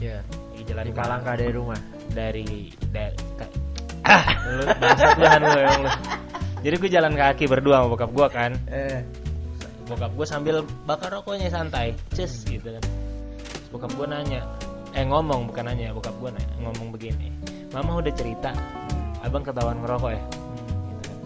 Ya 0.00 0.22
jalan 0.66 0.82
di. 0.84 0.92
Palangka 0.92 1.32
dari 1.36 1.52
rumah. 1.52 1.80
Dari 2.10 2.46
dari 2.90 3.16
ka- 3.36 3.52
Ah, 4.04 4.24
lu 4.52 4.64
bangsat 4.68 5.16
lu 5.16 5.24
Han, 5.24 5.40
lu, 5.42 5.56
emang 5.56 5.80
lu. 5.84 5.90
Jadi 6.60 6.74
gue 6.76 6.90
jalan 6.92 7.12
kaki 7.12 7.44
berdua 7.48 7.80
sama 7.80 7.88
bokap 7.88 8.10
gue 8.12 8.26
kan. 8.28 8.52
Eh. 8.68 9.00
Bokap 9.84 10.12
gue 10.12 10.26
sambil 10.28 10.56
bakar 10.84 11.12
rokoknya 11.12 11.48
santai. 11.48 11.92
Cus 12.12 12.44
gitu 12.44 12.68
kan. 12.68 12.84
Terus 13.40 13.68
bokap 13.72 13.92
gue 13.96 14.06
nanya 14.08 14.40
eh 14.94 15.02
ngomong 15.02 15.50
bukan 15.50 15.66
nanya 15.66 15.90
bokap 15.90 16.14
gue 16.20 16.30
nanya 16.32 16.54
ngomong 16.60 16.88
begini. 16.92 17.32
Mama 17.72 17.98
udah 17.98 18.12
cerita 18.12 18.52
abang 19.20 19.42
ketahuan 19.42 19.80
ngerokok 19.80 20.10
ya? 20.12 20.22
Gitu 20.22 21.02
kan. 21.02 21.18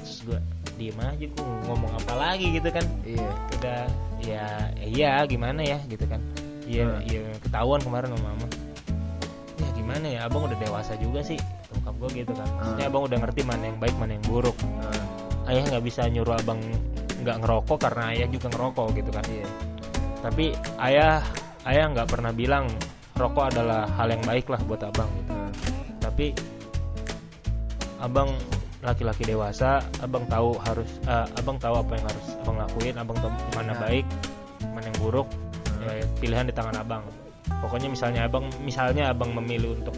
terus 0.00 0.18
gue 0.24 0.38
diem 0.80 0.98
aja 0.98 1.26
gue 1.28 1.44
ngomong 1.68 1.92
apa 2.00 2.12
lagi 2.16 2.46
gitu 2.48 2.68
kan. 2.68 2.84
Iya. 3.04 3.30
Udah 3.60 3.80
ya 4.22 4.46
iya 4.80 5.12
gimana 5.26 5.60
ya 5.60 5.78
gitu 5.86 6.06
kan 6.06 6.22
iya 6.64 6.86
Hmm. 6.88 7.02
iya 7.04 7.22
ketahuan 7.40 7.80
kemarin 7.80 8.08
sama 8.12 8.22
mama 8.28 8.46
ya 9.58 9.68
gimana 9.72 10.06
ya 10.06 10.20
abang 10.26 10.42
udah 10.46 10.58
dewasa 10.58 10.92
juga 10.96 11.20
sih 11.20 11.38
bokap 11.70 11.94
gue 11.98 12.10
gitu 12.20 12.32
kan 12.32 12.46
maksudnya 12.52 12.84
Hmm. 12.86 12.92
abang 12.92 13.02
udah 13.06 13.18
ngerti 13.20 13.42
mana 13.42 13.62
yang 13.64 13.78
baik 13.78 13.96
mana 13.96 14.12
yang 14.14 14.24
buruk 14.24 14.56
Eh, 15.44 15.50
ayah 15.50 15.62
nggak 15.66 15.82
bisa 15.82 16.06
nyuruh 16.06 16.36
abang 16.36 16.60
nggak 17.22 17.36
ngerokok 17.38 17.78
karena 17.80 18.02
ayah 18.10 18.26
juga 18.26 18.46
ngerokok 18.48 18.86
gitu 18.94 19.10
kan 19.10 19.24
iya 19.26 19.46
tapi 20.18 20.44
ayah 20.80 21.22
ayah 21.64 21.84
nggak 21.88 22.08
pernah 22.08 22.30
bilang 22.30 22.66
rokok 23.14 23.50
adalah 23.50 23.86
hal 23.94 24.08
yang 24.08 24.22
baik 24.22 24.46
lah 24.46 24.58
buat 24.62 24.82
abang 24.82 25.10
gitu 25.18 25.32
Eh, 25.34 25.50
tapi 25.98 26.26
abang 27.98 28.34
laki-laki 28.82 29.22
dewasa 29.22 29.78
abang 29.98 30.26
tahu 30.26 30.58
harus 30.60 30.90
eh, 31.04 31.26
abang 31.38 31.54
tahu 31.56 31.74
apa 31.76 31.92
yang 31.94 32.06
harus 32.06 32.26
abang 32.38 32.56
lakuin 32.58 32.94
abang 32.96 33.14
tahu 33.16 33.30
mana 33.54 33.72
Nah. 33.72 33.78
baik 33.80 34.06
mana 34.74 34.86
yang 34.86 34.98
buruk 34.98 35.28
Hmm. 35.30 35.41
Ya, 35.90 36.06
pilihan 36.22 36.46
di 36.46 36.54
tangan 36.54 36.76
abang. 36.78 37.02
Pokoknya 37.58 37.90
misalnya 37.90 38.30
abang 38.30 38.46
misalnya 38.62 39.10
abang 39.10 39.34
memilih 39.34 39.74
untuk 39.78 39.94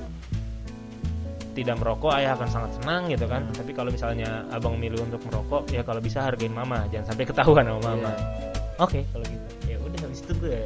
tidak 1.54 1.78
merokok 1.78 2.12
ayah 2.18 2.34
akan 2.34 2.48
sangat 2.50 2.70
senang 2.82 3.06
gitu 3.08 3.30
kan. 3.30 3.46
Hmm. 3.46 3.56
tapi 3.56 3.70
kalau 3.72 3.90
misalnya 3.94 4.42
abang 4.50 4.74
memilih 4.76 5.06
untuk 5.06 5.22
merokok 5.30 5.70
ya 5.70 5.86
kalau 5.86 6.02
bisa 6.02 6.26
hargain 6.26 6.50
mama. 6.50 6.84
Jangan 6.90 7.14
sampai 7.14 7.24
ketahuan 7.24 7.64
sama 7.64 7.80
mama. 7.94 8.10
Iya. 8.10 8.82
oke 8.82 9.00
kalau 9.14 9.24
gitu. 9.24 9.48
Ya 9.70 9.76
udah 9.78 9.98
habis 10.02 10.20
itu 10.20 10.32
gue 10.42 10.58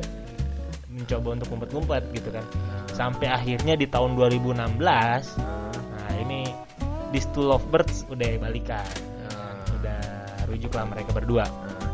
mencoba 0.89 1.29
untuk 1.39 1.47
ngumpet-ngumpet 1.53 2.03
gitu 2.17 2.29
kan. 2.33 2.43
Nah, 2.43 2.83
sampai 2.97 3.29
akhirnya 3.31 3.79
di 3.79 3.87
tahun 3.87 4.17
2016 4.19 4.59
nah, 4.59 5.23
nah 5.71 6.11
ini 6.19 6.49
These 7.15 7.29
Two 7.37 7.47
Lovebirds 7.47 8.09
udah 8.09 8.41
balikan. 8.41 8.89
Nah, 9.29 9.55
udah 9.79 10.03
rujuk 10.49 10.73
lah 10.75 10.85
mereka 10.89 11.13
berdua. 11.15 11.47
Nah. 11.47 11.87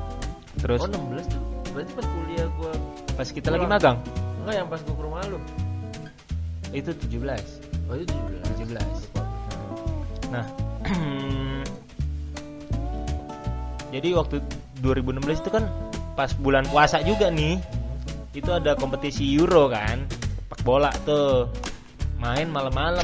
terus 0.62 0.80
oh 0.80 0.88
16 0.88 1.28
tuh. 1.28 1.42
Berarti 1.74 1.92
pas 1.98 2.06
kuliah 2.06 2.46
gua 2.54 2.72
pas 3.14 3.28
kita 3.30 3.48
lagi 3.50 3.66
pulang. 3.66 3.78
magang? 3.78 3.96
Enggak 4.44 4.54
yang 4.60 4.68
pas 4.68 4.80
gua 4.82 4.94
ke 4.94 5.02
rumah 5.02 5.20
lu. 5.30 5.38
Itu 6.74 6.90
17 6.90 7.64
oh 7.84 7.96
itu 8.00 8.10
17 8.10 8.74
17 8.74 10.32
nah 10.32 10.48
jadi 13.94 14.08
waktu 14.16 14.40
2016 14.82 15.44
itu 15.44 15.50
kan 15.52 15.68
pas 16.18 16.32
bulan 16.34 16.66
puasa 16.72 17.04
juga 17.04 17.30
nih 17.30 17.60
itu 18.34 18.50
ada 18.50 18.74
kompetisi 18.74 19.22
Euro 19.38 19.70
kan 19.70 20.02
sepak 20.54 20.60
bola 20.62 20.90
tuh. 21.02 21.50
Main 22.22 22.46
malam-malam. 22.46 23.02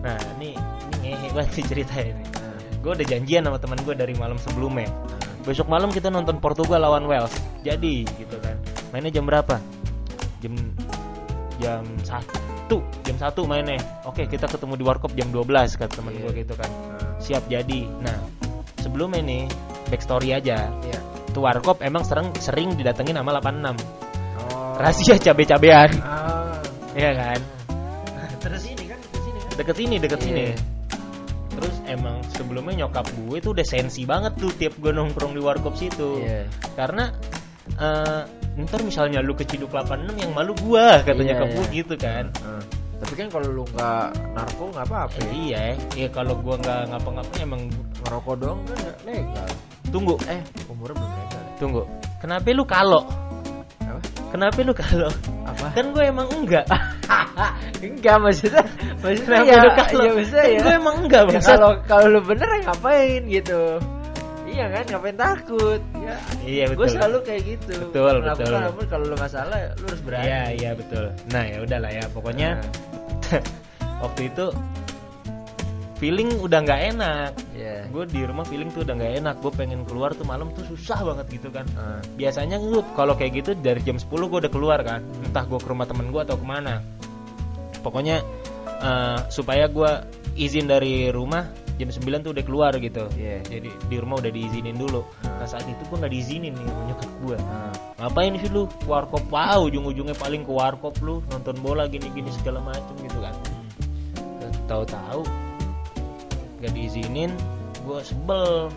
Nah 0.00 0.18
ini 0.40 0.56
ini 0.56 1.12
ngehe 1.12 1.28
banget 1.36 1.60
sih 1.60 1.64
ceritanya 1.68 2.16
nih 2.16 2.28
Nah, 2.32 2.60
gue 2.80 2.92
udah 2.96 3.06
janjian 3.06 3.42
sama 3.44 3.58
teman 3.60 3.78
gue 3.84 3.94
dari 3.96 4.14
malam 4.16 4.40
sebelumnya. 4.40 4.88
Nah. 4.88 5.20
besok 5.44 5.68
malam 5.68 5.92
kita 5.92 6.08
nonton 6.08 6.40
Portugal 6.40 6.80
lawan 6.80 7.04
Wales. 7.04 7.32
Jadi 7.60 8.08
gitu 8.16 8.36
kan 8.40 8.56
mainnya 8.94 9.10
jam 9.10 9.26
berapa? 9.26 9.58
Jam 10.38 10.54
jam 11.58 11.82
satu. 12.06 12.78
Jam 13.02 13.16
satu 13.18 13.42
mainnya. 13.42 13.82
Oke 14.06 14.30
kita 14.30 14.46
ketemu 14.46 14.78
di 14.78 14.84
warkop 14.86 15.10
jam 15.18 15.34
12 15.34 15.74
kata 15.74 15.98
teman 15.98 16.14
Iya. 16.14 16.22
gue 16.22 16.32
gitu 16.46 16.54
kan. 16.54 16.70
Nah, 16.70 17.18
siap 17.18 17.42
jadi. 17.50 17.90
Nah 17.98 18.14
sebelumnya 18.78 19.18
nih 19.18 19.50
backstory 19.90 20.30
aja. 20.30 20.70
Iya. 20.86 20.98
Tuh 21.34 21.42
warkop 21.42 21.82
emang 21.82 22.06
sering 22.06 22.30
sering 22.38 22.78
didatengin 22.78 23.18
sama 23.18 23.34
86 23.42 23.74
oh. 24.38 24.78
Rahasia 24.78 25.18
cabe-cabean. 25.18 25.90
Ah. 25.98 26.62
Iya 26.94 27.10
kan? 27.18 27.40
Terus 28.46 28.62
ini 28.70 28.84
kan 28.86 28.98
ini 29.02 29.38
kan? 29.42 29.50
Deket 29.58 29.74
sini 29.74 29.96
deket 29.98 30.20
Iya. 30.22 30.26
sini. 30.30 30.46
Terus 31.54 31.76
emang 31.86 32.18
sebelumnya 32.34 32.86
nyokap 32.86 33.06
gue 33.14 33.38
tuh 33.38 33.50
udah 33.54 33.66
sensi 33.66 34.02
banget 34.06 34.34
tuh 34.38 34.50
tiap 34.54 34.78
gue 34.78 34.90
nongkrong 34.90 35.34
di 35.34 35.42
warkop 35.42 35.74
situ. 35.74 36.22
Iya. 36.22 36.46
Karena 36.78 37.10
eh 37.74 38.22
ntar 38.54 38.80
misalnya 38.82 39.18
lu 39.18 39.34
keciduk 39.34 39.66
86 39.68 40.14
yang 40.14 40.30
malu 40.30 40.54
gua 40.62 41.02
kata 41.02 41.18
Iya, 41.18 41.34
nyokap 41.34 41.48
iya. 41.50 41.64
gitu 41.74 41.94
kan. 41.98 42.24
Nah, 42.38 42.62
tapi 43.02 43.12
kan 43.18 43.26
kalau 43.26 43.48
lu 43.50 43.62
nggak 43.74 44.06
narko 44.32 44.64
nggak 44.70 44.86
apa-apa 44.86 45.16
Eh, 45.18 45.26
ya. 45.26 45.32
iya 45.34 45.64
ya 45.94 46.08
kalau 46.08 46.38
gua 46.38 46.54
nggak 46.62 46.80
ngapa-ngapain 46.94 47.42
emang 47.42 47.62
ngerokok 48.06 48.34
doang 48.38 48.60
kan 48.64 48.76
nggak 48.78 48.96
legal. 49.04 49.48
Tunggu 49.90 50.14
eh. 50.26 50.40
Umurnya 50.70 50.94
belum 50.94 51.10
legal 51.10 51.42
ya? 51.42 51.52
tunggu. 51.58 51.82
Kenapa 52.22 52.46
lu 52.50 52.64
kalau 52.64 53.02
apa? 53.84 54.00
Kenapa 54.30 54.58
lu 54.62 54.72
kalau 54.72 55.10
apa? 55.44 55.66
Kan 55.74 55.86
gue 55.92 56.04
emang 56.06 56.28
enggak. 56.32 56.66
Enggak 57.84 58.16
maksudnya 58.16 58.64
maksudnya 59.04 59.38
ya, 59.44 59.56
lu 59.60 59.70
kalau 59.76 60.02
ya 60.08 60.12
maksudnya 60.16 60.44
ya, 60.48 60.58
gue 60.64 60.72
emang 60.72 60.96
enggak 61.04 61.22
Ya, 61.22 61.28
bangsa 61.36 61.50
kalau 61.52 61.70
kalau 61.84 62.06
lu 62.16 62.20
bener 62.24 62.48
ya 62.48 62.60
ngapain 62.64 63.22
gitu 63.28 63.60
iya 64.54 64.66
kan 64.70 64.84
ngapain 64.86 65.18
takut? 65.18 65.80
Ya 65.98 66.16
iya 66.46 66.64
gue 66.70 66.78
betul. 66.78 66.94
selalu 66.94 67.18
kayak 67.26 67.42
gitu. 67.42 67.74
Betul, 67.90 68.14
Melakukan 68.22 68.38
betul. 68.38 68.54
apa 68.62 68.70
pun 68.70 68.86
kalau 68.86 69.04
lu 69.10 69.14
nggak 69.18 69.32
salah 69.32 69.58
lu 69.74 69.84
harus 69.90 70.02
berani. 70.06 70.24
Iya 70.24 70.42
iya 70.54 70.70
betul. 70.78 71.04
Nah 71.34 71.42
ya 71.42 71.56
udahlah 71.60 71.90
ya 71.90 72.04
pokoknya 72.14 72.48
Nah, 72.54 73.42
waktu 74.04 74.20
itu 74.30 74.46
feeling 75.98 76.30
udah 76.38 76.58
nggak 76.62 76.80
enak. 76.94 77.30
Iya. 77.54 77.86
gue 77.88 78.04
di 78.10 78.20
rumah 78.26 78.44
feeling 78.44 78.68
tuh 78.70 78.82
udah 78.86 78.94
nggak 78.94 79.12
enak. 79.24 79.34
Gue 79.42 79.52
pengen 79.54 79.80
keluar 79.88 80.10
tuh 80.14 80.26
malam 80.26 80.50
tuh 80.54 80.62
susah 80.70 81.02
banget 81.02 81.26
gitu 81.40 81.48
kan. 81.50 81.66
Ah. 81.74 81.98
biasanya 82.14 82.60
gue 82.62 82.82
kalau 82.94 83.14
kayak 83.18 83.42
gitu 83.42 83.50
dari 83.58 83.80
jam 83.82 83.98
10 83.98 84.06
gue 84.10 84.38
udah 84.46 84.52
keluar 84.52 84.78
kan. 84.86 85.02
Entah 85.26 85.44
gue 85.46 85.58
ke 85.58 85.68
rumah 85.70 85.86
temen 85.88 86.10
gue 86.14 86.20
atau 86.22 86.36
ke 86.38 86.46
mana. 86.46 86.78
Pokoknya 87.82 88.22
eh, 88.82 89.18
supaya 89.32 89.66
gue 89.66 89.90
izin 90.34 90.66
dari 90.66 91.08
rumah 91.14 91.63
jam 91.74 91.90
9 91.90 92.22
tuh 92.22 92.30
udah 92.30 92.44
keluar 92.46 92.72
gitu. 92.78 93.04
Iya. 93.18 93.42
jadi 93.46 93.70
di 93.90 93.96
rumah 93.98 94.22
udah 94.22 94.30
diizinin 94.30 94.78
dulu. 94.78 95.02
Nah 95.26 95.44
saat 95.44 95.66
itu 95.66 95.82
gue 95.90 95.96
nggak 95.98 96.12
diizinin 96.12 96.54
nih 96.54 96.66
nyokap 96.86 97.10
gue 97.26 97.36
Ah. 97.42 97.74
ngapain 97.98 98.32
sih 98.38 98.50
lu? 98.50 98.70
Ke 98.70 98.86
warkop 98.86 99.24
wow 99.26 99.66
ujung-ujungnya 99.66 100.14
paling 100.14 100.46
ke 100.46 100.52
warkop 100.54 100.94
lu 101.02 101.18
nonton 101.28 101.58
bola 101.58 101.90
gini-gini 101.90 102.30
segala 102.30 102.62
macem 102.62 102.94
gitu 103.02 103.18
kan. 103.18 103.34
Tahu-tahu 104.64 105.20
nggak 106.62 106.72
diizinin 106.72 107.30
gue 107.84 107.98
sebel. 108.00 108.70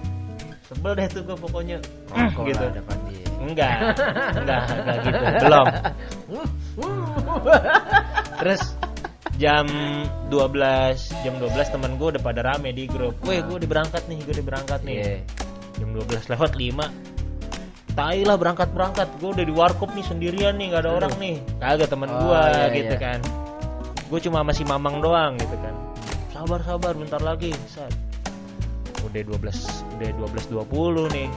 Sebel 0.68 0.92
deh 1.00 1.08
tuh 1.08 1.22
gue 1.24 1.38
pokoknya. 1.40 1.78
Rokok 2.12 2.44
gitu. 2.50 2.66
lah 2.66 2.74
depan 2.76 2.98
dia. 3.08 3.24
enggak. 3.38 3.74
Enggak 4.42 4.62
enggak 4.74 4.98
gitu. 5.06 5.24
Belum. 5.46 5.66
Terus 8.42 8.62
jam 9.38 9.66
12 10.34 10.34
jam 11.22 11.34
12 11.38 11.74
temen 11.74 11.92
gue 12.02 12.08
udah 12.18 12.22
pada 12.26 12.42
rame 12.42 12.74
di 12.74 12.90
grup. 12.90 13.14
Weh 13.24 13.40
gue 13.46 13.56
udah 13.62 13.70
berangkat 13.70 14.04
nih 14.10 14.18
gue 14.26 14.34
udah 14.42 14.46
berangkat 14.46 14.80
nih. 14.82 14.98
Iya. 14.98 15.18
jam 15.78 15.90
12 15.94 16.34
lewat 16.34 16.52
5 16.58 17.98
tai 17.98 18.22
lah 18.26 18.38
berangkat 18.38 18.70
berangkat 18.74 19.10
gue 19.18 19.30
udah 19.30 19.46
di 19.46 19.54
warkop 19.54 19.90
nih 19.94 20.06
sendirian 20.06 20.58
nih 20.58 20.74
nggak 20.74 20.82
ada 20.86 20.92
orang 20.98 21.14
nih. 21.22 21.38
Kagak 21.62 21.90
temen 21.90 22.10
Oh, 22.10 22.18
gue 22.30 22.42
iya, 22.50 22.66
gitu 22.74 22.96
iya. 22.98 23.02
kan. 23.02 23.20
Gue 24.10 24.20
cuma 24.22 24.40
masih 24.42 24.66
mamang 24.66 25.02
doang 25.02 25.38
gitu 25.38 25.58
kan. 25.62 25.74
Sabar 26.34 26.62
sabar 26.66 26.94
bentar 26.98 27.22
lagi 27.22 27.54
Set. 27.70 27.94
udah 29.06 29.22
12 29.22 29.38
udah 29.98 30.10
12.20 30.66 31.14
nih. 31.14 31.30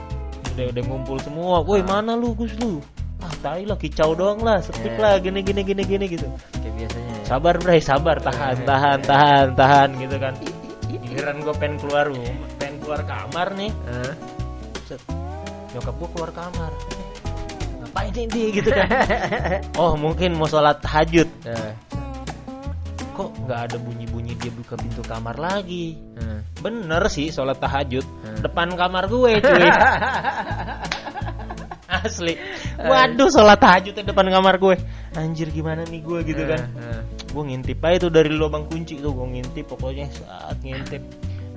Udah 0.57 0.65
udah 0.73 0.83
ngumpul 0.89 1.17
semua. 1.21 1.61
Woi 1.61 1.85
mana 1.85 2.17
lu 2.17 2.33
Gus 2.33 2.53
lu 2.57 2.81
ah 3.21 3.33
tai 3.39 3.63
lah 3.63 3.75
kicau 3.75 4.11
doang 4.11 4.39
lah 4.39 4.57
sepik 4.59 4.91
Iya. 4.91 4.99
lah 4.99 5.13
gini 5.17 5.39
gini 5.39 5.61
gini 5.61 5.83
gini 5.83 6.05
gitu 6.07 6.27
Kayak 6.51 6.73
biasanya. 6.75 7.13
ya. 7.13 7.23
sabar 7.23 7.55
bray 7.55 7.79
sabar 7.79 8.17
tahan 8.19 8.57
tahan 8.61 8.99
tahan 9.01 9.47
tahan 9.53 9.89
gitu 9.95 10.17
kan 10.17 10.33
giliran 11.01 11.37
gue 11.39 11.53
pengen 11.55 11.75
keluar 11.77 12.05
rumah 12.05 12.35
pengen 12.57 12.75
keluar 12.79 13.01
kamar 13.03 13.47
nih 13.53 13.71
Ah. 13.85 14.13
Set. 14.83 15.01
nyokap 15.71 15.93
gue 15.93 16.09
keluar 16.11 16.31
kamar 16.31 16.71
ngapain 17.79 18.11
sih 18.11 18.25
dia 18.27 18.47
gitu 18.51 18.69
kan 18.69 18.89
oh 19.81 19.93
mungkin 19.95 20.33
mau 20.33 20.45
sholat 20.45 20.79
tahajud 20.79 21.29
Ah. 21.43 21.71
kok 23.11 23.29
nggak 23.39 23.59
ada 23.67 23.77
bunyi-bunyi 23.77 24.33
dia 24.35 24.49
buka 24.49 24.73
pintu 24.75 25.01
kamar 25.01 25.35
lagi 25.35 25.99
bener 26.57 27.01
sih 27.07 27.27
sholat 27.27 27.57
tahajud 27.57 28.05
depan 28.39 28.73
kamar 28.73 29.05
gue 29.05 29.31
cuy 29.35 29.65
asli. 32.03 32.33
Waduh 32.89 33.29
sholat 33.29 33.59
tahajud 33.61 33.93
di 33.95 34.03
depan 34.03 34.27
kamar 34.29 34.57
gue. 34.57 34.75
Anjir 35.15 35.49
gimana 35.53 35.85
nih 35.85 36.01
gue 36.01 36.19
gitu 36.25 36.43
kan? 36.47 36.61
Ah. 36.77 37.01
gue 37.31 37.43
ngintip 37.47 37.79
aja 37.79 38.07
tuh 38.07 38.11
dari 38.11 38.31
lubang 38.31 38.67
kunci 38.67 38.99
tuh 38.99 39.13
gue 39.13 39.27
ngintip. 39.39 39.65
Pokoknya 39.69 40.09
saat 40.11 40.59
ngintip 40.61 41.03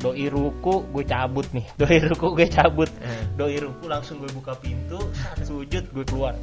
doi 0.05 0.29
ruku 0.29 0.85
gue 0.93 1.05
cabut 1.09 1.49
nih. 1.57 1.65
Doi 1.81 1.97
ruku 2.05 2.37
gue 2.37 2.45
cabut. 2.53 2.91
Eh. 3.01 3.25
doi 3.41 3.57
ruku 3.57 3.89
langsung 3.89 4.21
gue 4.21 4.29
buka 4.37 4.53
pintu 4.61 5.01
sujud 5.41 5.85
gue 5.97 6.05
keluar. 6.05 6.37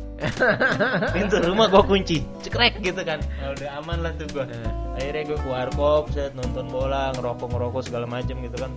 Pintu 1.15 1.37
rumah 1.45 1.69
gue 1.69 1.83
kunci. 1.85 2.25
Cekrek 2.41 2.81
gitu 2.81 3.05
kan. 3.05 3.21
Nah, 3.21 3.53
udah 3.53 3.69
aman 3.77 3.97
lah 4.01 4.11
tuh 4.17 4.25
gue. 4.33 4.45
Eh. 4.49 4.71
akhirnya 4.97 5.23
gue 5.29 5.37
keluar 5.45 5.67
kop 5.77 6.09
set 6.09 6.33
nonton 6.33 6.73
bola 6.73 7.13
ngerokok 7.13 7.47
ngerokok 7.53 7.81
segala 7.85 8.05
macam 8.09 8.35
gitu 8.41 8.57
kan. 8.57 8.71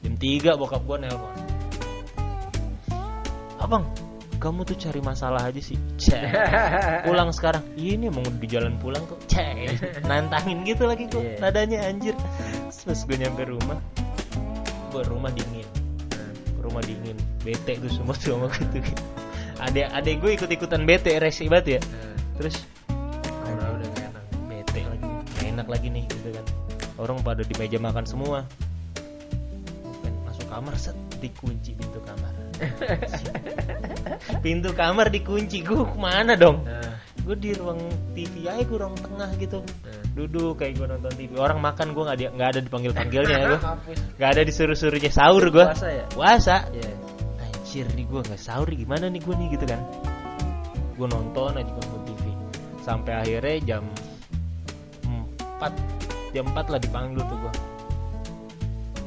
Jam 0.00 0.14
3 0.16 0.56
bokap 0.56 0.82
gue 0.88 0.96
nelpon. 1.04 1.34
Abang 3.60 3.84
kamu 4.40 4.64
tuh 4.64 4.72
cari 4.74 5.04
masalah 5.04 5.46
aja 5.46 5.60
sih. 5.60 5.76
Cek. 6.00 6.24
pulang 7.06 7.28
sekarang. 7.28 7.60
Ini 7.76 8.08
udah 8.08 8.32
di 8.40 8.48
jalan 8.48 8.80
pulang 8.80 9.04
kok. 9.04 9.20
Cek. 9.28 10.00
nantangin 10.08 10.64
gitu 10.64 10.88
lagi 10.88 11.04
kok 11.06 11.20
Iya. 11.20 11.36
nadanya 11.38 11.78
anjir. 11.86 12.16
Terus 12.72 13.04
gue 13.04 13.16
nyampe 13.20 13.44
rumah. 13.44 13.76
Gue 14.90 15.04
rumah 15.04 15.28
dingin. 15.30 15.68
Rumah 16.58 16.82
dingin. 16.82 17.16
Bete 17.44 17.76
tuh 17.76 17.92
semua 17.92 18.16
tuh 18.16 18.34
sama 18.34 18.48
gue 18.48 18.80
tuh. 18.80 18.84
Adek 19.60 19.86
adek 19.92 20.14
gue 20.18 20.30
ikut 20.34 20.48
ikutan 20.50 20.88
bete 20.88 21.12
resi 21.20 21.44
banget 21.46 21.76
ya. 21.76 21.80
Terus 22.40 22.56
Udah 23.44 23.76
enak. 23.76 24.24
bete 24.48 24.80
lagi. 24.84 25.08
Gak 25.36 25.44
enak 25.52 25.66
lagi 25.68 25.88
nih 25.92 26.04
gitu 26.08 26.28
kan. 26.32 26.44
Orang 26.96 27.20
pada 27.20 27.44
di 27.44 27.52
meja 27.56 27.76
makan 27.76 28.04
semua. 28.04 28.44
Masuk 30.24 30.48
kamar 30.48 30.76
set 30.76 30.96
dikunci 31.20 31.72
pintu 31.76 32.00
kamar 32.04 32.19
pintu 34.44 34.70
kamar 34.72 35.08
dikunci. 35.08 35.62
Gue 35.64 35.84
ke 35.86 35.96
mana 35.98 36.34
dong? 36.36 36.64
Ah. 36.66 36.96
gue 37.20 37.36
di 37.36 37.52
ruang 37.52 37.76
TV 38.16 38.48
aja 38.48 38.64
gue 38.64 38.78
ruang 38.80 38.96
tengah 38.96 39.30
gitu. 39.36 39.60
Ah. 39.84 40.00
duduk 40.16 40.56
kayak 40.58 40.80
gue 40.80 40.86
nonton 40.88 41.12
TV 41.14 41.30
orang 41.38 41.60
makan 41.60 41.92
gue 41.94 42.02
nggak 42.02 42.16
ada 42.16 42.26
nggak 42.34 42.48
ada 42.56 42.60
dipanggil 42.64 42.92
panggilnya 42.96 43.36
gue 43.44 43.58
Mampus. 43.60 43.98
nggak 44.18 44.30
ada 44.34 44.42
disuruh 44.42 44.74
suruhnya 44.74 45.12
sahur 45.12 45.44
gue 45.52 45.62
Puasa 45.68 45.88
ya? 45.92 46.04
puasa. 46.10 46.56
Iya. 46.72 46.90
anjir 47.38 47.86
nih 47.94 48.04
gue 48.08 48.20
nggak 48.24 48.40
sahur 48.40 48.66
gimana 48.72 49.06
nih 49.06 49.20
gue 49.20 49.34
nih 49.36 49.48
gitu 49.54 49.64
kan. 49.68 49.80
Gue 50.96 51.06
nonton 51.06 51.54
aja 51.54 51.70
gue 51.70 51.84
nonton 51.86 52.02
TV 52.08 52.24
sampai 52.80 53.12
akhirnya 53.20 53.56
jam 53.76 53.82
4 55.60 56.32
jam 56.32 56.44
4 56.48 56.72
lah 56.72 56.80
dipanggil 56.80 57.20
tuh 57.20 57.36
gue 57.36 57.52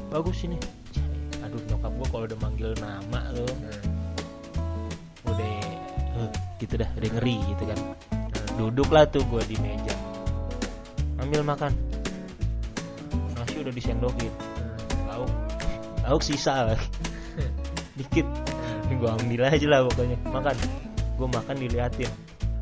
bagus 0.08 0.38
ini 0.46 0.54
aduh 1.54 1.62
nyokap 1.70 1.92
gue 1.94 2.06
kalau 2.10 2.24
udah 2.26 2.38
manggil 2.42 2.70
nama 2.82 3.20
lo 3.30 3.46
Ah. 3.46 5.30
udah 5.30 5.46
eh, 6.18 6.30
gitu 6.58 6.74
dah 6.82 6.90
udah 6.98 7.10
ngeri 7.14 7.38
gitu 7.46 7.62
kan. 7.70 7.78
Duduklah 8.58 9.06
tuh 9.06 9.22
gue 9.30 9.38
di 9.46 9.54
meja. 9.62 9.94
Ambil 11.22 11.46
makan. 11.46 11.70
Nasi 13.38 13.62
udah 13.62 13.70
disendokin. 13.70 14.34
Lauk. 15.06 15.30
Lauk 16.02 16.22
sisa 16.26 16.74
lagi 16.74 16.90
dikit. 18.02 18.26
Gue 18.90 19.10
ambil 19.22 19.46
aja 19.46 19.66
lah 19.70 19.86
pokoknya. 19.86 20.18
Makan. 20.26 20.54
Gue 21.14 21.28
makan 21.30 21.54
diliatin. 21.54 22.10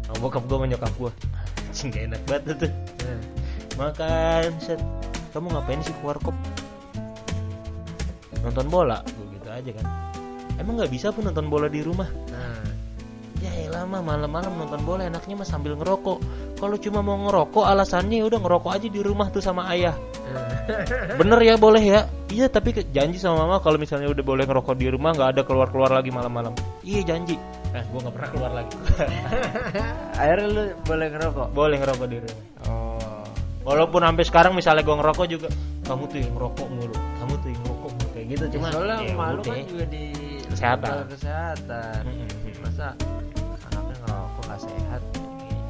Sama 0.04 0.20
bokap 0.20 0.44
gue 0.44 0.58
menyokap 0.68 0.92
gue 1.00 1.12
gak 1.72 2.04
enak 2.12 2.20
banget 2.28 2.68
tuh 2.68 2.72
makan 3.80 4.52
set. 4.60 4.80
Kamu 5.32 5.48
ngapain 5.48 5.80
sih 5.80 5.96
keluar 6.04 6.20
kop 6.20 6.36
nonton 8.42 8.66
bola 8.66 8.98
gue 9.02 9.26
gitu 9.32 9.48
aja 9.48 9.70
kan 9.78 9.86
emang 10.56 10.74
nggak 10.76 10.90
bisa 10.90 11.08
pun 11.08 11.24
nonton 11.24 11.46
bola 11.46 11.66
di 11.66 11.80
rumah 11.80 12.06
Ah. 12.30 12.66
ya 13.38 13.50
elah 13.62 13.82
mah 13.82 13.98
malam-malam 14.00 14.52
nonton 14.52 14.82
bola 14.82 15.02
enaknya 15.02 15.34
mah 15.34 15.44
sambil 15.44 15.74
ngerokok 15.74 16.18
kalau 16.56 16.76
cuma 16.76 17.00
mau 17.00 17.18
ngerokok 17.20 17.64
alasannya 17.64 18.22
udah 18.22 18.38
ngerokok 18.38 18.70
aja 18.70 18.86
di 18.86 19.00
rumah 19.00 19.26
tuh 19.28 19.40
sama 19.40 19.66
ayah 19.70 19.94
Ah. 20.32 20.64
bener 21.20 21.38
ya 21.40 21.54
boleh 21.56 21.82
ya 21.82 22.00
iya 22.28 22.46
tapi 22.46 22.70
janji 22.86 23.18
sama 23.18 23.42
mama 23.42 23.58
kalau 23.58 23.76
misalnya 23.76 24.08
udah 24.08 24.22
boleh 24.22 24.44
ngerokok 24.44 24.74
di 24.74 24.86
rumah 24.88 25.10
nggak 25.10 25.30
ada 25.34 25.42
keluar 25.42 25.68
keluar 25.68 25.90
lagi 25.90 26.08
malam-malam 26.08 26.54
iya 26.80 27.02
janji 27.02 27.34
eh 27.72 27.82
gue 27.82 27.98
nggak 27.98 28.14
pernah 28.14 28.30
keluar 28.30 28.52
lagi 28.54 28.72
Akhirnya 30.14 30.46
lu 30.46 30.62
boleh 30.82 31.06
ngerokok? 31.08 31.46
boleh 31.50 31.76
ngerokok 31.76 32.06
di 32.06 32.18
rumah 32.20 32.44
Oh. 32.62 33.24
walaupun 33.66 34.00
sampai 34.00 34.24
sekarang 34.24 34.52
misalnya 34.54 34.82
gue 34.82 34.94
ngerokok 34.94 35.26
juga 35.26 35.48
kamu 35.82 36.02
tuh 36.06 36.18
yang 36.18 36.32
ngerokok 36.32 36.66
mulu 36.68 36.96
gitu 38.32 38.44
cuma 38.50 38.66
Soalnya 38.68 38.96
ya 39.00 39.14
malu 39.14 39.40
kan 39.42 39.60
juga 39.62 39.84
di 39.86 40.04
Kesehatan. 40.46 41.08
kesehatan. 41.08 42.02
Masa 42.60 42.86
anaknya 43.64 43.96
ngerokok 43.98 44.42
gak 44.46 44.60
sehat? 44.62 45.02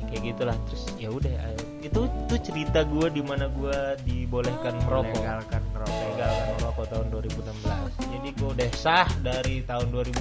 kayak 0.04 0.28
gitulah 0.28 0.56
terus 0.62 0.84
ya 0.94 1.08
udah 1.08 1.32
ayo. 1.40 1.62
itu 1.80 2.00
tuh 2.04 2.38
cerita 2.38 2.84
gue 2.84 3.06
di 3.10 3.22
mana 3.22 3.48
gue 3.48 3.78
dibolehkan 4.02 4.76
merokok 4.84 5.08
Legalkan 5.16 5.62
ngerokok. 5.66 6.02
legalkan 6.04 6.48
merokok 6.54 6.86
tahun 6.86 7.06
2016 7.08 8.12
jadi 8.12 8.28
gue 8.30 8.48
udah 8.52 8.70
sah 8.72 9.08
dari 9.18 9.56
tahun 9.62 9.86
2000 9.88 10.12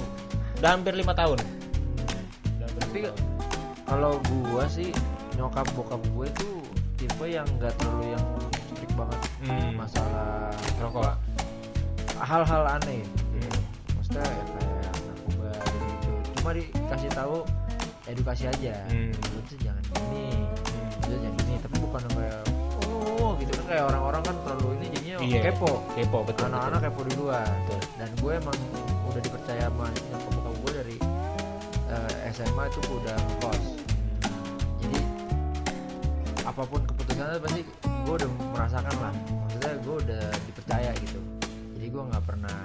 udah 0.56 0.70
hampir 0.70 0.94
lima 0.96 1.12
tahun 1.12 1.38
Udah 1.38 2.08
hampir 2.64 2.80
Tapi 2.80 2.98
kalau 3.84 4.16
gua 4.24 4.64
sih 4.64 4.96
nyokap 5.34 5.68
bokap 5.70 6.00
gue 6.08 6.26
tuh 6.34 6.56
tipe 6.96 7.26
yang 7.26 7.44
nggak 7.52 7.76
terlalu 7.76 8.04
yang 8.10 8.24
strict 8.64 8.94
banget 8.96 9.20
Hmm. 9.42 9.74
masalah 9.76 10.48
rokok 10.78 11.20
hal-hal 12.22 12.64
aneh. 12.70 13.02
Hmm. 13.02 13.52
maksudnya 13.94 14.22
ya 14.22 14.42
kayak 14.46 14.70
narkoba 15.02 15.50
gitu 15.66 16.10
cuma 16.38 16.50
dikasih 16.54 17.10
tahu 17.12 17.36
edukasi 18.04 18.44
aja. 18.46 18.74
Hmm. 18.88 19.10
lu 19.10 19.38
tuh 19.44 19.56
jangan 19.58 19.82
gini 19.84 20.26
Hmm. 20.62 21.08
lu 21.10 21.14
jangan 21.18 21.34
gini. 21.38 21.54
Tapi 21.58 21.76
bukan 21.78 22.00
kayak 22.08 22.40
oh 22.82 23.30
gitu. 23.36 23.50
Kan 23.58 23.66
kayak 23.68 23.84
orang-orang 23.86 24.22
kan 24.22 24.34
terlalu 24.42 24.68
ini 24.76 24.86
jadinya 24.90 25.16
Iya. 25.20 25.40
kepo. 25.48 25.72
Kepo 25.92 26.18
betul 26.22 26.44
anak-anak 26.48 26.80
kepo 26.84 27.00
di 27.02 27.14
luar. 27.14 27.46
Betul. 27.64 27.80
dan 27.96 28.10
gue 28.18 28.32
emang 28.34 28.58
udah 29.06 29.20
dipercaya 29.20 29.64
sama 29.64 29.86
nyokap 29.86 30.30
bokap 30.32 30.54
gue 30.56 30.72
dari 30.74 30.96
eh, 31.86 32.32
SMA 32.32 32.64
itu 32.66 32.80
udah 32.90 33.18
kos 33.38 33.64
jadi 34.80 34.98
apa 36.42 36.62
pun 36.64 36.80
keputusannya 36.82 37.38
pasti 37.38 37.60
gue 37.84 38.14
udah 38.16 38.28
merasakan 38.50 38.94
lah. 38.98 39.12
Maksudnya 39.44 39.72
gue 39.78 39.96
udah 40.00 40.24
dipercaya 40.42 40.90
gitu 40.98 41.20
jadi 41.82 41.98
gue 41.98 42.04
nggak 42.14 42.22
pernah 42.22 42.58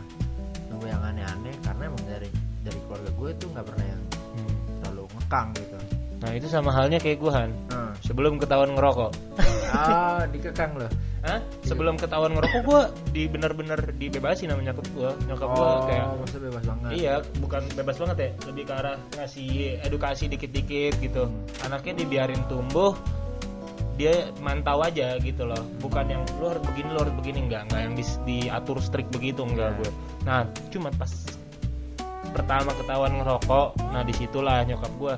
nunggu 0.69 0.85
yang 0.85 1.01
aneh-aneh 1.01 1.55
karena 1.65 1.89
emang 1.89 2.03
dari 2.05 2.29
dari 2.61 2.77
keluarga 2.85 3.09
gue 3.09 3.29
tuh 3.41 3.49
nggak 3.49 3.65
pernah 3.65 3.85
yang 3.89 4.01
Hmm. 4.37 4.53
terlalu 4.77 5.03
ngekang 5.17 5.47
gitu 5.57 5.77
Nah 6.17 6.29
itu 6.33 6.45
sama 6.45 6.69
halnya 6.69 6.97
kayak 6.97 7.17
gue 7.17 7.29
Han. 7.29 7.49
Hmm. 7.73 7.93
Sebelum 8.01 8.37
ketahuan 8.37 8.73
ngerokok. 8.73 9.09
ah 9.73 10.21
dikekang 10.29 10.77
loh 10.77 10.89
Hah? 11.25 11.41
Sebelum 11.65 11.97
ketahuan 11.97 12.37
ngerokok 12.37 12.61
gue 12.61 12.81
di 13.09 13.23
bener-bener 13.25 13.81
dibebasin 13.97 14.53
sama 14.53 14.61
nyokap 14.61 14.85
gue. 14.93 15.09
Nyokap 15.25 15.49
gue 15.49 15.65
oh 15.65 15.81
kayak 15.89 16.05
maksudnya 16.13 16.43
bebas 16.53 16.63
banget 16.69 16.89
Iya, 16.93 17.13
bukan 17.41 17.61
bebas 17.73 17.95
banget 17.97 18.17
ya, 18.17 18.29
lebih 18.45 18.63
ke 18.65 18.73
arah 18.77 18.95
ngasih 19.17 19.49
edukasi 19.81 20.23
dikit-dikit 20.29 20.93
gitu. 21.01 21.23
Anaknya 21.65 21.93
dibiarin 21.97 22.41
tumbuh, 22.45 22.93
dia 23.97 24.29
mantau 24.39 24.79
aja 24.85 25.17
gitu 25.17 25.43
loh. 25.43 25.59
Bukan 25.81 26.05
yang 26.07 26.21
lu 26.37 26.53
harus 26.53 26.63
begini, 26.63 26.87
lu 26.93 26.99
harus 27.01 27.15
begini 27.17 27.39
enggak, 27.49 27.67
enggak 27.67 27.81
yang 27.81 27.93
di- 27.97 28.21
diatur 28.23 28.77
strict 28.79 29.09
begitu 29.11 29.41
enggak 29.41 29.73
Iya. 29.73 29.77
gue. 29.81 29.89
Nah, 30.23 30.39
cuma 30.69 30.89
pas 30.93 31.11
pertama 32.31 32.69
ketahuan 32.77 33.17
ngerokok, 33.17 33.67
nah 33.89 34.05
di 34.05 34.13
situlah 34.13 34.61
nyokap 34.63 34.93
gue 35.01 35.15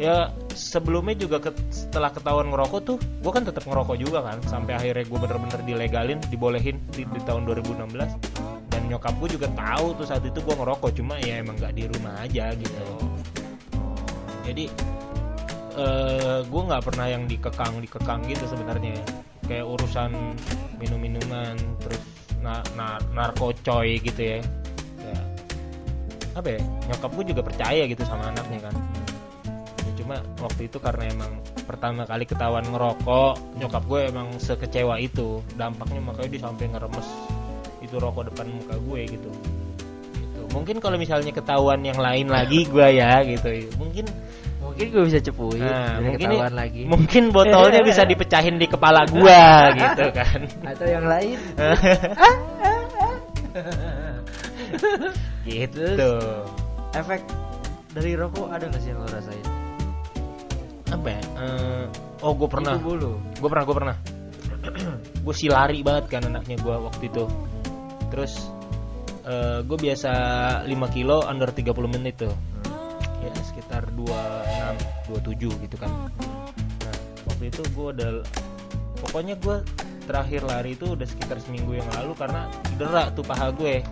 ya 0.00 0.32
sebelumnya 0.56 1.12
juga 1.12 1.44
ke- 1.44 1.52
setelah 1.68 2.08
ketahuan 2.08 2.48
ngerokok 2.48 2.80
tuh 2.80 2.96
gue 2.96 3.32
kan 3.36 3.44
tetap 3.44 3.68
ngerokok 3.68 4.00
juga 4.00 4.24
kan 4.24 4.40
sampai 4.48 4.72
akhirnya 4.80 5.04
gue 5.04 5.18
bener-bener 5.20 5.60
dilegalin 5.68 6.18
dibolehin 6.32 6.80
di, 6.88 7.04
di 7.04 7.20
tahun 7.28 7.44
2016 7.44 8.16
dan 8.72 8.80
nyokap 8.88 9.12
gue 9.20 9.36
juga 9.36 9.52
tahu 9.52 9.92
tuh 10.00 10.08
saat 10.08 10.24
itu 10.24 10.40
gue 10.40 10.54
ngerokok 10.56 10.96
cuma 10.96 11.20
ya 11.20 11.44
emang 11.44 11.52
nggak 11.60 11.76
di 11.76 11.84
rumah 11.84 12.16
aja 12.16 12.48
gitu 12.56 12.80
jadi 14.48 14.72
eh 15.78 16.40
gue 16.42 16.62
nggak 16.66 16.82
pernah 16.82 17.06
yang 17.06 17.24
dikekang 17.30 17.78
dikekang 17.78 18.20
gitu 18.26 18.44
sebenarnya 18.50 18.98
kayak 19.46 19.66
urusan 19.66 20.14
minum-minuman 20.78 21.58
terus 21.82 22.02
na 22.40 22.64
na- 22.74 23.02
narkocoy 23.12 24.00
gitu 24.00 24.20
ya. 24.36 24.38
Ya. 25.04 25.20
Apa 26.34 26.48
ya 26.56 26.60
nyokap 26.88 27.10
gue 27.18 27.24
juga 27.34 27.42
percaya 27.44 27.82
gitu 27.84 28.02
sama 28.06 28.32
anaknya 28.32 28.70
kan. 28.70 28.74
Ya, 29.84 29.92
cuma 30.00 30.16
waktu 30.40 30.66
itu 30.66 30.78
karena 30.80 31.04
emang 31.12 31.32
pertama 31.68 32.02
kali 32.08 32.24
ketahuan 32.26 32.64
ngerokok 32.66 33.34
nyokap 33.60 33.82
gue 33.86 34.00
emang 34.08 34.28
sekecewa 34.40 34.96
itu. 34.98 35.44
Dampaknya 35.54 36.00
makanya 36.00 36.30
dia 36.32 36.42
sampai 36.46 36.66
ngeremes 36.72 37.08
itu 37.80 37.96
rokok 37.96 38.32
depan 38.32 38.46
muka 38.48 38.76
gue 38.76 39.00
gitu. 39.18 39.30
Gitu. 40.10 40.42
mungkin 40.50 40.82
kalau 40.82 40.98
misalnya 40.98 41.30
ketahuan 41.30 41.80
yang 41.82 41.98
lain 42.00 42.26
lagi 42.26 42.66
gue 42.66 42.88
ya 42.96 43.22
gitu. 43.22 43.70
Mungkin 43.76 44.06
mungkin 44.60 44.86
gue 44.92 45.02
bisa 45.08 45.18
cepuin 45.20 45.60
Nah, 45.60 45.98
mungkin 45.98 46.28
ketahuan 46.30 46.54
lagi. 46.54 46.82
mungkin 46.84 47.22
botolnya 47.32 47.80
bisa 47.80 48.04
dipecahin 48.04 48.60
di 48.60 48.68
kepala 48.68 49.08
gua 49.08 49.68
gitu 49.80 50.04
kan. 50.12 50.40
Atau 50.62 50.86
yang 50.86 51.06
lain. 51.08 51.38
Gitu. 55.42 56.12
Efek 56.94 57.22
dari 57.90 58.14
rokok 58.14 58.48
ada 58.54 58.70
nggak 58.70 58.82
sih 58.82 58.90
yang 58.94 59.02
lo 59.02 59.08
rasain? 59.10 59.46
Apa 60.90 61.08
ya? 61.10 61.22
Eh, 61.38 61.84
oh 62.22 62.32
gue 62.34 62.48
pernah. 62.50 62.76
gue 62.78 63.48
pernah 63.48 63.64
gue 63.64 63.76
pernah. 63.76 63.96
Gue 65.24 65.34
sih 65.34 65.48
lari 65.50 65.82
banget 65.82 66.06
kan 66.06 66.22
anaknya 66.26 66.60
gue 66.60 66.76
waktu 66.76 67.04
itu. 67.08 67.24
Terus 68.10 68.32
gue 69.66 69.78
biasa 69.78 70.10
5 70.66 70.94
kilo 70.94 71.22
under 71.22 71.50
30 71.50 71.70
menit 71.90 72.18
tuh 72.18 72.34
ya 73.20 73.30
sekitar 73.44 73.84
26 73.92 75.12
27 75.12 75.64
gitu 75.68 75.76
kan. 75.76 75.92
Nah 75.92 76.96
waktu 77.28 77.52
itu 77.52 77.62
gue 77.76 77.86
udah 77.92 78.12
pokoknya 79.04 79.36
gue 79.40 79.60
terakhir 80.08 80.42
lari 80.48 80.74
itu 80.74 80.96
udah 80.96 81.06
sekitar 81.06 81.38
seminggu 81.38 81.76
yang 81.78 81.88
lalu 82.00 82.16
karena 82.16 82.48
cedera 82.66 83.12
tuh 83.12 83.24
paha 83.24 83.52
gue. 83.52 83.84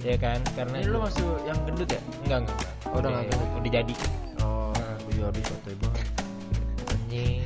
Ya 0.00 0.16
kan? 0.16 0.40
Karena 0.56 0.80
ini 0.80 0.88
lu 0.88 0.98
masuk 1.02 1.44
yang 1.44 1.58
gendut 1.66 1.90
ya? 1.90 2.00
Enggak 2.24 2.38
enggak, 2.46 2.56
enggak. 2.56 2.70
Oh, 2.88 2.98
udah 2.98 3.10
nggak 3.10 3.24
gendut. 3.28 3.48
udah 3.56 3.70
jadi. 3.70 3.94
Oh 4.42 4.72
gue 5.06 5.12
juga 5.14 5.26
habis 5.30 5.44
foto 5.46 5.68
banget 5.76 6.06
anjing. 6.90 7.40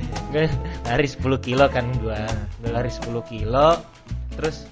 Lari 0.87 1.07
10 1.07 1.45
kilo 1.45 1.65
kan 1.67 1.85
gua. 1.99 2.21
Gue 2.63 2.71
lari 2.71 2.91
10 2.93 3.11
kilo. 3.27 3.67
Terus 4.39 4.63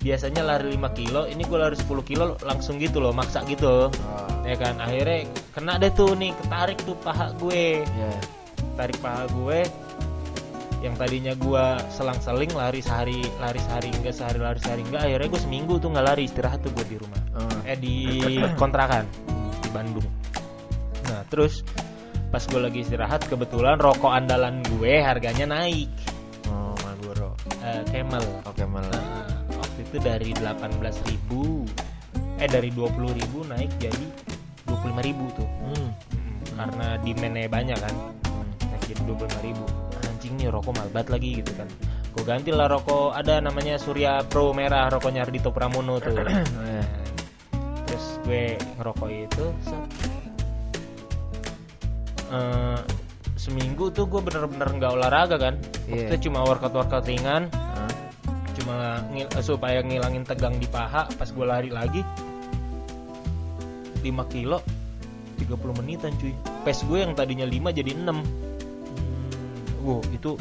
biasanya 0.00 0.40
lari 0.40 0.72
5 0.80 0.96
kilo 0.96 1.28
Ini 1.28 1.44
gue 1.44 1.58
lari 1.60 1.76
10 1.76 1.84
kilo 2.08 2.40
langsung 2.40 2.80
gitu 2.80 3.04
loh 3.04 3.12
Maksa 3.12 3.44
gitu. 3.44 3.92
Oh 3.92 4.29
Ya 4.50 4.56
kan 4.58 4.76
akhirnya 4.76 5.30
kena 5.54 5.78
deh 5.78 5.94
tuh 5.94 6.12
nih 6.12 6.34
Ketarik 6.34 6.78
tuh 6.82 6.98
paha 6.98 7.30
gue 7.38 7.86
ya 7.86 8.12
Tarik 8.74 8.98
paha 8.98 9.30
gue 9.30 9.62
Yang 10.80 10.94
tadinya 10.96 11.32
gua 11.36 11.76
selang-seling 11.88 12.50
lari 12.50 12.80
sehari 12.80 13.20
Lari 13.38 13.60
sehari 13.60 13.88
enggak 13.94 14.10
sehari 14.10 14.40
lari 14.40 14.58
sehari 14.58 14.82
enggak 14.82 15.06
Akhirnya 15.06 15.28
gue 15.28 15.40
seminggu 15.40 15.74
tuh 15.76 15.92
nggak 15.92 16.02
lari 16.02 16.26
istirahat 16.26 16.60
tuh 16.60 16.72
gue 16.74 16.84
di 16.88 16.96
rumah 16.98 17.20
oh. 17.36 17.60
eh 17.62 17.76
di 17.76 17.96
kontrakan 18.56 19.04
di 19.60 19.68
Bandung. 19.70 20.08
Nah 21.06 21.22
terus 21.28 21.62
pas 22.30 22.42
gue 22.42 22.58
lagi 22.58 22.80
istirahat 22.80 23.26
kebetulan 23.26 23.76
rokok 23.76 24.08
andalan 24.08 24.62
gue 24.66 24.98
harganya 24.98 25.46
naik 25.46 25.90
oh 26.48 26.74
Marlboro 26.80 27.36
Eh, 27.60 27.82
Camel. 27.92 28.24
oke 28.46 28.62
malah 28.66 28.88
Nah, 28.88 29.28
waktu 29.52 29.84
itu 29.84 29.96
dari 30.00 30.30
18.000 30.32 32.40
eh 32.40 32.48
dari 32.48 32.72
20.000 32.72 33.52
naik 33.52 33.68
jadi 33.76 34.06
25.000 34.66 35.38
tuh. 35.38 35.48
hmm. 35.48 35.74
Mm, 35.74 35.90
Karena 36.56 36.86
demandnya 36.98 37.48
banyak 37.48 37.78
kan. 37.78 37.94
Naik 38.66 38.82
jadi 38.86 39.02
25.000. 39.06 39.64
Anjing 40.06 40.32
nih 40.36 40.48
rokok 40.48 40.72
mahal 40.74 40.90
banget 40.90 41.08
lagi 41.10 41.30
gitu 41.40 41.52
kan. 41.54 41.68
Gue 42.10 42.24
ganti 42.24 42.50
lah 42.50 42.66
rokok 42.66 43.14
ada 43.14 43.38
namanya 43.38 43.76
Surya 43.76 44.20
Pro 44.22 44.50
merah 44.50 44.90
rokoknya 44.90 45.24
Ardito 45.24 45.48
Pramono 45.48 45.96
tuh. 45.96 46.12
ya. 46.12 46.26
terus 47.86 48.06
gue 48.22 48.54
ngerokok 48.76 49.08
itu 49.08 49.44
set. 49.62 49.84
Eh, 52.30 52.78
seminggu 53.34 53.90
tuh 53.90 54.06
gue 54.06 54.20
bener-bener 54.20 54.68
nggak 54.70 54.92
olahraga 54.92 55.36
kan. 55.36 55.54
Maksudnya 55.88 56.20
cuma 56.20 56.40
workout 56.44 56.70
workout 56.72 57.02
ringan 57.02 57.50
Hah? 57.50 57.90
cuma 58.54 58.76
ngil- 59.10 59.30
eh, 59.30 59.42
supaya 59.42 59.80
ngilangin 59.80 60.22
tegang 60.22 60.54
di 60.54 60.68
paha 60.68 61.08
pas 61.10 61.26
gue 61.26 61.42
lari 61.42 61.70
lagi 61.72 62.04
5 64.00 64.32
kilo 64.32 64.58
30 65.40 65.78
menitan 65.80 66.12
cuy. 66.20 66.36
Pace 66.64 66.84
gue 66.84 66.98
yang 67.00 67.12
tadinya 67.16 67.48
5 67.48 67.72
jadi 67.72 67.96
6 67.96 68.50
wow 69.80 70.00
itu 70.12 70.36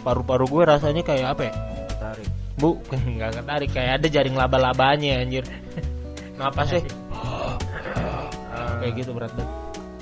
paru-paru 0.00 0.48
gue 0.48 0.62
rasanya 0.64 1.02
kayak 1.04 1.36
apa 1.36 1.42
ya? 1.48 1.54
Tarik. 2.00 2.28
Bu 2.56 2.80
nggak 3.16 3.30
ketarik 3.40 3.70
kayak 3.72 3.92
ada 4.00 4.06
jaring 4.08 4.36
laba-labanya 4.36 5.20
anjir. 5.20 5.44
Napasnya. 6.40 6.80
Kayak 8.80 8.96
gitu 8.96 9.12
berat 9.12 9.28
banget. 9.36 9.52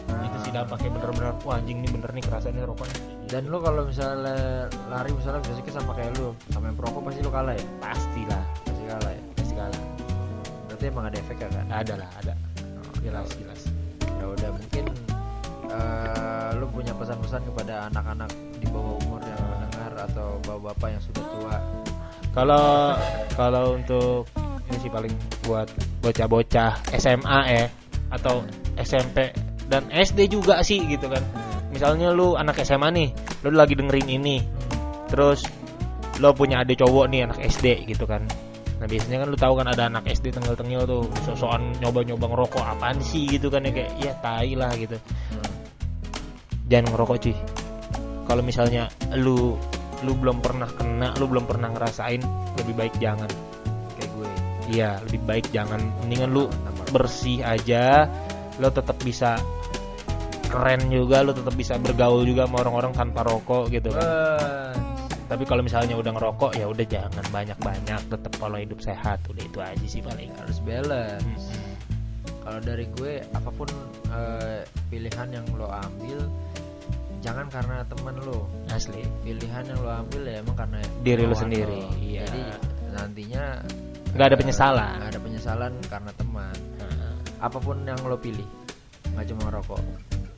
Itu 0.07 0.36
sih 0.46 0.53
dampaknya 0.55 0.90
bener-bener. 0.94 1.34
Wah 1.42 1.59
anjing 1.59 1.82
nih 1.82 1.90
bener 1.90 2.14
nih 2.14 2.22
kerasanya 2.22 2.62
rokoknya. 2.62 2.94
Dan 3.26 3.51
lu 3.51 3.59
kalau 3.59 3.90
misalnya 3.90 4.70
lari 4.86 5.11
misalnya 5.11 5.42
biasanya 5.42 5.72
sama 5.82 5.99
kayak 5.99 6.14
lu 6.14 6.30
sama 6.55 6.70
yang 6.70 6.78
perokok 6.78 7.03
pasti 7.11 7.20
lu 7.26 7.30
kalah 7.34 7.59
ya? 7.59 7.64
Pastilah. 7.82 8.44
Pasti 8.62 8.84
kalah 8.86 9.11
ya? 9.11 9.22
Pasti 9.34 9.55
kalah. 9.59 9.82
Berarti 10.70 10.84
emang 10.86 11.05
ada 11.11 11.16
efeknya 11.18 11.49
kan? 11.51 11.66
Ada 11.74 11.94
lah 11.99 12.11
ada 12.22 12.32
jelas 13.03 13.28
jelas 13.38 13.61
ya 14.18 14.24
udah 14.26 14.51
mungkin 14.55 14.84
eh, 15.70 16.49
lu 16.59 16.66
punya 16.72 16.92
pesan-pesan 16.96 17.42
kepada 17.53 17.74
anak-anak 17.92 18.30
di 18.59 18.66
bawah 18.70 18.99
umur 19.07 19.20
yang 19.22 19.42
mendengar 19.46 19.92
atau 20.11 20.28
bapak-bapak 20.42 20.88
yang 20.99 21.03
sudah 21.03 21.24
tua? 21.30 21.57
Kalau 22.34 22.66
kalau 23.34 23.64
untuk 23.78 24.26
ini 24.68 24.76
sih 24.82 24.90
paling 24.92 25.14
buat 25.46 25.68
bocah-bocah 26.05 26.94
SMA 26.99 27.40
ya 27.49 27.64
atau 28.12 28.44
SMP 28.78 29.32
dan 29.68 29.86
SD 29.92 30.32
juga 30.32 30.61
sih 30.64 30.82
gitu 30.86 31.07
kan. 31.09 31.22
Misalnya 31.68 32.11
lu 32.11 32.34
anak 32.34 32.64
SMA 32.64 32.88
nih 32.90 33.09
lu 33.46 33.55
lagi 33.55 33.78
dengerin 33.78 34.09
ini 34.09 34.42
terus 35.09 35.46
lo 36.18 36.34
punya 36.34 36.66
adik 36.66 36.82
cowok 36.82 37.07
nih 37.07 37.20
anak 37.30 37.38
SD 37.46 37.86
gitu 37.86 38.05
kan 38.05 38.26
nah 38.79 38.87
biasanya 38.87 39.26
kan 39.26 39.29
lu 39.29 39.39
tahu 39.39 39.55
kan 39.59 39.66
ada 39.66 39.91
anak 39.91 40.07
SD 40.07 40.31
tengil-tengil 40.31 40.87
tuh 40.87 41.03
sosokan 41.26 41.74
nyoba-nyoba 41.83 42.31
ngerokok. 42.31 42.62
Apaan 42.62 43.03
sih 43.03 43.26
gitu 43.26 43.51
kan 43.51 43.66
ya 43.66 43.72
kayak 43.74 43.93
ya 43.99 44.12
tai 44.22 44.55
lah 44.55 44.70
gitu. 44.79 44.95
Jangan 46.70 46.95
ngerokok 46.95 47.18
cuy 47.18 47.37
kalau 48.29 48.45
misalnya 48.45 48.93
lu 49.16 49.57
lu 50.05 50.12
belum 50.14 50.45
pernah 50.45 50.68
kena 50.68 51.16
lu 51.16 51.26
belum 51.26 51.49
pernah 51.49 51.72
ngerasain 51.72 52.20
lebih 52.61 52.74
baik 52.76 52.95
jangan. 53.01 53.26
Kayak 53.97 54.11
gue. 54.14 54.29
Iya 54.76 54.91
lebih 55.09 55.20
baik 55.24 55.47
jangan. 55.49 55.81
Mendingan 56.05 56.31
lu 56.31 56.45
Tambah. 56.53 56.87
bersih 56.93 57.41
aja. 57.41 58.05
Lo 58.61 58.68
tetap 58.68 59.01
bisa 59.01 59.41
keren 60.45 60.93
juga 60.93 61.24
lo 61.24 61.33
tetap 61.33 61.57
bisa 61.57 61.81
bergaul 61.81 62.29
juga 62.29 62.45
sama 62.45 62.61
orang-orang 62.68 62.93
tanpa 62.93 63.24
rokok 63.24 63.72
gitu 63.72 63.91
kan. 63.97 64.97
Tapi 65.29 65.45
kalau 65.45 65.61
misalnya 65.61 65.95
udah 65.95 66.12
ngerokok 66.16 66.53
ya 66.57 66.66
udah 66.66 66.87
jangan 66.89 67.24
banyak-banyak 67.29 68.01
tetap 68.09 68.33
pola 68.41 68.59
hidup 68.59 68.81
sehat 68.81 69.20
udah 69.29 69.45
itu 69.45 69.59
aja 69.61 69.87
sih 69.87 70.01
paling. 70.01 70.33
Harus 70.33 70.59
balance. 70.64 71.45
Kalau 72.41 72.61
dari 72.64 72.89
gue 72.97 73.20
apa 73.37 73.51
pun 73.53 73.68
eh, 74.09 74.64
pilihan 74.89 75.29
yang 75.29 75.45
lo 75.53 75.68
ambil 75.68 76.24
jangan 77.20 77.45
karena 77.53 77.85
temen 77.85 78.16
lo. 78.24 78.49
Asli. 78.72 79.05
Pilihan 79.20 79.68
yang 79.68 79.79
lo 79.85 79.91
ambil 79.93 80.22
ya 80.24 80.41
emang 80.41 80.57
karena 80.57 80.81
Diri 81.05 81.24
lo 81.29 81.37
sendiri, 81.37 81.81
iya. 82.01 82.24
jadi 82.24 82.41
nantinya 82.97 83.45
Nggak 84.16 84.26
ada 84.33 84.37
eh, 84.37 84.41
penyesalan. 84.41 84.97
nggak 84.97 85.12
ada 85.12 85.20
penyesalan 85.20 85.72
karena 85.93 86.11
teman. 86.16 86.57
Apa 87.39 87.59
pun 87.61 87.76
yang 87.85 88.01
lo 88.03 88.16
pilih 88.16 88.49
nggak 89.12 89.24
cuma 89.35 89.51
rokok 89.53 89.83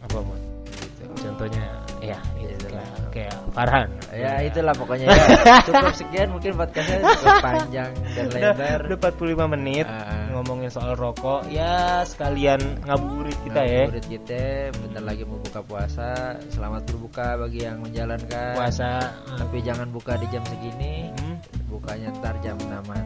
apa 0.01 0.19
Mon? 0.25 0.41
gitu. 0.67 1.05
Contohnya 1.21 1.65
ya 2.01 2.19
itu 2.35 2.57
Itulah. 2.61 2.87
kayak, 3.11 3.35
Farhan. 3.51 3.89
Ya 4.11 4.33
itulah 4.41 4.73
pokoknya. 4.73 5.07
Ya. 5.07 5.61
cukup 5.67 5.93
sekian 5.93 6.29
mungkin 6.31 6.53
podcastnya 6.55 6.97
cukup 7.15 7.37
panjang 7.41 7.91
dan 8.11 8.27
lebar. 8.31 8.79
udah 8.87 8.99
45 8.99 9.55
menit 9.55 9.85
Ah. 9.85 10.27
ngomongin 10.31 10.69
soal 10.69 10.95
rokok. 10.95 11.45
Ya 11.47 12.01
sekalian 12.03 12.59
ngabuburit 12.85 13.37
kita 13.43 13.61
ya. 13.61 13.83
Murid 13.87 14.07
kita 14.07 14.43
bentar 14.73 15.03
lagi 15.03 15.23
mau 15.23 15.39
buka 15.39 15.61
puasa. 15.61 16.11
Selamat 16.49 16.83
berbuka 16.87 17.37
bagi 17.37 17.61
yang 17.63 17.79
menjalankan. 17.81 18.55
Puasa. 18.55 18.93
Tapi 19.37 19.57
jangan 19.61 19.89
buka 19.89 20.17
di 20.17 20.27
jam 20.29 20.43
segini. 20.45 21.11
Hmm, 21.13 21.37
bukanya 21.69 22.09
ntar 22.15 22.35
jam 22.41 22.57
6an 22.57 23.05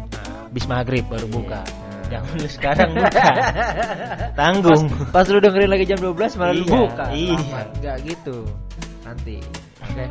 bis 0.50 0.64
maghrib 0.64 1.02
baru 1.04 1.26
buka. 1.26 1.66
Nah. 1.66 2.06
jangan 2.06 2.32
lu 2.36 2.46
sekarang 2.46 2.90
buka. 2.94 3.26
Tanggung. 4.38 4.84
Pas 5.10 5.26
lu 5.26 5.38
dengerin 5.38 5.66
lagi 5.66 5.84
jam 5.84 5.98
12 5.98 6.14
malah 6.36 6.52
lu 6.52 6.62
Iya, 6.62 6.70
buka. 6.78 7.04
iya. 7.10 7.34
Selamat. 7.34 7.66
nggak 7.74 7.96
gitu 8.04 8.36
nanti. 9.04 9.38
Oke. 9.84 10.04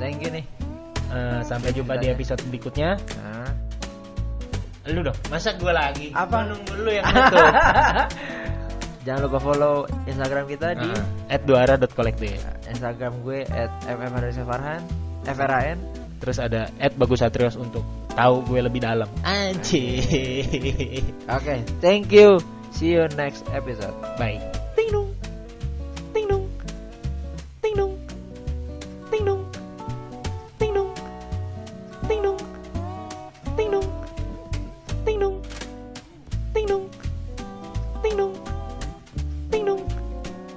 Thank 0.00 0.24
you 0.24 0.30
nih. 0.32 0.44
Eh, 1.12 1.40
sampai 1.44 1.70
jumpa 1.76 2.00
di 2.00 2.08
episode 2.08 2.40
berikutnya. 2.48 2.96
Nah. 3.20 3.52
lu 4.90 5.06
dong. 5.06 5.14
Masa 5.30 5.54
gue 5.54 5.70
lagi? 5.70 6.10
Apa? 6.10 6.50
Nunggu 6.50 6.74
lu 6.82 6.90
yang 6.90 7.06
nutup 7.14 7.54
jangan 9.02 9.20
lupa 9.28 9.38
follow 9.42 9.74
instagram 10.06 10.44
kita 10.46 10.78
di 10.78 10.90
at 11.26 11.42
duara.collective 11.42 12.38
instagram 12.70 13.12
gue 13.26 13.42
at 13.50 13.70
mmhardisafarhan 13.86 14.80
FRAN 15.26 15.78
terus 16.22 16.38
ada 16.38 16.70
at 16.78 16.94
bagus 16.94 17.18
satrios 17.18 17.58
untuk 17.58 17.82
tahu 18.14 18.46
gue 18.46 18.62
lebih 18.62 18.82
dalam. 18.82 19.10
Anjir 19.26 20.46
oke 21.36 21.56
thank 21.82 22.14
you. 22.14 22.38
See 22.72 22.94
you 22.94 23.10
next 23.18 23.44
episode. 23.52 23.94
Bye 24.16 24.61